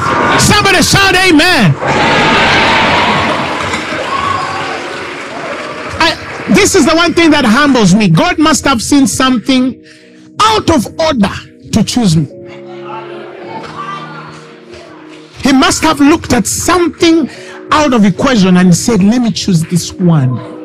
Somebody 0.40 0.82
shout 0.82 1.14
amen. 1.16 1.74
I, 6.00 6.16
this 6.54 6.74
is 6.74 6.86
the 6.86 6.94
one 6.94 7.14
thing 7.14 7.30
that 7.30 7.44
humbles 7.44 7.94
me. 7.94 8.08
God 8.08 8.38
must 8.38 8.64
have 8.64 8.82
seen 8.82 9.06
something 9.06 9.84
out 10.40 10.70
of 10.70 10.86
order 10.98 11.34
to 11.72 11.84
choose 11.84 12.16
me. 12.16 12.26
He 15.42 15.52
must 15.52 15.82
have 15.82 16.00
looked 16.00 16.32
at 16.32 16.46
something 16.46 17.28
out 17.72 17.94
of 17.94 18.04
equation 18.04 18.58
and 18.58 18.74
said, 18.74 19.02
Let 19.02 19.22
me 19.22 19.32
choose 19.32 19.62
this 19.62 19.92
one. 19.92 20.62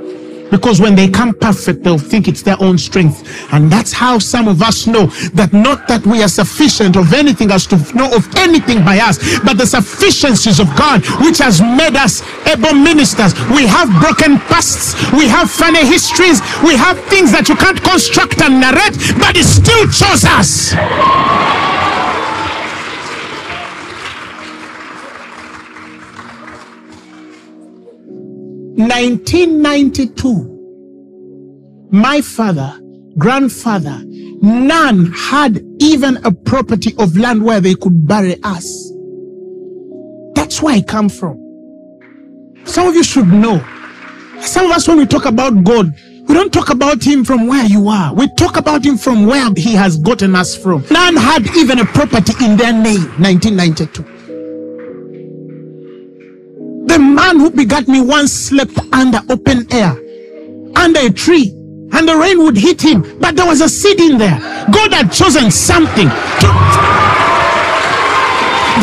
Because 0.49 0.79
when 0.79 0.95
they 0.95 1.09
come 1.09 1.33
perfect, 1.33 1.83
they'll 1.83 1.97
think 1.97 2.27
it's 2.27 2.41
their 2.41 2.55
own 2.61 2.77
strength. 2.77 3.27
And 3.51 3.69
that's 3.69 3.91
how 3.91 4.17
some 4.19 4.47
of 4.47 4.61
us 4.61 4.87
know 4.87 5.07
that 5.33 5.51
not 5.51 5.87
that 5.89 6.05
we 6.05 6.23
are 6.23 6.29
sufficient 6.29 6.95
of 6.95 7.13
anything 7.13 7.51
as 7.51 7.67
to 7.67 7.75
know 7.93 8.09
of 8.15 8.33
anything 8.37 8.83
by 8.85 8.99
us, 8.99 9.19
but 9.39 9.57
the 9.57 9.65
sufficiencies 9.65 10.59
of 10.59 10.67
God, 10.77 11.03
which 11.19 11.39
has 11.39 11.61
made 11.61 11.95
us 11.95 12.23
able 12.47 12.73
ministers. 12.73 13.33
We 13.51 13.67
have 13.67 13.91
broken 13.99 14.39
pasts, 14.47 14.95
we 15.11 15.27
have 15.27 15.51
funny 15.51 15.85
histories, 15.85 16.39
we 16.63 16.77
have 16.77 16.97
things 17.11 17.31
that 17.33 17.49
you 17.49 17.55
can't 17.55 17.81
construct 17.83 18.41
and 18.41 18.61
narrate, 18.61 18.95
but 19.19 19.35
He 19.35 19.43
still 19.43 19.83
chose 19.91 20.23
us. 20.23 21.66
Nineteen 28.77 29.61
ninety-two. 29.61 30.53
My 31.91 32.21
father, 32.21 32.79
grandfather, 33.17 34.03
none 34.05 35.11
had 35.13 35.63
even 35.79 36.17
a 36.23 36.31
property 36.31 36.93
of 36.99 37.17
land 37.17 37.43
where 37.43 37.59
they 37.59 37.73
could 37.73 38.07
bury 38.07 38.35
us. 38.43 38.91
That's 40.35 40.61
where 40.61 40.75
I 40.75 40.81
come 40.81 41.09
from. 41.09 41.43
Some 42.65 42.87
of 42.87 42.93
you 42.93 43.03
should 43.03 43.27
know. 43.27 43.65
Some 44.41 44.65
of 44.67 44.71
us, 44.73 44.87
when 44.87 44.97
we 44.97 45.07
talk 45.07 45.25
about 45.25 45.63
God, 45.63 45.91
we 46.27 46.35
don't 46.35 46.53
talk 46.53 46.69
about 46.69 47.01
him 47.01 47.25
from 47.25 47.47
where 47.47 47.65
you 47.65 47.87
are. 47.87 48.13
We 48.13 48.27
talk 48.35 48.57
about 48.57 48.85
him 48.85 48.97
from 48.97 49.25
where 49.25 49.49
he 49.55 49.73
has 49.73 49.97
gotten 49.97 50.35
us 50.35 50.55
from. 50.55 50.85
None 50.91 51.15
had 51.15 51.47
even 51.55 51.79
a 51.79 51.85
property 51.85 52.33
in 52.45 52.57
their 52.57 52.73
name. 52.73 53.01
1992. 53.19 54.16
The 56.87 56.99
man 56.99 57.39
who 57.39 57.51
begat 57.51 57.87
me 57.87 58.01
once 58.01 58.31
slept 58.31 58.79
under 58.93 59.21
open 59.29 59.67
air, 59.71 59.91
under 60.75 60.99
a 61.01 61.11
tree, 61.11 61.51
and 61.91 62.07
the 62.07 62.15
rain 62.15 62.39
would 62.43 62.57
hit 62.57 62.81
him. 62.81 63.03
But 63.19 63.35
there 63.35 63.45
was 63.45 63.61
a 63.61 63.69
seed 63.69 63.99
in 63.99 64.17
there. 64.17 64.39
God 64.71 64.93
had 64.93 65.11
chosen 65.11 65.51
something 65.51 66.07
to. 66.07 66.47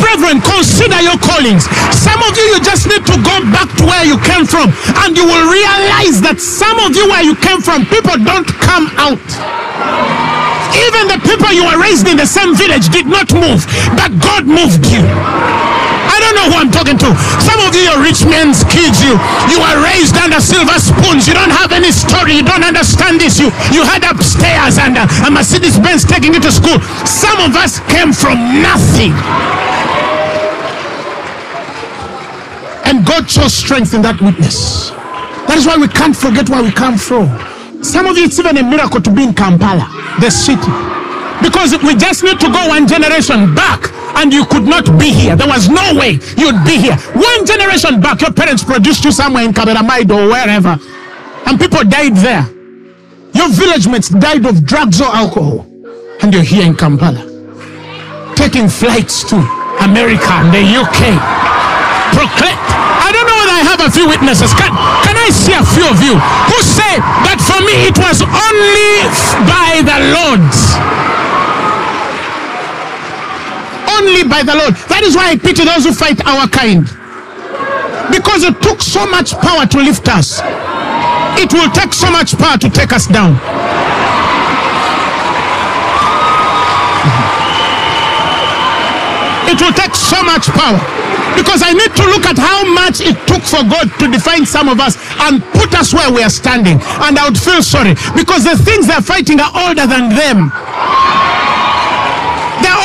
Brethren, 0.01 0.41
consider 0.43 0.99
your 1.01 1.17
callings. 1.17 1.65
Some 1.91 2.21
of 2.23 2.35
you, 2.37 2.45
you 2.55 2.59
just 2.61 2.85
need 2.87 3.05
to 3.09 3.17
go 3.23 3.35
back 3.49 3.71
to 3.79 3.83
where 3.85 4.05
you 4.05 4.19
came 4.21 4.45
from, 4.45 4.69
and 5.01 5.15
you 5.15 5.25
will 5.25 5.47
realize 5.49 6.21
that 6.21 6.37
some 6.39 6.77
of 6.83 6.95
you, 6.95 7.07
where 7.09 7.23
you 7.23 7.35
came 7.35 7.61
from, 7.61 7.87
people 7.87 8.15
don't 8.21 8.47
come 8.59 8.91
out. 8.99 9.23
Even 10.75 11.07
the 11.07 11.19
people 11.23 11.51
you 11.55 11.63
were 11.63 11.79
raised 11.81 12.07
in 12.07 12.17
the 12.17 12.27
same 12.27 12.53
village 12.55 12.89
did 12.89 13.07
not 13.07 13.31
move, 13.33 13.65
but 13.95 14.11
God 14.19 14.45
moved 14.45 14.85
you. 14.91 15.03
Don't 16.25 16.33
know 16.41 16.49
who 16.49 16.57
I'm 16.57 16.73
talking 16.73 16.97
to. 16.97 17.09
Some 17.37 17.61
of 17.61 17.77
you 17.77 17.85
are 17.93 18.01
rich 18.01 18.25
men's 18.25 18.65
kids. 18.65 18.97
You 19.05 19.13
you 19.45 19.61
are 19.61 19.77
raised 19.77 20.17
under 20.17 20.41
silver 20.41 20.81
spoons. 20.81 21.29
You 21.29 21.37
don't 21.37 21.53
have 21.53 21.69
any 21.69 21.93
story. 21.93 22.33
You 22.33 22.41
don't 22.41 22.65
understand 22.65 23.21
this. 23.21 23.37
You 23.37 23.53
you 23.69 23.85
had 23.85 24.01
upstairs 24.01 24.81
and 24.81 24.97
uh, 24.97 25.27
a 25.27 25.29
Mercedes 25.29 25.77
Benz 25.77 26.01
taking 26.01 26.33
you 26.33 26.41
to 26.41 26.51
school. 26.51 26.81
Some 27.05 27.37
of 27.45 27.53
us 27.53 27.77
came 27.93 28.09
from 28.09 28.41
nothing. 28.65 29.13
And 32.89 33.05
God 33.05 33.29
chose 33.29 33.53
strength 33.53 33.93
in 33.93 34.01
that 34.01 34.17
witness. 34.19 34.89
That 35.45 35.57
is 35.61 35.67
why 35.69 35.77
we 35.77 35.87
can't 35.87 36.17
forget 36.17 36.49
where 36.49 36.63
we 36.63 36.71
come 36.71 36.97
from. 36.97 37.29
Some 37.83 38.07
of 38.07 38.17
you, 38.17 38.25
it's 38.25 38.39
even 38.39 38.57
a 38.57 38.63
miracle 38.63 38.99
to 38.99 39.11
be 39.11 39.23
in 39.23 39.33
Kampala, 39.33 39.85
the 40.19 40.31
city. 40.31 40.94
Because 41.41 41.75
we 41.83 41.95
just 41.95 42.23
need 42.23 42.39
to 42.39 42.47
go 42.51 42.67
one 42.67 42.87
generation 42.87 43.53
back 43.53 43.91
and 44.15 44.33
you 44.33 44.45
could 44.45 44.63
not 44.63 44.85
be 44.97 45.11
here. 45.11 45.35
There 45.35 45.47
was 45.47 45.69
no 45.69 45.93
way 45.93 46.19
you'd 46.37 46.63
be 46.63 46.79
here. 46.79 46.95
One 47.13 47.45
generation 47.45 47.99
back, 47.99 48.21
your 48.21 48.31
parents 48.31 48.63
produced 48.63 49.03
you 49.03 49.11
somewhere 49.11 49.43
in 49.43 49.51
Kaberamaido 49.51 50.15
or 50.15 50.27
wherever, 50.29 50.79
and 51.45 51.59
people 51.59 51.83
died 51.83 52.15
there. 52.15 52.47
Your 53.35 53.49
village 53.49 53.87
mates 53.87 54.09
died 54.09 54.45
of 54.45 54.65
drugs 54.65 55.01
or 55.01 55.11
alcohol, 55.11 55.67
and 56.21 56.33
you're 56.33 56.43
here 56.43 56.65
in 56.65 56.75
Kampala, 56.75 57.19
taking 58.35 58.69
flights 58.69 59.27
to 59.29 59.35
America 59.83 60.31
and 60.39 60.53
the 60.55 60.63
UK. 60.63 61.19
Proclaim. 62.15 62.55
I 63.05 63.11
don't 63.11 63.27
know 63.27 63.37
whether 63.43 63.57
I 63.59 63.63
have 63.67 63.81
a 63.83 63.91
few 63.91 64.07
witnesses. 64.07 64.53
Can, 64.55 64.71
can 65.03 65.17
I 65.19 65.29
see 65.29 65.53
a 65.53 65.65
few 65.75 65.83
of 65.83 65.99
you 65.99 66.15
who 66.15 66.57
say 66.63 66.95
that 67.27 67.37
for 67.43 67.59
me 67.61 67.91
it 67.91 67.97
was 67.99 68.23
only 68.23 69.03
by 69.43 69.83
the 69.83 69.97
Lord's? 70.15 70.94
Only 74.05 74.23
by 74.23 74.43
the 74.43 74.53
Lord. 74.53 74.77
That 74.87 75.01
is 75.01 75.15
why 75.17 75.33
I 75.33 75.35
pity 75.37 75.65
those 75.65 75.85
who 75.85 75.93
fight 75.93 76.21
our 76.29 76.45
kind. 76.47 76.85
Because 78.13 78.45
it 78.45 78.61
took 78.61 78.81
so 78.81 79.05
much 79.09 79.33
power 79.41 79.65
to 79.65 79.77
lift 79.81 80.07
us, 80.07 80.41
it 81.41 81.49
will 81.51 81.69
take 81.73 81.93
so 81.93 82.11
much 82.13 82.37
power 82.37 82.57
to 82.57 82.69
take 82.69 82.93
us 82.93 83.09
down. 83.09 83.33
It 89.49 89.57
will 89.61 89.73
take 89.73 89.95
so 89.97 90.21
much 90.21 90.45
power. 90.53 90.77
Because 91.33 91.61
I 91.65 91.73
need 91.73 91.91
to 91.97 92.05
look 92.13 92.25
at 92.25 92.37
how 92.37 92.63
much 92.63 93.01
it 93.01 93.17
took 93.27 93.43
for 93.43 93.65
God 93.65 93.91
to 93.99 94.07
define 94.07 94.45
some 94.45 94.69
of 94.69 94.79
us 94.79 94.95
and 95.27 95.43
put 95.57 95.73
us 95.73 95.93
where 95.93 96.11
we 96.13 96.23
are 96.23 96.29
standing. 96.29 96.79
And 97.01 97.17
I 97.17 97.25
would 97.27 97.37
feel 97.37 97.61
sorry 97.61 97.95
because 98.15 98.45
the 98.45 98.55
things 98.55 98.87
they're 98.87 99.01
fighting 99.01 99.39
are 99.41 99.51
older 99.67 99.85
than 99.87 100.09
them 100.13 100.51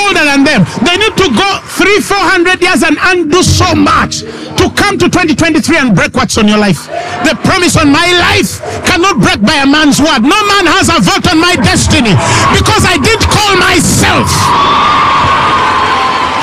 older 0.06 0.24
than 0.24 0.44
them. 0.44 0.64
They 0.84 0.96
need 0.96 1.14
to 1.20 1.28
go 1.32 1.48
three, 1.76 2.00
four 2.00 2.20
hundred 2.20 2.60
years 2.60 2.82
and 2.82 2.96
undo 3.00 3.42
so 3.42 3.74
much 3.74 4.24
to 4.60 4.64
come 4.76 4.96
to 5.00 5.08
2023 5.08 5.76
and 5.76 5.94
break 5.94 6.14
what's 6.16 6.36
on 6.38 6.48
your 6.48 6.58
life. 6.58 6.88
The 7.26 7.36
promise 7.44 7.76
on 7.76 7.92
my 7.92 8.08
life 8.16 8.60
cannot 8.88 9.20
break 9.20 9.40
by 9.44 9.62
a 9.62 9.68
man's 9.68 10.00
word. 10.00 10.24
No 10.24 10.38
man 10.56 10.64
has 10.68 10.88
a 10.88 10.98
vote 11.00 11.26
on 11.30 11.38
my 11.40 11.56
destiny 11.60 12.16
because 12.56 12.84
I 12.84 12.96
didn't 13.00 13.28
call 13.28 13.52
myself. 13.60 14.28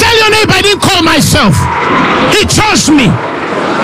Tell 0.01 0.15
your 0.21 0.31
neighbor 0.31 0.55
I 0.55 0.61
didn't 0.61 0.83
call 0.85 1.01
myself. 1.01 1.53
He 2.37 2.45
chose 2.45 2.89
me. 2.89 3.09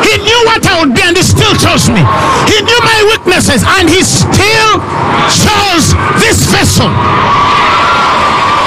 He 0.05 0.13
knew 0.19 0.39
what 0.45 0.61
I 0.67 0.83
would 0.83 0.93
be 0.93 1.01
and 1.01 1.15
he 1.15 1.23
still 1.23 1.55
chose 1.55 1.89
me. 1.89 2.03
He 2.49 2.57
knew 2.61 2.79
my 2.83 2.99
weaknesses 3.13 3.63
and 3.65 3.89
he 3.89 4.03
still 4.03 4.71
chose 5.31 5.95
this 6.19 6.43
vessel. 6.51 6.91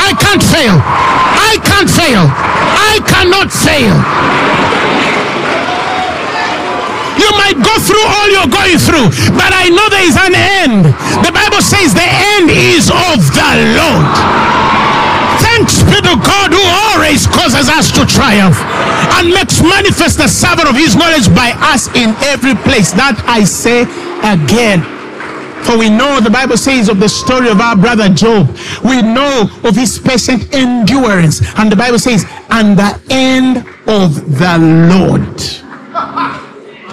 I 0.07 0.15
can't 0.15 0.39
fail. 0.39 0.79
I 0.79 1.59
can't 1.67 1.91
fail. 1.91 2.31
I 2.31 3.03
cannot 3.11 3.51
fail. 3.51 3.99
You 7.19 7.27
might 7.35 7.59
go 7.59 7.75
through 7.83 8.07
all 8.07 8.29
you're 8.31 8.47
going 8.47 8.79
through, 8.79 9.11
but 9.35 9.51
I 9.51 9.67
know 9.67 9.83
there 9.91 10.07
is 10.07 10.15
an 10.15 10.31
end. 10.63 10.87
The 11.27 11.35
Bible 11.35 11.59
says 11.59 11.91
the 11.91 12.07
end 12.39 12.55
is 12.55 12.87
of 12.87 13.19
the 13.35 13.51
Lord. 13.75 14.15
Thanks 15.43 15.83
be 15.83 15.99
to 15.99 16.15
God 16.23 16.55
who 16.55 16.63
always 16.95 17.27
causes 17.27 17.67
us 17.67 17.91
to 17.99 18.07
triumph 18.07 18.63
and 19.19 19.35
makes 19.35 19.59
manifest 19.59 20.23
the 20.23 20.29
servant 20.29 20.69
of 20.71 20.77
his 20.77 20.95
knowledge 20.95 21.27
by 21.35 21.51
us 21.75 21.91
in 21.99 22.15
every 22.31 22.55
place. 22.63 22.93
That 22.95 23.19
I 23.27 23.43
say 23.43 23.83
again. 24.23 24.96
For 25.65 25.77
we 25.77 25.91
know 25.91 26.21
the 26.21 26.31
Bible 26.31 26.57
says 26.57 26.89
of 26.89 27.01
the 27.01 27.09
story 27.09 27.49
of 27.49 27.61
our 27.61 27.77
brother 27.77 28.09
Job. 28.09 28.49
We 28.85 29.03
know 29.03 29.49
of 29.65 29.75
his 29.75 29.99
patient 29.99 30.53
endurance. 30.55 31.43
And 31.57 31.71
the 31.71 31.77
Bible 31.77 31.99
says, 31.99 32.25
and 32.51 32.79
the 32.79 33.01
end 33.11 33.59
of 33.87 34.39
the 34.39 34.59
Lord. 34.91 35.23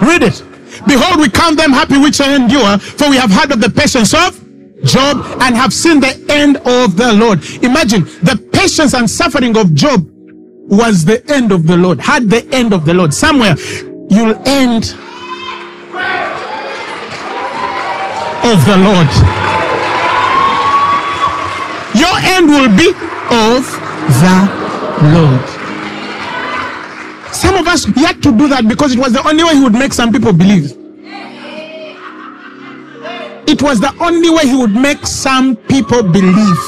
Read 0.02 0.22
it. 0.22 0.42
Behold, 0.86 1.20
we 1.20 1.28
count 1.30 1.56
them 1.56 1.70
happy 1.70 1.98
which 1.98 2.20
endure, 2.20 2.78
for 2.78 3.08
we 3.08 3.16
have 3.16 3.30
heard 3.30 3.52
of 3.52 3.60
the 3.60 3.70
patience 3.70 4.12
of 4.12 4.40
Job 4.84 5.24
and 5.40 5.54
have 5.54 5.72
seen 5.72 6.00
the 6.00 6.26
end 6.28 6.56
of 6.58 6.96
the 6.96 7.12
Lord. 7.12 7.42
Imagine 7.62 8.04
the 8.22 8.36
patience 8.52 8.94
and 8.94 9.08
suffering 9.08 9.56
of 9.56 9.74
Job 9.74 10.06
was 10.68 11.04
the 11.04 11.24
end 11.32 11.52
of 11.52 11.66
the 11.66 11.76
Lord, 11.76 12.00
had 12.00 12.28
the 12.28 12.46
end 12.52 12.72
of 12.72 12.84
the 12.84 12.94
Lord. 12.94 13.14
Somewhere 13.14 13.56
you'll 14.10 14.36
end 14.46 14.96
of 18.44 18.60
the 18.66 18.76
Lord. 18.76 19.08
Your 21.96 22.16
end 22.34 22.48
will 22.48 22.68
be 22.76 22.90
of 23.32 23.64
the 24.20 24.36
Lord. 25.14 25.44
Some 27.32 27.56
of 27.56 27.66
us 27.66 27.84
had 27.84 28.22
to 28.22 28.36
do 28.36 28.48
that 28.48 28.68
because 28.68 28.92
it 28.94 28.98
was 28.98 29.12
the 29.12 29.26
only 29.26 29.44
way 29.44 29.54
he 29.54 29.62
would 29.62 29.72
make 29.72 29.92
some 29.92 30.12
people 30.12 30.32
believe. 30.32 30.72
It 33.46 33.62
was 33.62 33.80
the 33.80 33.94
only 34.00 34.30
way 34.30 34.46
he 34.46 34.56
would 34.56 34.74
make 34.74 35.06
some 35.06 35.56
people 35.56 36.02
believe. 36.02 36.58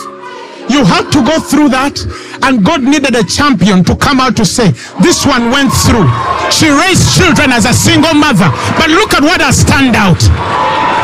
You 0.69 0.85
had 0.85 1.11
to 1.13 1.23
go 1.25 1.39
through 1.41 1.69
that, 1.71 2.01
and 2.43 2.65
God 2.65 2.83
needed 2.83 3.15
a 3.15 3.23
champion 3.25 3.85
to 3.85 3.97
come 3.97 4.21
out 4.21 4.37
to 4.37 4.45
say, 4.45 4.73
This 5.01 5.25
one 5.25 5.51
went 5.51 5.73
through. 5.73 6.09
She 6.51 6.69
raised 6.69 7.17
children 7.17 7.53
as 7.53 7.65
a 7.67 7.73
single 7.73 8.15
mother, 8.15 8.51
but 8.77 8.91
look 8.91 9.15
at 9.15 9.23
what 9.23 9.41
has 9.41 9.65
turned 9.65 9.95
out. 9.95 10.19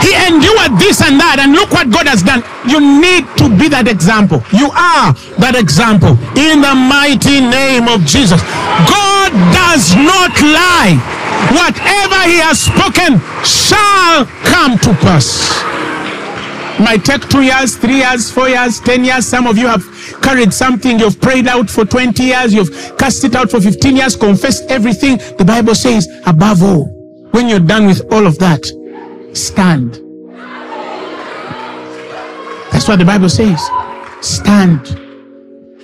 He 0.03 0.13
endured 0.27 0.79
this 0.83 1.01
and 1.01 1.19
that, 1.23 1.39
and 1.39 1.55
look 1.55 1.71
what 1.71 1.91
God 1.91 2.11
has 2.11 2.23
done. 2.23 2.43
You 2.67 2.83
need 2.83 3.25
to 3.39 3.47
be 3.49 3.71
that 3.71 3.87
example. 3.87 4.43
You 4.51 4.69
are 4.75 5.15
that 5.39 5.55
example 5.55 6.19
in 6.35 6.61
the 6.61 6.75
mighty 6.75 7.39
name 7.39 7.87
of 7.87 8.03
Jesus. 8.03 8.43
God 8.91 9.31
does 9.55 9.95
not 9.95 10.35
lie. 10.43 10.99
Whatever 11.55 12.19
He 12.27 12.43
has 12.43 12.67
spoken 12.67 13.23
shall 13.47 14.27
come 14.43 14.79
to 14.83 14.91
pass. 15.01 15.39
Might 16.81 17.05
take 17.05 17.29
two 17.29 17.43
years, 17.43 17.77
three 17.77 18.03
years, 18.03 18.31
four 18.31 18.49
years, 18.49 18.81
ten 18.81 19.05
years. 19.05 19.27
Some 19.27 19.47
of 19.47 19.57
you 19.57 19.67
have 19.69 19.85
carried 20.23 20.53
something 20.53 20.99
you've 20.99 21.21
prayed 21.21 21.47
out 21.47 21.71
for 21.71 21.85
20 21.85 22.23
years, 22.23 22.53
you've 22.53 22.97
cast 22.99 23.25
it 23.25 23.35
out 23.35 23.51
for 23.51 23.61
15 23.61 23.97
years, 23.97 24.17
confessed 24.17 24.71
everything. 24.71 25.19
The 25.39 25.45
Bible 25.45 25.75
says, 25.75 26.09
above 26.27 26.63
all, 26.63 26.87
when 27.33 27.49
you're 27.49 27.61
done 27.61 27.87
with 27.87 28.01
all 28.13 28.27
of 28.27 28.39
that, 28.39 28.63
stand. 29.33 30.01
That's 32.72 32.89
what 32.89 32.99
the 32.99 33.05
Bible 33.05 33.28
says. 33.28 33.61
Stand. 34.20 34.99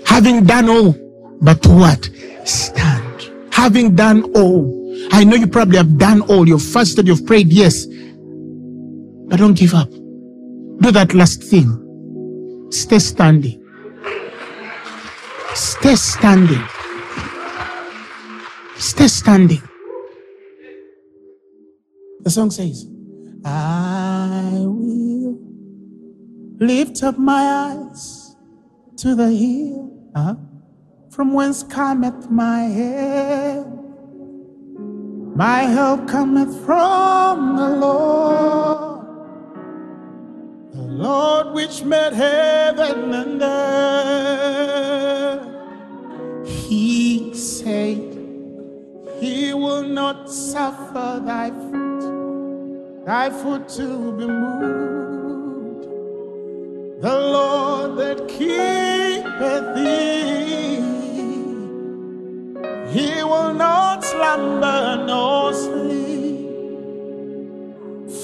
Having 0.07 0.45
done 0.45 0.69
all, 0.69 0.93
but 1.41 1.65
what? 1.67 2.09
Stand. 2.45 3.31
Having 3.53 3.95
done 3.95 4.23
all. 4.35 4.75
I 5.13 5.25
know 5.25 5.37
you 5.37 5.47
probably 5.47 5.77
have 5.77 5.99
done 5.99 6.23
all. 6.23 6.49
You've 6.49 6.63
fasted, 6.63 7.07
you've 7.07 7.27
prayed, 7.27 7.53
yes. 7.53 7.87
But 7.87 9.39
don't 9.39 9.55
give 9.55 9.75
up. 9.75 9.91
Do 9.91 10.91
that 10.93 11.15
last 11.15 11.43
thing. 11.43 12.69
Stay 12.71 12.99
standing. 12.99 13.65
Stay 15.55 15.97
standing. 15.97 16.65
Stay 18.77 19.09
standing. 19.09 19.63
The 22.21 22.31
song 22.31 22.51
says, 22.51 22.87
I 23.49 24.61
will 24.61 25.39
lift 26.59 27.03
up 27.03 27.19
my 27.19 27.43
eyes 27.67 28.37
to 28.99 29.15
the 29.15 29.31
hill 29.31 29.91
uh-huh, 30.15 30.35
from 31.11 31.33
whence 31.33 31.63
cometh 31.63 32.31
my 32.31 32.61
help. 32.65 33.69
My 35.35 35.63
help 35.63 36.07
cometh 36.09 36.53
from 36.67 37.57
the 37.57 37.71
Lord, 37.71 39.07
the 40.73 40.83
Lord 40.83 41.55
which 41.55 41.85
made 41.85 42.13
heaven 42.13 43.15
and 43.15 43.41
earth. 43.43 44.29
He 46.47 47.33
said, 47.35 48.19
He 49.21 49.55
will 49.55 49.85
not 49.85 50.29
suffer 50.31 51.23
thy 51.25 51.51
thy 53.09 53.31
foot 53.31 53.67
to 53.67 54.13
be 54.19 54.27
moved. 54.27 55.85
The 57.01 57.19
Lord 57.37 57.97
that 58.01 58.29
keepeth 58.29 59.67
thee, 59.77 60.77
He 62.93 63.25
will 63.25 63.55
not 63.55 64.05
slumber 64.05 65.07
nor 65.07 65.55
sleep. 65.55 66.51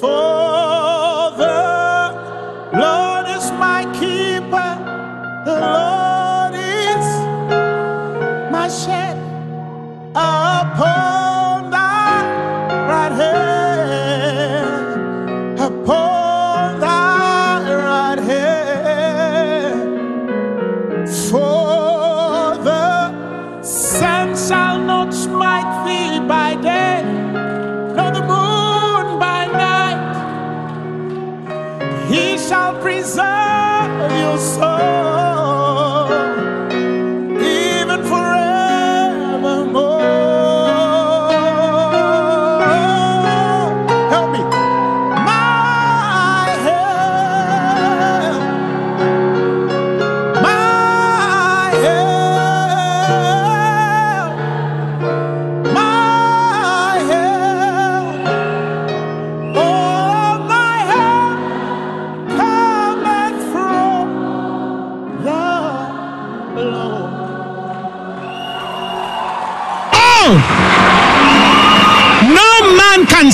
For 0.01 1.32
the 1.43 1.62
Lord 2.85 3.26
is 3.37 3.47
my 3.53 3.80
keeper, 3.99 4.72
the 5.47 5.59
Lord 5.78 6.55
is 6.55 7.07
my 8.53 8.68
shed 8.68 9.16
upon 10.14 11.14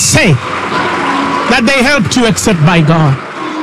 say 0.00 0.32
that 1.50 1.62
they 1.66 1.82
helped 1.82 2.16
you 2.16 2.26
except 2.26 2.58
by 2.60 2.80
God. 2.80 3.16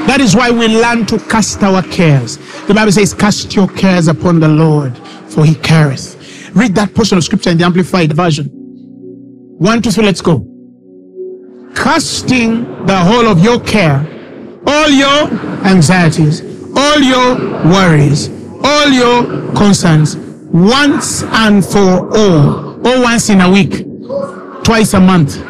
That 0.08 0.22
is 0.22 0.36
why 0.36 0.52
we 0.52 0.68
learn 0.68 1.06
to 1.08 1.20
cast 1.20 1.62
our 1.64 1.82
cares. 1.84 2.38
The 2.68 2.74
Bible 2.74 2.92
says, 2.92 3.14
Cast 3.14 3.56
your 3.56 3.68
cares 3.68 4.08
upon 4.08 4.40
the 4.40 4.48
Lord, 4.48 4.98
for 5.30 5.44
he 5.44 5.56
careth. 5.56 6.16
Read 6.56 6.76
that 6.76 6.94
portion 6.94 7.18
of 7.18 7.24
scripture 7.24 7.50
in 7.50 7.58
the 7.58 7.66
Amplified 7.66 8.14
Version. 8.14 8.48
One, 9.58 9.82
two, 9.82 9.92
three, 9.92 10.06
let's 10.06 10.22
go. 10.22 10.46
Casting 11.76 12.64
the 12.86 12.98
whole 12.98 13.28
of 13.28 13.44
your 13.44 13.60
care, 13.60 14.00
all 14.66 14.90
your 14.90 15.28
anxieties, 15.66 16.42
all 16.76 17.00
your 17.00 17.36
worries, 17.66 18.30
all 18.64 18.90
your 18.90 19.52
concerns, 19.54 20.16
once 20.16 21.24
and 21.24 21.66
for 21.66 22.16
all, 22.16 22.88
or 22.88 23.02
once 23.02 23.30
in 23.30 23.42
a 23.42 23.50
week, 23.52 23.84
twice 24.64 24.94
a 24.94 25.00
month, 25.00 25.44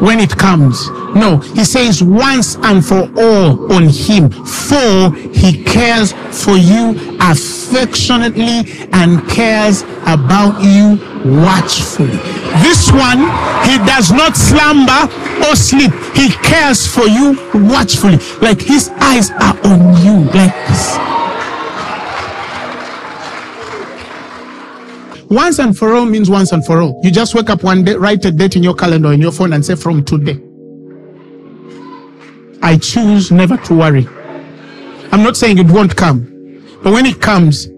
when 0.00 0.18
it 0.18 0.36
comes. 0.36 0.88
No, 1.14 1.38
he 1.38 1.64
says 1.64 2.02
once 2.02 2.56
and 2.56 2.84
for 2.84 3.10
all 3.16 3.72
on 3.72 3.88
him, 3.88 4.30
for 4.30 5.12
he 5.32 5.62
cares 5.64 6.12
for 6.44 6.56
you 6.56 7.16
affectionately 7.20 8.88
and 8.92 9.28
cares 9.28 9.82
about 10.06 10.62
you 10.62 10.98
watchfully. 11.44 12.18
This 12.62 12.90
one, 12.90 13.20
he 13.68 13.78
does 13.86 14.10
not 14.10 14.36
slumber 14.36 15.08
or 15.46 15.54
sleep. 15.54 15.92
He 16.14 16.30
cares 16.42 16.86
for 16.86 17.06
you 17.06 17.38
watchfully. 17.54 18.18
Like 18.40 18.60
his 18.60 18.88
eyes 19.00 19.30
are 19.30 19.58
on 19.64 20.04
you, 20.04 20.24
like 20.32 20.54
this. 20.68 21.09
Once 25.30 25.60
and 25.60 25.78
for 25.78 25.94
all 25.94 26.04
means 26.04 26.28
once 26.28 26.50
and 26.50 26.66
for 26.66 26.80
all. 26.80 27.00
You 27.04 27.10
just 27.12 27.36
wake 27.36 27.50
up 27.50 27.62
one 27.62 27.84
day, 27.84 27.94
write 27.94 28.24
a 28.24 28.32
date 28.32 28.56
in 28.56 28.64
your 28.64 28.74
calendar 28.74 29.12
in 29.12 29.20
your 29.20 29.30
phone 29.30 29.52
and 29.52 29.64
say, 29.64 29.76
from 29.76 30.04
today, 30.04 30.40
I 32.62 32.76
choose 32.76 33.30
never 33.30 33.56
to 33.56 33.74
worry. 33.74 34.08
I'm 35.12 35.22
not 35.22 35.36
saying 35.36 35.58
it 35.58 35.70
won't 35.70 35.94
come, 35.96 36.24
but 36.82 36.92
when 36.92 37.06
it 37.06 37.20
comes, 37.20 37.68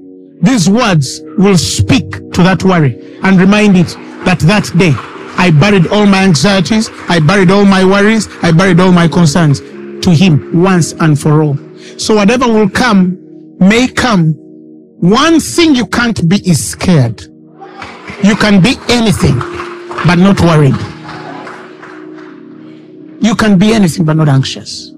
these 0.40 0.68
words 0.68 1.20
will 1.36 1.58
speak 1.58 2.10
to 2.32 2.42
that 2.42 2.64
worry 2.64 3.18
and 3.22 3.38
remind 3.38 3.76
it 3.76 3.88
that 4.24 4.38
that 4.40 4.70
day 4.78 4.94
I 5.36 5.50
buried 5.50 5.88
all 5.88 6.06
my 6.06 6.24
anxieties, 6.24 6.90
I 7.08 7.20
buried 7.20 7.50
all 7.50 7.66
my 7.66 7.84
worries, 7.84 8.28
I 8.42 8.52
buried 8.52 8.80
all 8.80 8.92
my 8.92 9.08
concerns 9.08 9.60
to 9.60 10.10
Him 10.10 10.62
once 10.62 10.92
and 10.92 11.20
for 11.20 11.42
all. 11.42 11.58
So 11.98 12.14
whatever 12.14 12.46
will 12.46 12.70
come 12.70 13.18
may 13.58 13.88
come. 13.88 14.32
One 15.00 15.38
thing 15.38 15.74
you 15.74 15.86
can't 15.86 16.28
be 16.28 16.36
is 16.48 16.70
scared. 16.70 17.26
You 18.22 18.36
can 18.36 18.60
be 18.60 18.76
anything, 18.88 19.38
but 20.06 20.16
not 20.16 20.40
worried. 20.40 20.76
You 23.20 23.34
can 23.34 23.58
be 23.58 23.72
anything, 23.72 24.04
but 24.04 24.16
not 24.16 24.28
anxious. 24.28 24.92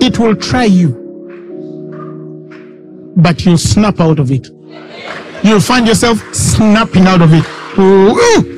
It 0.00 0.18
will 0.18 0.36
try 0.36 0.64
you, 0.64 0.88
but 3.16 3.44
you'll 3.44 3.58
snap 3.58 4.00
out 4.00 4.18
of 4.18 4.30
it. 4.30 4.48
You'll 5.42 5.60
find 5.60 5.86
yourself 5.86 6.18
snapping 6.34 7.06
out 7.06 7.20
of 7.22 7.32
it. 7.32 7.44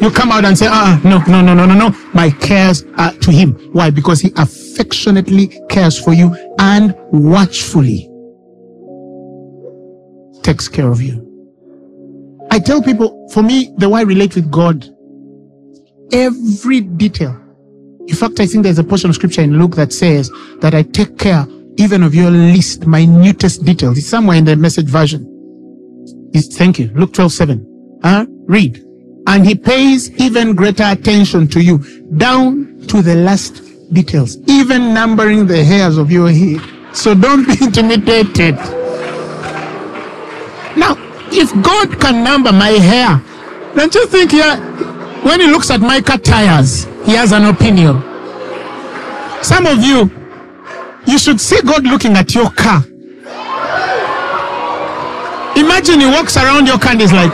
You 0.01 0.11
come 0.11 0.31
out 0.31 0.45
and 0.45 0.57
say, 0.57 0.67
ah, 0.69 1.01
no, 1.05 1.19
no, 1.27 1.41
no, 1.41 1.55
no, 1.55 1.67
no, 1.67 1.75
no. 1.75 1.97
My 2.15 2.31
cares 2.31 2.85
are 2.99 3.13
to 3.13 3.31
him. 3.33 3.55
Why? 3.73 3.91
Because 3.91 4.21
he 4.21 4.31
affectionately 4.37 5.49
cares 5.69 5.99
for 5.99 6.13
you 6.15 6.35
and 6.59 6.95
watchfully 7.13 8.09
takes 10.47 10.69
care 10.69 10.89
of 10.89 11.03
you. 11.03 11.17
I 12.53 12.61
tell 12.61 12.81
people, 12.81 13.29
for 13.33 13.43
me, 13.43 13.75
the 13.79 13.89
way 13.89 13.99
I 13.99 14.05
relate 14.05 14.37
with 14.37 14.49
God, 14.49 14.89
every 16.13 16.83
detail. 16.83 17.37
In 18.07 18.15
fact, 18.15 18.39
I 18.39 18.47
think 18.47 18.63
there's 18.63 18.79
a 18.79 18.85
portion 18.85 19.11
of 19.11 19.17
scripture 19.17 19.43
in 19.43 19.59
Luke 19.59 19.75
that 19.75 19.93
says 19.93 20.31
that 20.61 20.73
I 20.73 20.83
take 20.85 21.19
care 21.19 21.45
even 21.79 22.05
of 22.05 22.15
your 22.15 22.31
least, 22.31 22.87
minutest 22.87 23.65
details. 23.65 23.99
It's 23.99 24.07
somewhere 24.07 24.37
in 24.37 24.45
the 24.45 24.55
message 24.55 24.87
version. 24.87 25.27
It's, 26.33 26.57
thank 26.57 26.79
you. 26.79 26.93
Luke 26.95 27.13
12, 27.13 27.33
7. 27.33 27.99
Huh? 28.05 28.27
Read. 28.47 28.85
And 29.27 29.45
he 29.45 29.57
pays 29.57 30.13
even 30.13 30.55
greater 30.55 30.85
attention 30.85 31.49
to 31.49 31.61
you, 31.61 31.79
down 32.17 32.87
to 32.87 33.03
the 33.03 33.17
last 33.17 33.63
details, 33.93 34.39
even 34.47 34.95
numbering 34.95 35.49
the 35.49 35.65
hairs 35.65 35.99
of 35.99 36.13
your 36.13 36.31
head. 36.31 36.61
So 36.93 37.17
don't 37.17 37.45
be 37.45 37.57
intimidated. 37.65 38.86
If 41.39 41.53
God 41.63 42.01
can 42.01 42.25
number 42.25 42.51
my 42.51 42.71
hair, 42.71 43.21
don't 43.75 43.95
you 43.95 44.07
think 44.07 44.33
yeah, 44.33 44.57
when 45.23 45.39
he 45.41 45.47
looks 45.47 45.71
at 45.71 45.81
my 45.81 46.01
car 46.01 46.17
tires, 46.17 46.85
he 47.05 47.13
has 47.13 47.33
an 47.33 47.45
opinion? 47.45 48.01
Some 49.43 49.67
of 49.67 49.85
you, 49.85 50.11
you 51.07 51.19
should 51.19 51.39
see 51.39 51.61
God 51.61 51.85
looking 51.85 52.17
at 52.17 52.35
your 52.35 52.51
car. 52.51 52.83
Imagine 55.57 56.01
he 56.01 56.07
walks 56.07 56.39
around 56.39 56.67
your 56.67 56.79
car 56.79 56.93
and 56.93 57.03
is 57.03 57.13
like, 57.13 57.33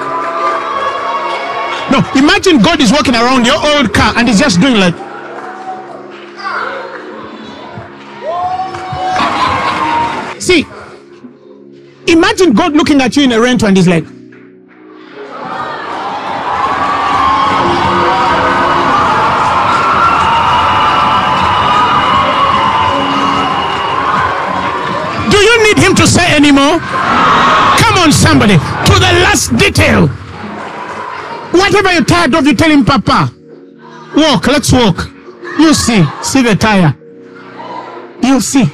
no, 1.91 2.03
imagine 2.19 2.61
God 2.61 2.81
is 2.81 2.91
walking 2.91 3.15
around 3.15 3.47
your 3.47 3.57
old 3.57 3.95
car 3.95 4.15
and 4.17 4.27
he's 4.27 4.41
just 4.41 4.61
doing 4.61 4.75
like, 4.75 4.95
imagine 12.07 12.53
God 12.53 12.73
looking 12.75 13.01
at 13.01 13.17
you 13.17 13.25
in 13.25 13.33
a 13.33 13.41
rental 13.41 13.69
and 13.69 13.77
he's 13.77 13.89
like, 13.89 14.05
do 25.31 25.39
you 25.39 25.65
need 25.65 25.79
him 25.79 25.95
to 25.95 26.07
say 26.07 26.35
anymore? 26.35 26.79
Come 27.79 27.99
on, 27.99 28.13
somebody, 28.13 28.55
to 28.55 28.95
the 28.95 29.13
last 29.25 29.57
detail. 29.57 30.09
Whatever 31.53 31.93
you're 31.93 32.05
tired 32.05 32.35
of, 32.35 32.47
you 32.47 32.55
tell 32.55 32.71
him, 32.71 32.85
Papa, 32.85 33.33
walk, 34.17 34.47
let's 34.47 34.73
walk. 34.73 35.09
You 35.59 35.75
see, 35.75 36.05
see 36.23 36.43
the 36.43 36.57
tire. 36.57 36.97
You'll 38.23 38.41
see. 38.41 38.65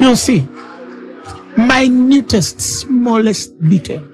You'll 0.00 0.16
see. 0.16 0.48
Minutest, 1.56 2.60
smallest 2.60 3.58
detail. 3.68 4.06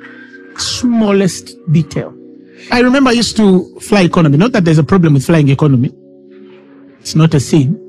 Smallest 0.56 1.56
detail. 1.72 2.14
I 2.72 2.80
remember 2.80 3.10
I 3.10 3.14
used 3.14 3.36
to 3.36 3.78
fly 3.80 4.02
economy. 4.02 4.36
Not 4.36 4.52
that 4.52 4.64
there's 4.64 4.78
a 4.78 4.84
problem 4.84 5.14
with 5.14 5.24
flying 5.24 5.48
economy. 5.48 5.92
It's 7.00 7.14
not 7.14 7.32
a 7.34 7.40
sin. 7.40 7.84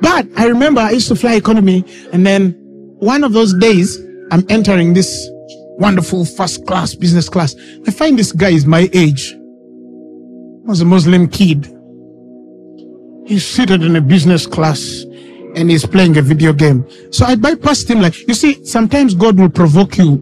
But 0.00 0.26
I 0.36 0.46
remember 0.46 0.80
I 0.80 0.90
used 0.90 1.08
to 1.08 1.16
fly 1.16 1.34
economy 1.34 1.84
and 2.12 2.26
then 2.26 2.52
one 2.98 3.22
of 3.24 3.32
those 3.32 3.54
days 3.54 3.98
I'm 4.30 4.44
entering 4.48 4.94
this 4.94 5.28
wonderful 5.78 6.24
first 6.24 6.66
class, 6.66 6.94
business 6.94 7.28
class. 7.28 7.54
I 7.86 7.90
find 7.90 8.18
this 8.18 8.32
guy 8.32 8.50
is 8.50 8.66
my 8.66 8.90
age. 8.92 9.32
I 9.32 10.68
Was 10.68 10.80
a 10.80 10.84
Muslim 10.84 11.28
kid. 11.28 11.66
He's 13.26 13.46
seated 13.46 13.82
in 13.82 13.96
a 13.96 14.00
business 14.00 14.46
class 14.46 15.04
and 15.54 15.70
he's 15.70 15.86
playing 15.86 16.16
a 16.16 16.22
video 16.22 16.52
game. 16.52 16.86
So 17.12 17.24
I 17.24 17.34
bypassed 17.34 17.88
him 17.90 18.00
like, 18.00 18.26
you 18.26 18.34
see, 18.34 18.64
sometimes 18.64 19.14
God 19.14 19.38
will 19.38 19.50
provoke 19.50 19.98
you 19.98 20.16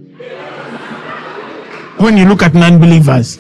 when 1.99 2.17
you 2.17 2.27
look 2.27 2.43
at 2.43 2.55
non-believers. 2.55 3.39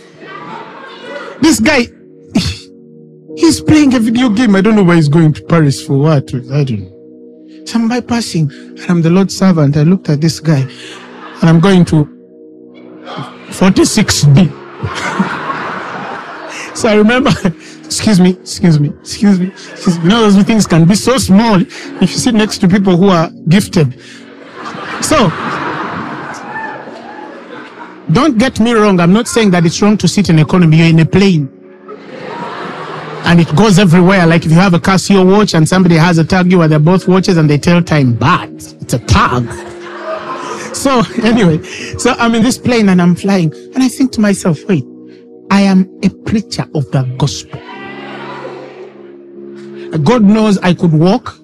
This 1.40 1.60
guy, 1.60 1.86
he's 3.36 3.60
playing 3.60 3.94
a 3.94 4.00
video 4.00 4.28
game. 4.28 4.56
I 4.56 4.60
don't 4.60 4.74
know 4.76 4.84
why 4.84 4.96
he's 4.96 5.08
going 5.08 5.32
to 5.34 5.42
Paris 5.42 5.84
for 5.84 5.98
what. 5.98 6.34
I 6.34 6.64
don't 6.64 6.80
know. 6.80 7.64
So 7.66 7.78
I'm 7.78 7.88
bypassing 7.88 8.50
and 8.50 8.90
I'm 8.90 9.02
the 9.02 9.10
Lord's 9.10 9.36
servant. 9.36 9.76
I 9.76 9.82
looked 9.82 10.08
at 10.08 10.20
this 10.20 10.40
guy 10.40 10.60
and 10.60 11.44
I'm 11.44 11.60
going 11.60 11.84
to 11.86 12.04
46B. 13.50 14.48
so 16.76 16.88
I 16.88 16.94
remember, 16.94 17.30
excuse 17.88 18.20
me, 18.20 18.30
excuse 18.32 18.78
me, 18.78 18.90
excuse 19.00 19.40
me, 19.40 19.46
excuse 19.48 19.96
me. 19.96 20.02
You 20.04 20.08
know, 20.10 20.30
those 20.30 20.44
things 20.44 20.66
can 20.66 20.84
be 20.84 20.94
so 20.94 21.16
small 21.16 21.58
if 22.02 22.10
you 22.12 22.18
sit 22.26 22.34
next 22.34 22.58
to 22.58 22.68
people 22.68 22.98
who 22.98 23.08
are 23.08 23.30
gifted. 23.48 23.98
So, 25.00 25.30
don't 28.12 28.36
get 28.36 28.60
me 28.60 28.72
wrong. 28.72 29.00
I'm 29.00 29.14
not 29.14 29.26
saying 29.26 29.52
that 29.52 29.64
it's 29.64 29.80
wrong 29.80 29.96
to 29.98 30.06
sit 30.06 30.28
in 30.28 30.38
economy. 30.38 30.76
You're 30.76 30.88
in 30.88 30.98
a 31.00 31.06
plane. 31.06 31.48
And 33.24 33.40
it 33.40 33.54
goes 33.56 33.78
everywhere. 33.78 34.26
Like 34.26 34.44
if 34.44 34.50
you 34.52 34.58
have 34.58 34.74
a 34.74 34.78
Casio 34.78 35.24
watch 35.24 35.54
and 35.54 35.66
somebody 35.66 35.96
has 35.96 36.18
a 36.18 36.24
TAG 36.24 36.46
Heuer 36.46 36.58
where 36.58 36.68
they're 36.68 36.78
both 36.78 37.08
watches 37.08 37.38
and 37.38 37.48
they 37.48 37.58
tell 37.58 37.82
time, 37.82 38.14
but 38.14 38.50
it's 38.50 38.92
a 38.92 38.98
tag. 38.98 39.44
So 40.74 41.02
anyway, 41.22 41.62
so 41.96 42.12
I'm 42.18 42.34
in 42.34 42.42
this 42.42 42.58
plane 42.58 42.90
and 42.90 43.00
I'm 43.00 43.14
flying 43.14 43.50
and 43.74 43.82
I 43.82 43.88
think 43.88 44.12
to 44.12 44.20
myself, 44.20 44.62
wait, 44.66 44.84
I 45.50 45.62
am 45.62 45.88
a 46.02 46.10
preacher 46.10 46.66
of 46.74 46.90
the 46.90 47.02
gospel. 47.16 47.67
God 49.96 50.22
knows 50.22 50.58
I 50.58 50.74
could 50.74 50.92
walk, 50.92 51.38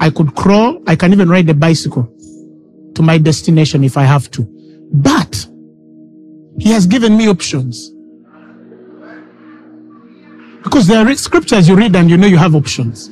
I 0.00 0.10
could 0.10 0.34
crawl, 0.34 0.82
I 0.86 0.96
can 0.96 1.12
even 1.12 1.28
ride 1.28 1.48
a 1.50 1.54
bicycle 1.54 2.10
to 2.94 3.02
my 3.02 3.18
destination 3.18 3.84
if 3.84 3.96
I 3.96 4.04
have 4.04 4.30
to. 4.32 4.42
But 4.92 5.46
he 6.58 6.70
has 6.70 6.86
given 6.86 7.16
me 7.16 7.28
options. 7.28 7.90
Because 10.62 10.86
there 10.86 11.06
are 11.06 11.14
scriptures 11.14 11.68
you 11.68 11.76
read 11.76 11.94
and 11.94 12.08
you 12.08 12.16
know 12.16 12.26
you 12.26 12.38
have 12.38 12.54
options. 12.54 13.10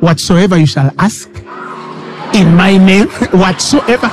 Whatsoever 0.00 0.56
you 0.56 0.66
shall 0.66 0.90
ask 0.98 1.28
in 2.34 2.54
my 2.54 2.78
name, 2.78 3.08
whatsoever. 3.32 4.08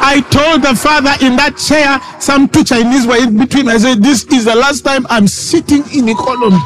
I 0.00 0.24
told 0.30 0.62
the 0.62 0.74
father 0.74 1.12
in 1.24 1.36
that 1.36 1.58
chair, 1.58 2.00
some 2.20 2.48
two 2.48 2.64
Chinese 2.64 3.06
were 3.06 3.16
in 3.16 3.36
between. 3.36 3.68
I 3.68 3.78
said, 3.78 4.02
This 4.02 4.24
is 4.24 4.44
the 4.46 4.54
last 4.54 4.82
time 4.82 5.06
I'm 5.10 5.28
sitting 5.28 5.84
in 5.92 6.08
economy. 6.08 6.58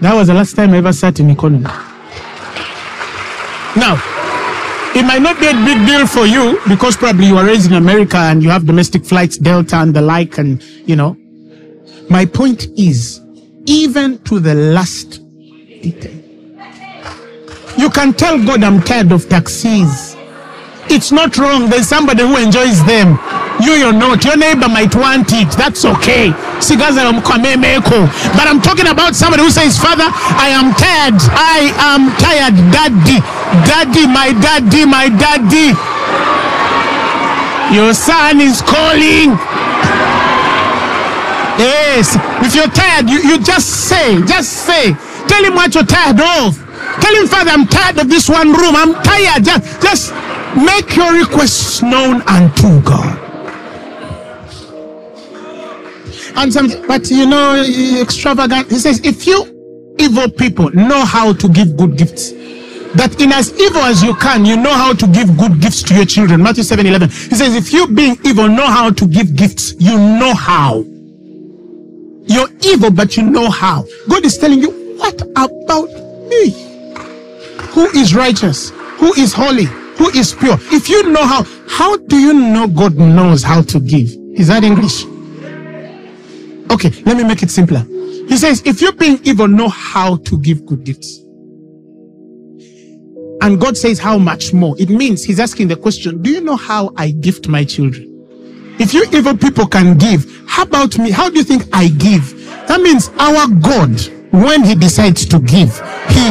That 0.00 0.14
was 0.14 0.28
the 0.28 0.34
last 0.34 0.56
time 0.56 0.72
I 0.72 0.78
ever 0.78 0.92
sat 0.92 1.20
in 1.20 1.28
economy. 1.28 1.64
Now, 3.76 4.00
it 4.96 5.04
might 5.04 5.20
not 5.20 5.38
be 5.38 5.46
a 5.46 5.52
big 5.52 5.86
deal 5.86 6.06
for 6.06 6.26
you 6.26 6.58
because 6.68 6.96
probably 6.96 7.26
you 7.26 7.36
are 7.36 7.44
raised 7.44 7.70
in 7.70 7.76
America 7.76 8.16
and 8.16 8.42
you 8.42 8.48
have 8.50 8.66
domestic 8.66 9.04
flights, 9.04 9.36
Delta 9.36 9.76
and 9.76 9.94
the 9.94 10.00
like, 10.00 10.38
and 10.38 10.62
you 10.88 10.96
know. 10.96 11.16
My 12.08 12.24
point 12.24 12.66
is, 12.76 13.20
even 13.66 14.18
to 14.24 14.40
the 14.40 14.54
last 14.54 15.22
detail, 15.82 16.16
you 17.78 17.90
can 17.90 18.12
tell 18.14 18.42
God 18.44 18.64
I'm 18.64 18.82
tired 18.82 19.12
of 19.12 19.28
taxis. 19.28 20.16
It's 20.88 21.12
not 21.12 21.36
wrong. 21.38 21.70
There's 21.70 21.86
somebody 21.86 22.22
who 22.22 22.36
enjoys 22.36 22.84
them. 22.84 23.18
You, 23.60 23.76
you're 23.76 23.92
not. 23.92 24.24
Your 24.24 24.36
neighbor 24.36 24.68
might 24.68 24.94
want 24.94 25.32
it. 25.32 25.50
That's 25.52 25.84
okay. 25.84 26.30
But 26.30 26.70
I'm 28.48 28.60
talking 28.60 28.86
about 28.88 29.14
somebody 29.14 29.42
who 29.42 29.50
says, 29.50 29.78
Father, 29.78 30.08
I 30.08 30.48
am 30.52 30.72
tired. 30.74 31.20
I 31.36 31.72
am 31.76 32.10
tired. 32.16 32.56
Daddy, 32.72 33.20
daddy, 33.68 34.06
my 34.08 34.32
daddy, 34.40 34.84
my 34.84 35.08
daddy. 35.08 35.74
Your 37.74 37.94
son 37.94 38.40
is 38.40 38.62
calling. 38.62 39.36
Yes. 41.60 42.16
If 42.44 42.54
you're 42.54 42.68
tired, 42.68 43.08
you, 43.10 43.20
you 43.20 43.38
just 43.38 43.88
say, 43.88 44.20
just 44.24 44.52
say. 44.66 44.94
Tell 45.28 45.44
him 45.44 45.54
what 45.54 45.74
you're 45.74 45.84
tired 45.84 46.18
of. 46.18 46.56
Tell 47.00 47.14
him, 47.14 47.26
Father, 47.28 47.50
I'm 47.50 47.66
tired 47.66 47.98
of 47.98 48.08
this 48.08 48.28
one 48.28 48.52
room. 48.52 48.74
I'm 48.74 48.94
tired. 49.02 49.44
Just, 49.44 49.82
just 49.82 50.12
make 50.56 50.96
your 50.96 51.12
requests 51.12 51.82
known 51.82 52.22
unto 52.22 52.80
God. 52.82 53.29
And 56.36 56.52
some, 56.52 56.68
but 56.86 57.10
you 57.10 57.26
know, 57.26 57.62
extravagant. 58.00 58.70
He 58.70 58.78
says, 58.78 59.00
if 59.04 59.26
you 59.26 59.94
evil 59.98 60.30
people 60.30 60.70
know 60.70 61.04
how 61.04 61.32
to 61.32 61.48
give 61.48 61.76
good 61.76 61.96
gifts, 61.96 62.32
that 62.94 63.20
in 63.20 63.32
as 63.32 63.52
evil 63.60 63.82
as 63.82 64.02
you 64.02 64.14
can, 64.14 64.44
you 64.44 64.56
know 64.56 64.72
how 64.72 64.92
to 64.92 65.06
give 65.06 65.36
good 65.36 65.60
gifts 65.60 65.82
to 65.84 65.94
your 65.94 66.04
children. 66.04 66.42
Matthew 66.42 66.64
7 66.64 66.84
11. 66.84 67.08
He 67.08 67.34
says, 67.36 67.54
if 67.54 67.72
you 67.72 67.86
being 67.86 68.16
evil 68.24 68.48
know 68.48 68.66
how 68.66 68.90
to 68.90 69.06
give 69.06 69.36
gifts, 69.36 69.74
you 69.78 69.96
know 69.96 70.34
how. 70.34 70.84
You're 72.26 72.48
evil, 72.64 72.90
but 72.90 73.16
you 73.16 73.24
know 73.24 73.50
how. 73.50 73.84
God 74.08 74.24
is 74.24 74.38
telling 74.38 74.60
you, 74.60 74.70
what 74.98 75.20
about 75.36 75.88
me? 76.28 76.50
Who 77.74 77.86
is 77.96 78.14
righteous? 78.14 78.70
Who 78.98 79.12
is 79.14 79.32
holy? 79.32 79.64
Who 79.64 80.08
is 80.10 80.34
pure? 80.34 80.56
If 80.72 80.88
you 80.88 81.10
know 81.10 81.24
how, 81.24 81.44
how 81.68 81.96
do 81.96 82.18
you 82.18 82.32
know 82.32 82.66
God 82.66 82.96
knows 82.96 83.42
how 83.42 83.62
to 83.62 83.80
give? 83.80 84.10
Is 84.34 84.48
that 84.48 84.64
English? 84.64 85.04
Okay, 86.70 86.90
let 87.04 87.16
me 87.16 87.24
make 87.24 87.42
it 87.42 87.50
simpler. 87.50 87.84
He 88.28 88.36
says, 88.36 88.62
if 88.64 88.80
you 88.80 88.92
being 88.92 89.18
evil 89.24 89.48
know 89.48 89.68
how 89.68 90.16
to 90.16 90.38
give 90.38 90.64
good 90.64 90.84
gifts, 90.84 91.18
and 93.42 93.58
God 93.60 93.76
says, 93.76 93.98
how 93.98 94.18
much 94.18 94.52
more? 94.52 94.76
It 94.78 94.90
means 94.90 95.24
he's 95.24 95.40
asking 95.40 95.68
the 95.68 95.76
question, 95.76 96.22
do 96.22 96.30
you 96.30 96.40
know 96.40 96.56
how 96.56 96.92
I 96.96 97.10
gift 97.10 97.48
my 97.48 97.64
children? 97.64 98.06
If 98.78 98.94
you 98.94 99.04
evil 99.12 99.36
people 99.36 99.66
can 99.66 99.98
give, 99.98 100.44
how 100.46 100.62
about 100.62 100.96
me? 100.98 101.10
How 101.10 101.28
do 101.28 101.38
you 101.38 101.44
think 101.44 101.64
I 101.72 101.88
give? 101.88 102.32
That 102.68 102.80
means 102.80 103.08
our 103.18 103.48
God, 103.48 104.00
when 104.30 104.62
he 104.62 104.74
decides 104.74 105.26
to 105.26 105.40
give, 105.40 105.74
he 106.08 106.30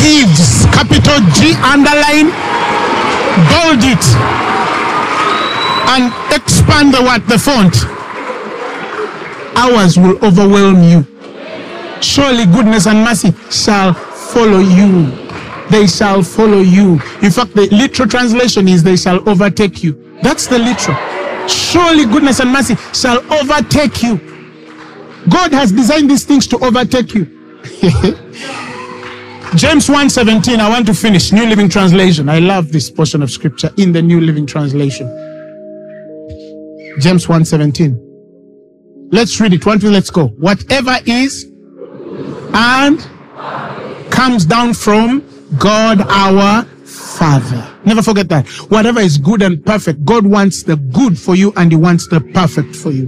gives. 0.00 0.64
Capital 0.72 1.20
G, 1.36 1.52
underline, 1.60 2.32
bold 3.52 3.84
it, 3.84 4.04
and 5.92 6.10
expand 6.32 6.94
the 6.94 7.02
what? 7.02 7.26
The 7.28 7.38
font. 7.38 8.01
Ours 9.62 9.96
will 9.96 10.18
overwhelm 10.24 10.82
you. 10.82 11.06
Surely 12.02 12.46
goodness 12.46 12.88
and 12.88 13.04
mercy 13.04 13.32
shall 13.48 13.94
follow 13.94 14.58
you. 14.58 15.06
They 15.70 15.86
shall 15.86 16.22
follow 16.24 16.60
you. 16.60 16.94
In 17.22 17.30
fact, 17.30 17.54
the 17.54 17.68
literal 17.70 18.08
translation 18.08 18.66
is 18.66 18.82
they 18.82 18.96
shall 18.96 19.26
overtake 19.28 19.84
you. 19.84 20.18
That's 20.20 20.48
the 20.48 20.58
literal. 20.58 20.96
Surely 21.48 22.06
goodness 22.06 22.40
and 22.40 22.52
mercy 22.52 22.74
shall 22.92 23.18
overtake 23.32 24.02
you. 24.02 24.18
God 25.28 25.52
has 25.52 25.70
designed 25.70 26.10
these 26.10 26.24
things 26.24 26.48
to 26.48 26.58
overtake 26.58 27.14
you. 27.14 27.24
James 29.54 29.86
1:17. 29.86 30.58
I 30.58 30.68
want 30.68 30.86
to 30.86 30.94
finish. 30.94 31.30
New 31.30 31.46
Living 31.46 31.68
Translation. 31.68 32.28
I 32.28 32.40
love 32.40 32.72
this 32.72 32.90
portion 32.90 33.22
of 33.22 33.30
scripture 33.30 33.70
in 33.76 33.92
the 33.92 34.02
New 34.02 34.20
Living 34.20 34.46
Translation. 34.46 35.06
James 36.98 37.26
1:17. 37.26 38.11
Let's 39.12 39.38
read 39.40 39.52
it. 39.52 39.64
One, 39.66 39.78
two, 39.78 39.90
let's 39.90 40.08
go. 40.08 40.28
Whatever 40.28 40.96
is 41.04 41.44
and 42.54 42.98
comes 44.10 44.46
down 44.46 44.72
from 44.72 45.22
God 45.58 46.00
our 46.08 46.64
Father. 46.86 47.68
Never 47.84 48.02
forget 48.02 48.30
that. 48.30 48.48
Whatever 48.70 49.00
is 49.00 49.18
good 49.18 49.42
and 49.42 49.64
perfect, 49.64 50.02
God 50.06 50.26
wants 50.26 50.62
the 50.62 50.76
good 50.76 51.18
for 51.18 51.34
you 51.34 51.52
and 51.56 51.70
He 51.70 51.76
wants 51.76 52.08
the 52.08 52.20
perfect 52.20 52.74
for 52.74 52.90
you. 52.90 53.06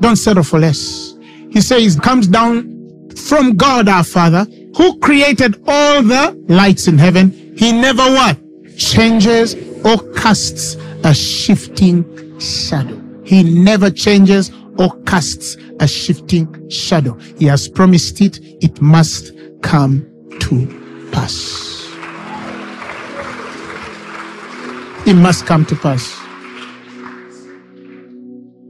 Don't 0.00 0.16
settle 0.16 0.42
for 0.42 0.58
less. 0.58 1.14
He 1.50 1.60
says, 1.60 2.00
comes 2.00 2.26
down 2.26 3.10
from 3.16 3.56
God 3.56 3.86
our 3.86 4.02
Father, 4.02 4.46
who 4.76 4.98
created 4.98 5.62
all 5.66 6.02
the 6.02 6.42
lights 6.48 6.88
in 6.88 6.96
heaven. 6.96 7.54
He 7.56 7.70
never 7.70 8.02
what? 8.02 8.38
Changes 8.78 9.54
or 9.84 9.98
casts 10.14 10.76
a 11.04 11.14
shifting 11.14 12.40
shadow. 12.40 13.03
He 13.24 13.42
never 13.42 13.90
changes 13.90 14.52
or 14.78 14.90
casts 15.02 15.56
a 15.80 15.88
shifting 15.88 16.68
shadow. 16.70 17.14
He 17.38 17.46
has 17.46 17.68
promised 17.68 18.20
it. 18.20 18.38
It 18.62 18.80
must 18.80 19.32
come 19.62 20.06
to 20.40 21.08
pass. 21.12 21.88
It 25.06 25.14
must 25.14 25.46
come 25.46 25.64
to 25.66 25.76
pass. 25.76 26.18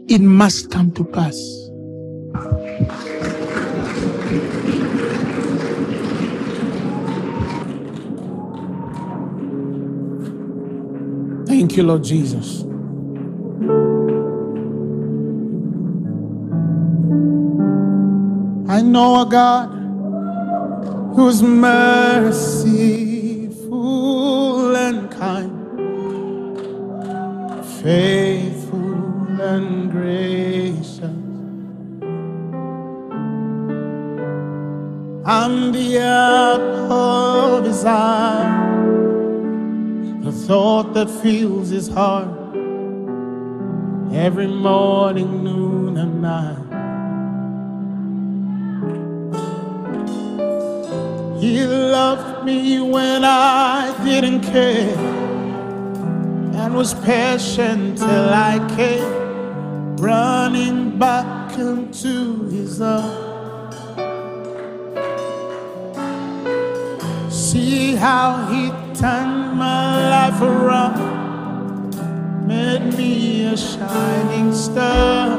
It 0.09 0.21
must 0.21 0.71
come 0.71 0.93
to 0.93 1.05
pass. 1.05 1.37
Thank 11.47 11.77
you, 11.77 11.85
Lord 11.85 12.05
Jesus. 12.05 12.65
I 18.75 18.81
know 18.83 19.21
a 19.23 19.25
God 19.25 19.69
whose 21.15 21.41
merciful 21.45 22.75
and 24.75 25.09
kind, 25.13 25.53
faithful 27.81 29.41
and 29.41 29.93
gracious. 29.93 31.03
I'm 35.25 35.71
the 35.71 35.99
apple 35.99 37.59
of 37.59 37.65
his 37.67 37.85
eye, 37.85 38.51
the 40.23 40.33
thought 40.33 40.95
that 40.95 41.09
fills 41.09 41.69
his 41.69 41.87
heart 41.87 42.57
every 44.13 44.49
morning, 44.49 45.45
noon, 45.45 45.97
and 45.97 46.21
night. 46.21 46.64
He 51.45 51.61
loved 51.67 52.47
me 52.47 52.81
when 52.81 53.23
I 53.23 53.95
didn't 54.03 54.41
care 54.41 54.97
and 56.57 56.75
was 56.75 56.95
patient 57.05 57.99
till 57.99 58.31
I 58.33 58.67
came 58.75 59.99
running 59.99 60.99
back 60.99 61.53
into 61.59 62.49
his 62.49 62.81
arms. 62.81 63.77
See 67.29 67.95
how 67.95 68.47
he 68.47 68.71
turned 68.99 69.59
my 69.59 70.09
life 70.17 70.41
around, 70.41 71.95
made 72.49 72.97
me 72.97 73.45
a 73.45 73.57
shining 73.59 74.55
star, 74.55 75.37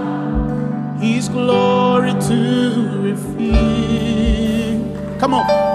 his 0.99 1.29
glory 1.29 2.11
to 2.11 2.99
reveal. 3.01 3.65
Come 5.19 5.33
on. 5.33 5.74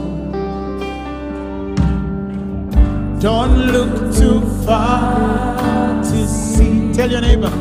Don't 3.21 3.67
look 3.67 4.15
too 4.15 4.41
far 4.65 6.01
to 6.01 6.27
see. 6.27 6.91
Tell 6.91 7.11
your 7.11 7.21
neighbor. 7.21 7.51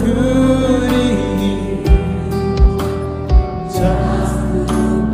Good 0.00 1.84
just 3.68 4.38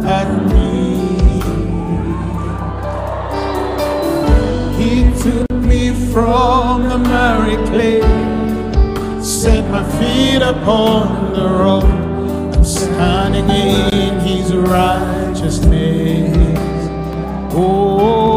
at 0.06 0.28
me. 0.52 1.40
He 4.78 5.10
took 5.20 5.50
me 5.50 5.92
from 6.12 6.88
the 6.88 6.98
miry 6.98 7.56
clay, 7.66 8.00
set 9.20 9.68
my 9.72 9.82
feet 9.98 10.40
upon 10.40 11.32
the 11.32 11.48
road. 11.48 12.54
I'm 12.54 12.64
standing 12.64 13.50
in 13.50 14.20
His 14.20 14.54
righteousness. 14.54 16.36
Oh, 17.52 18.27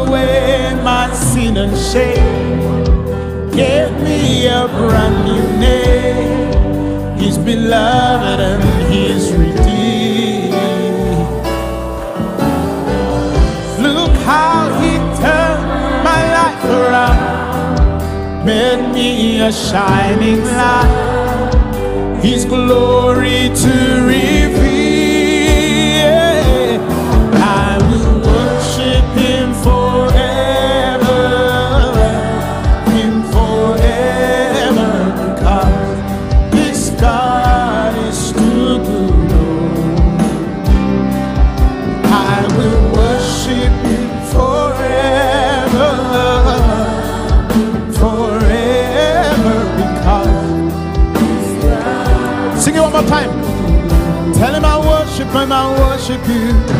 away 0.00 0.74
my 0.82 1.12
sin 1.12 1.56
and 1.56 1.76
shame, 1.76 2.84
gave 3.50 3.92
me 4.02 4.46
a 4.46 4.66
brand 4.68 5.18
new 5.28 5.46
name. 5.58 7.18
He's 7.18 7.38
beloved 7.38 8.40
and 8.40 8.62
He's 8.92 9.32
redeemed. 9.32 9.60
Look 13.78 14.14
how 14.30 14.60
he 14.80 14.92
turned 15.20 15.66
my 16.10 16.20
life 16.38 16.64
around, 16.80 18.44
made 18.44 18.92
me 18.94 19.40
a 19.40 19.52
shining 19.52 20.42
light, 20.44 22.20
his 22.22 22.44
glory 22.44 23.50
to 23.62 23.72
reveal. 24.06 24.69
Him, 55.32 55.52
I 55.52 55.70
worship 55.78 56.26
you. 56.28 56.79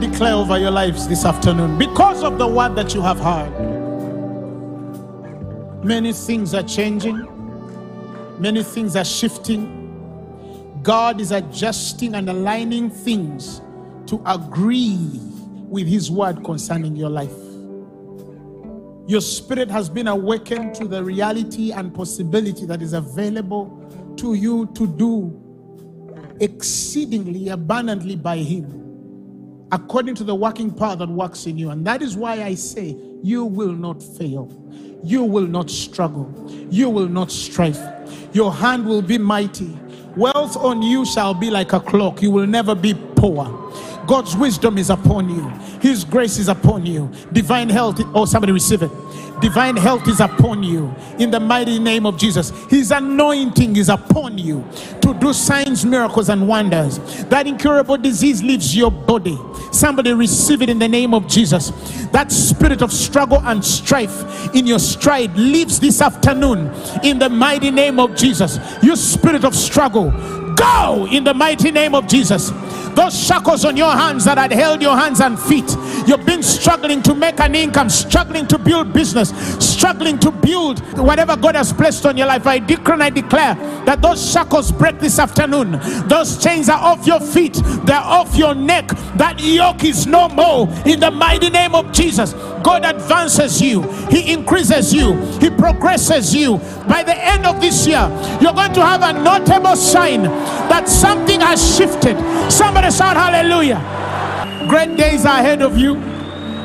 Declare 0.00 0.34
over 0.34 0.58
your 0.58 0.70
lives 0.70 1.08
this 1.08 1.24
afternoon. 1.24 1.78
Because 1.78 2.22
of 2.22 2.38
the 2.38 2.46
word 2.46 2.76
that 2.76 2.94
you 2.94 3.02
have 3.02 3.18
heard, 3.18 3.52
many 5.84 6.12
things 6.12 6.54
are 6.54 6.62
changing, 6.62 7.26
many 8.38 8.62
things 8.62 8.96
are 8.96 9.04
shifting. 9.04 9.82
God 10.82 11.20
is 11.20 11.30
adjusting 11.30 12.14
and 12.14 12.28
aligning 12.28 12.90
things 12.90 13.60
to 14.06 14.22
agree 14.26 15.20
with 15.68 15.86
His 15.86 16.10
word 16.10 16.44
concerning 16.44 16.94
your 16.96 17.10
life. 17.10 17.32
Your 19.06 19.20
spirit 19.20 19.70
has 19.70 19.90
been 19.90 20.08
awakened 20.08 20.74
to 20.76 20.88
the 20.88 21.02
reality 21.04 21.72
and 21.72 21.94
possibility 21.94 22.64
that 22.66 22.80
is 22.80 22.94
available 22.94 23.80
to 24.16 24.34
you 24.34 24.66
to 24.74 24.86
do 24.86 25.40
exceedingly 26.40 27.48
abundantly 27.48 28.16
by 28.16 28.38
Him, 28.38 28.83
according 29.74 30.14
to 30.14 30.22
the 30.22 30.34
working 30.34 30.70
power 30.70 30.94
that 30.94 31.08
works 31.08 31.46
in 31.46 31.58
you. 31.58 31.70
And 31.70 31.84
that 31.84 32.00
is 32.00 32.16
why 32.16 32.44
I 32.44 32.54
say, 32.54 32.96
you 33.24 33.44
will 33.44 33.72
not 33.72 34.00
fail. 34.00 34.48
You 35.02 35.24
will 35.24 35.48
not 35.48 35.68
struggle. 35.68 36.32
You 36.70 36.88
will 36.88 37.08
not 37.08 37.32
strive. 37.32 37.76
Your 38.32 38.52
hand 38.52 38.86
will 38.86 39.02
be 39.02 39.18
mighty. 39.18 39.76
Wealth 40.16 40.56
on 40.56 40.80
you 40.80 41.04
shall 41.04 41.34
be 41.34 41.50
like 41.50 41.72
a 41.72 41.80
cloak. 41.80 42.22
You 42.22 42.30
will 42.30 42.46
never 42.46 42.76
be 42.76 42.94
poor. 43.16 43.44
God's 44.06 44.36
wisdom 44.36 44.78
is 44.78 44.90
upon 44.90 45.28
you. 45.28 45.48
His 45.80 46.04
grace 46.04 46.38
is 46.38 46.48
upon 46.48 46.86
you. 46.86 47.10
Divine 47.32 47.68
health. 47.68 48.00
Oh, 48.14 48.26
somebody 48.26 48.52
receive 48.52 48.82
it. 48.82 48.90
Divine 49.44 49.76
health 49.76 50.08
is 50.08 50.20
upon 50.20 50.62
you 50.62 50.90
in 51.18 51.30
the 51.30 51.38
mighty 51.38 51.78
name 51.78 52.06
of 52.06 52.16
Jesus. 52.16 52.48
His 52.70 52.90
anointing 52.90 53.76
is 53.76 53.90
upon 53.90 54.38
you 54.38 54.64
to 55.02 55.12
do 55.12 55.34
signs, 55.34 55.84
miracles, 55.84 56.30
and 56.30 56.48
wonders. 56.48 56.96
That 57.26 57.46
incurable 57.46 57.98
disease 57.98 58.42
leaves 58.42 58.74
your 58.74 58.90
body. 58.90 59.38
Somebody 59.70 60.14
receive 60.14 60.62
it 60.62 60.70
in 60.70 60.78
the 60.78 60.88
name 60.88 61.12
of 61.12 61.28
Jesus. 61.28 61.72
That 62.06 62.32
spirit 62.32 62.80
of 62.80 62.90
struggle 62.90 63.38
and 63.40 63.62
strife 63.62 64.54
in 64.54 64.66
your 64.66 64.78
stride 64.78 65.36
leaves 65.36 65.78
this 65.78 66.00
afternoon 66.00 66.72
in 67.02 67.18
the 67.18 67.28
mighty 67.28 67.70
name 67.70 68.00
of 68.00 68.16
Jesus. 68.16 68.58
You 68.82 68.96
spirit 68.96 69.44
of 69.44 69.54
struggle, 69.54 70.10
go 70.56 71.06
in 71.10 71.22
the 71.22 71.34
mighty 71.34 71.70
name 71.70 71.94
of 71.94 72.06
Jesus. 72.06 72.50
Those 72.94 73.18
shackles 73.18 73.64
on 73.64 73.76
your 73.76 73.90
hands 73.90 74.24
that 74.24 74.38
had 74.38 74.52
held 74.52 74.80
your 74.80 74.96
hands 74.96 75.20
and 75.20 75.38
feet, 75.38 75.76
you've 76.06 76.24
been 76.24 76.42
struggling 76.42 77.02
to 77.02 77.14
make 77.14 77.40
an 77.40 77.54
income, 77.54 77.88
struggling 77.88 78.46
to 78.48 78.58
build 78.58 78.92
business, 78.92 79.30
struggling 79.64 80.18
to 80.20 80.30
build 80.30 80.80
whatever 80.98 81.36
God 81.36 81.56
has 81.56 81.72
placed 81.72 82.06
on 82.06 82.16
your 82.16 82.26
life. 82.26 82.46
I 82.46 82.58
declare 82.58 82.94
and 82.94 83.02
I 83.02 83.10
declare 83.10 83.54
that 83.84 84.00
those 84.00 84.32
shackles 84.32 84.70
break 84.70 85.00
this 85.00 85.18
afternoon. 85.18 85.72
Those 86.08 86.42
chains 86.42 86.68
are 86.68 86.78
off 86.78 87.06
your 87.06 87.20
feet, 87.20 87.60
they're 87.84 87.96
off 87.96 88.36
your 88.36 88.54
neck. 88.54 88.88
That 89.16 89.40
yoke 89.40 89.84
is 89.84 90.06
no 90.06 90.28
more 90.28 90.68
in 90.86 91.00
the 91.00 91.10
mighty 91.10 91.50
name 91.50 91.74
of 91.74 91.92
Jesus. 91.92 92.32
God 92.62 92.84
advances 92.84 93.60
you, 93.60 93.82
He 94.08 94.32
increases 94.32 94.92
you, 94.92 95.14
He 95.38 95.50
progresses 95.50 96.34
you. 96.34 96.58
By 96.88 97.02
the 97.02 97.16
end 97.16 97.46
of 97.46 97.60
this 97.60 97.86
year, 97.86 98.08
you're 98.40 98.52
going 98.52 98.72
to 98.74 98.84
have 98.84 99.02
a 99.02 99.12
notable 99.12 99.76
sign 99.76 100.22
that 100.22 100.88
something 100.88 101.40
has 101.40 101.76
shifted. 101.76 102.16
Shout 102.90 103.16
hallelujah. 103.16 103.80
Great 104.68 104.96
days 104.96 105.24
are 105.24 105.38
ahead 105.38 105.62
of 105.62 105.76
you, 105.76 105.94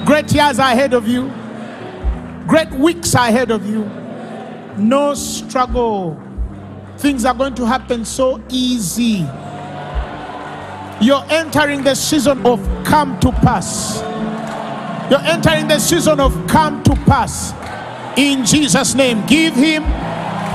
great 0.06 0.32
years 0.32 0.60
are 0.60 0.72
ahead 0.72 0.94
of 0.94 1.08
you, 1.08 1.32
great 2.46 2.70
weeks 2.72 3.16
are 3.16 3.28
ahead 3.28 3.52
of 3.52 3.66
you. 3.66 3.90
No 4.78 5.14
struggle. 5.14 6.22
Things 6.98 7.26
are 7.26 7.34
going 7.34 7.56
to 7.56 7.66
happen 7.66 8.04
so 8.06 8.42
easy. 8.50 9.26
You're 11.02 11.24
entering 11.30 11.84
the 11.84 11.96
season 11.96 12.46
of 12.46 12.60
come 12.84 13.20
to 13.22 13.32
pass. 13.32 14.02
You're 15.10 15.22
entering 15.22 15.68
the 15.68 15.80
season 15.80 16.20
of 16.20 16.34
come 16.48 16.84
to 16.84 16.96
pass. 17.06 17.54
In 18.18 18.46
Jesus' 18.46 18.94
name, 18.94 19.26
give 19.26 19.56
him. 19.56 19.84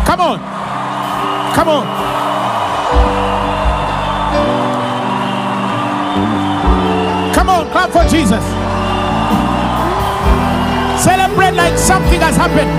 Come 0.06 0.20
on. 0.20 0.38
Come 1.54 1.68
on. 1.68 2.33
For 7.92 8.02
Jesus. 8.08 8.44
Celebrate 11.04 11.52
like 11.52 11.78
something 11.78 12.20
has 12.20 12.36
happened. 12.36 12.70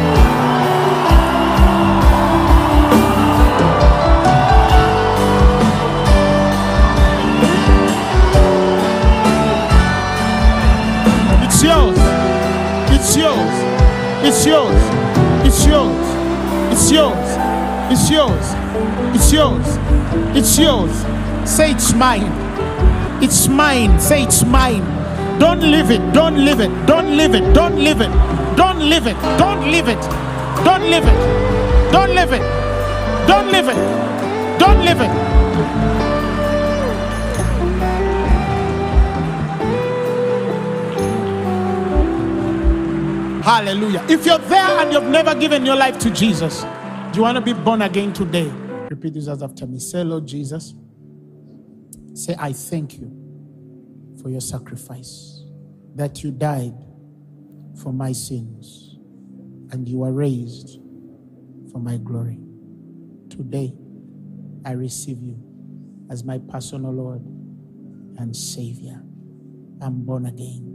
It's 11.46 11.64
yours. 11.64 11.98
It's 12.92 13.16
yours. 13.16 13.66
It's 14.26 14.46
yours. 14.46 14.82
It's 15.46 15.66
yours. 15.68 16.16
It's 16.72 16.92
yours. 16.92 17.36
It's 17.92 18.12
yours. 18.12 18.56
It's 19.16 19.32
yours. 19.32 19.78
It's 20.36 20.58
yours. 20.58 21.50
Say 21.50 21.72
it's 21.72 21.94
mine. 21.94 22.32
It's 23.24 23.48
mine. 23.48 24.00
Say 24.00 24.24
it's 24.24 24.44
mine. 24.44 24.95
Don't 25.46 25.62
leave 25.62 25.92
it. 25.92 26.02
Don't 26.12 26.44
leave 26.44 26.60
it. 26.60 26.72
Don't 26.88 27.16
leave 27.16 27.36
it. 27.36 27.54
Don't 27.54 27.78
leave 27.78 28.02
it. 28.02 28.10
Don't 28.58 28.80
leave 28.80 29.06
it. 29.06 29.16
Don't 29.38 29.62
leave 29.70 29.88
it. 29.88 30.02
Don't 30.66 30.82
leave 30.82 31.06
it. 31.06 31.22
Don't 31.92 32.16
leave 32.16 32.34
it. 32.34 32.42
Don't 33.28 33.52
leave 33.52 33.68
it. 33.68 33.80
Don't 34.58 34.80
leave 34.84 35.02
it. 35.02 35.12
Hallelujah. 43.44 44.04
If 44.10 44.26
you're 44.26 44.40
there 44.40 44.80
and 44.80 44.92
you've 44.92 45.04
never 45.04 45.36
given 45.36 45.64
your 45.64 45.76
life 45.76 46.00
to 46.00 46.10
Jesus, 46.10 46.64
do 47.12 47.18
you 47.18 47.22
want 47.22 47.36
to 47.36 47.42
be 47.42 47.54
born 47.54 47.84
again 47.84 48.14
today? 48.14 48.52
Repeat 48.90 49.14
this 49.14 49.28
after 49.28 49.68
me. 49.68 49.78
Say, 49.78 50.04
Lord 50.04 50.26
Jesus, 50.26 50.74
say, 52.16 52.36
I 52.40 52.52
thank 52.52 52.98
you 52.98 53.25
for 54.26 54.32
your 54.32 54.42
sacrifice, 54.42 55.44
that 55.94 56.24
you 56.24 56.32
died 56.32 56.74
for 57.84 57.94
my 57.94 58.12
sins, 58.12 58.98
and 59.70 59.88
you 59.88 60.00
were 60.00 60.12
raised 60.12 60.80
for 61.72 61.78
my 61.78 61.98
glory. 61.98 62.40
Today, 63.30 63.72
I 64.66 64.72
receive 64.72 65.22
you 65.22 65.38
as 66.10 66.24
my 66.24 66.40
personal 66.50 66.92
Lord 66.92 67.22
and 68.18 68.36
Savior. 68.36 69.00
I'm 69.80 70.04
born 70.04 70.26
again. 70.26 70.75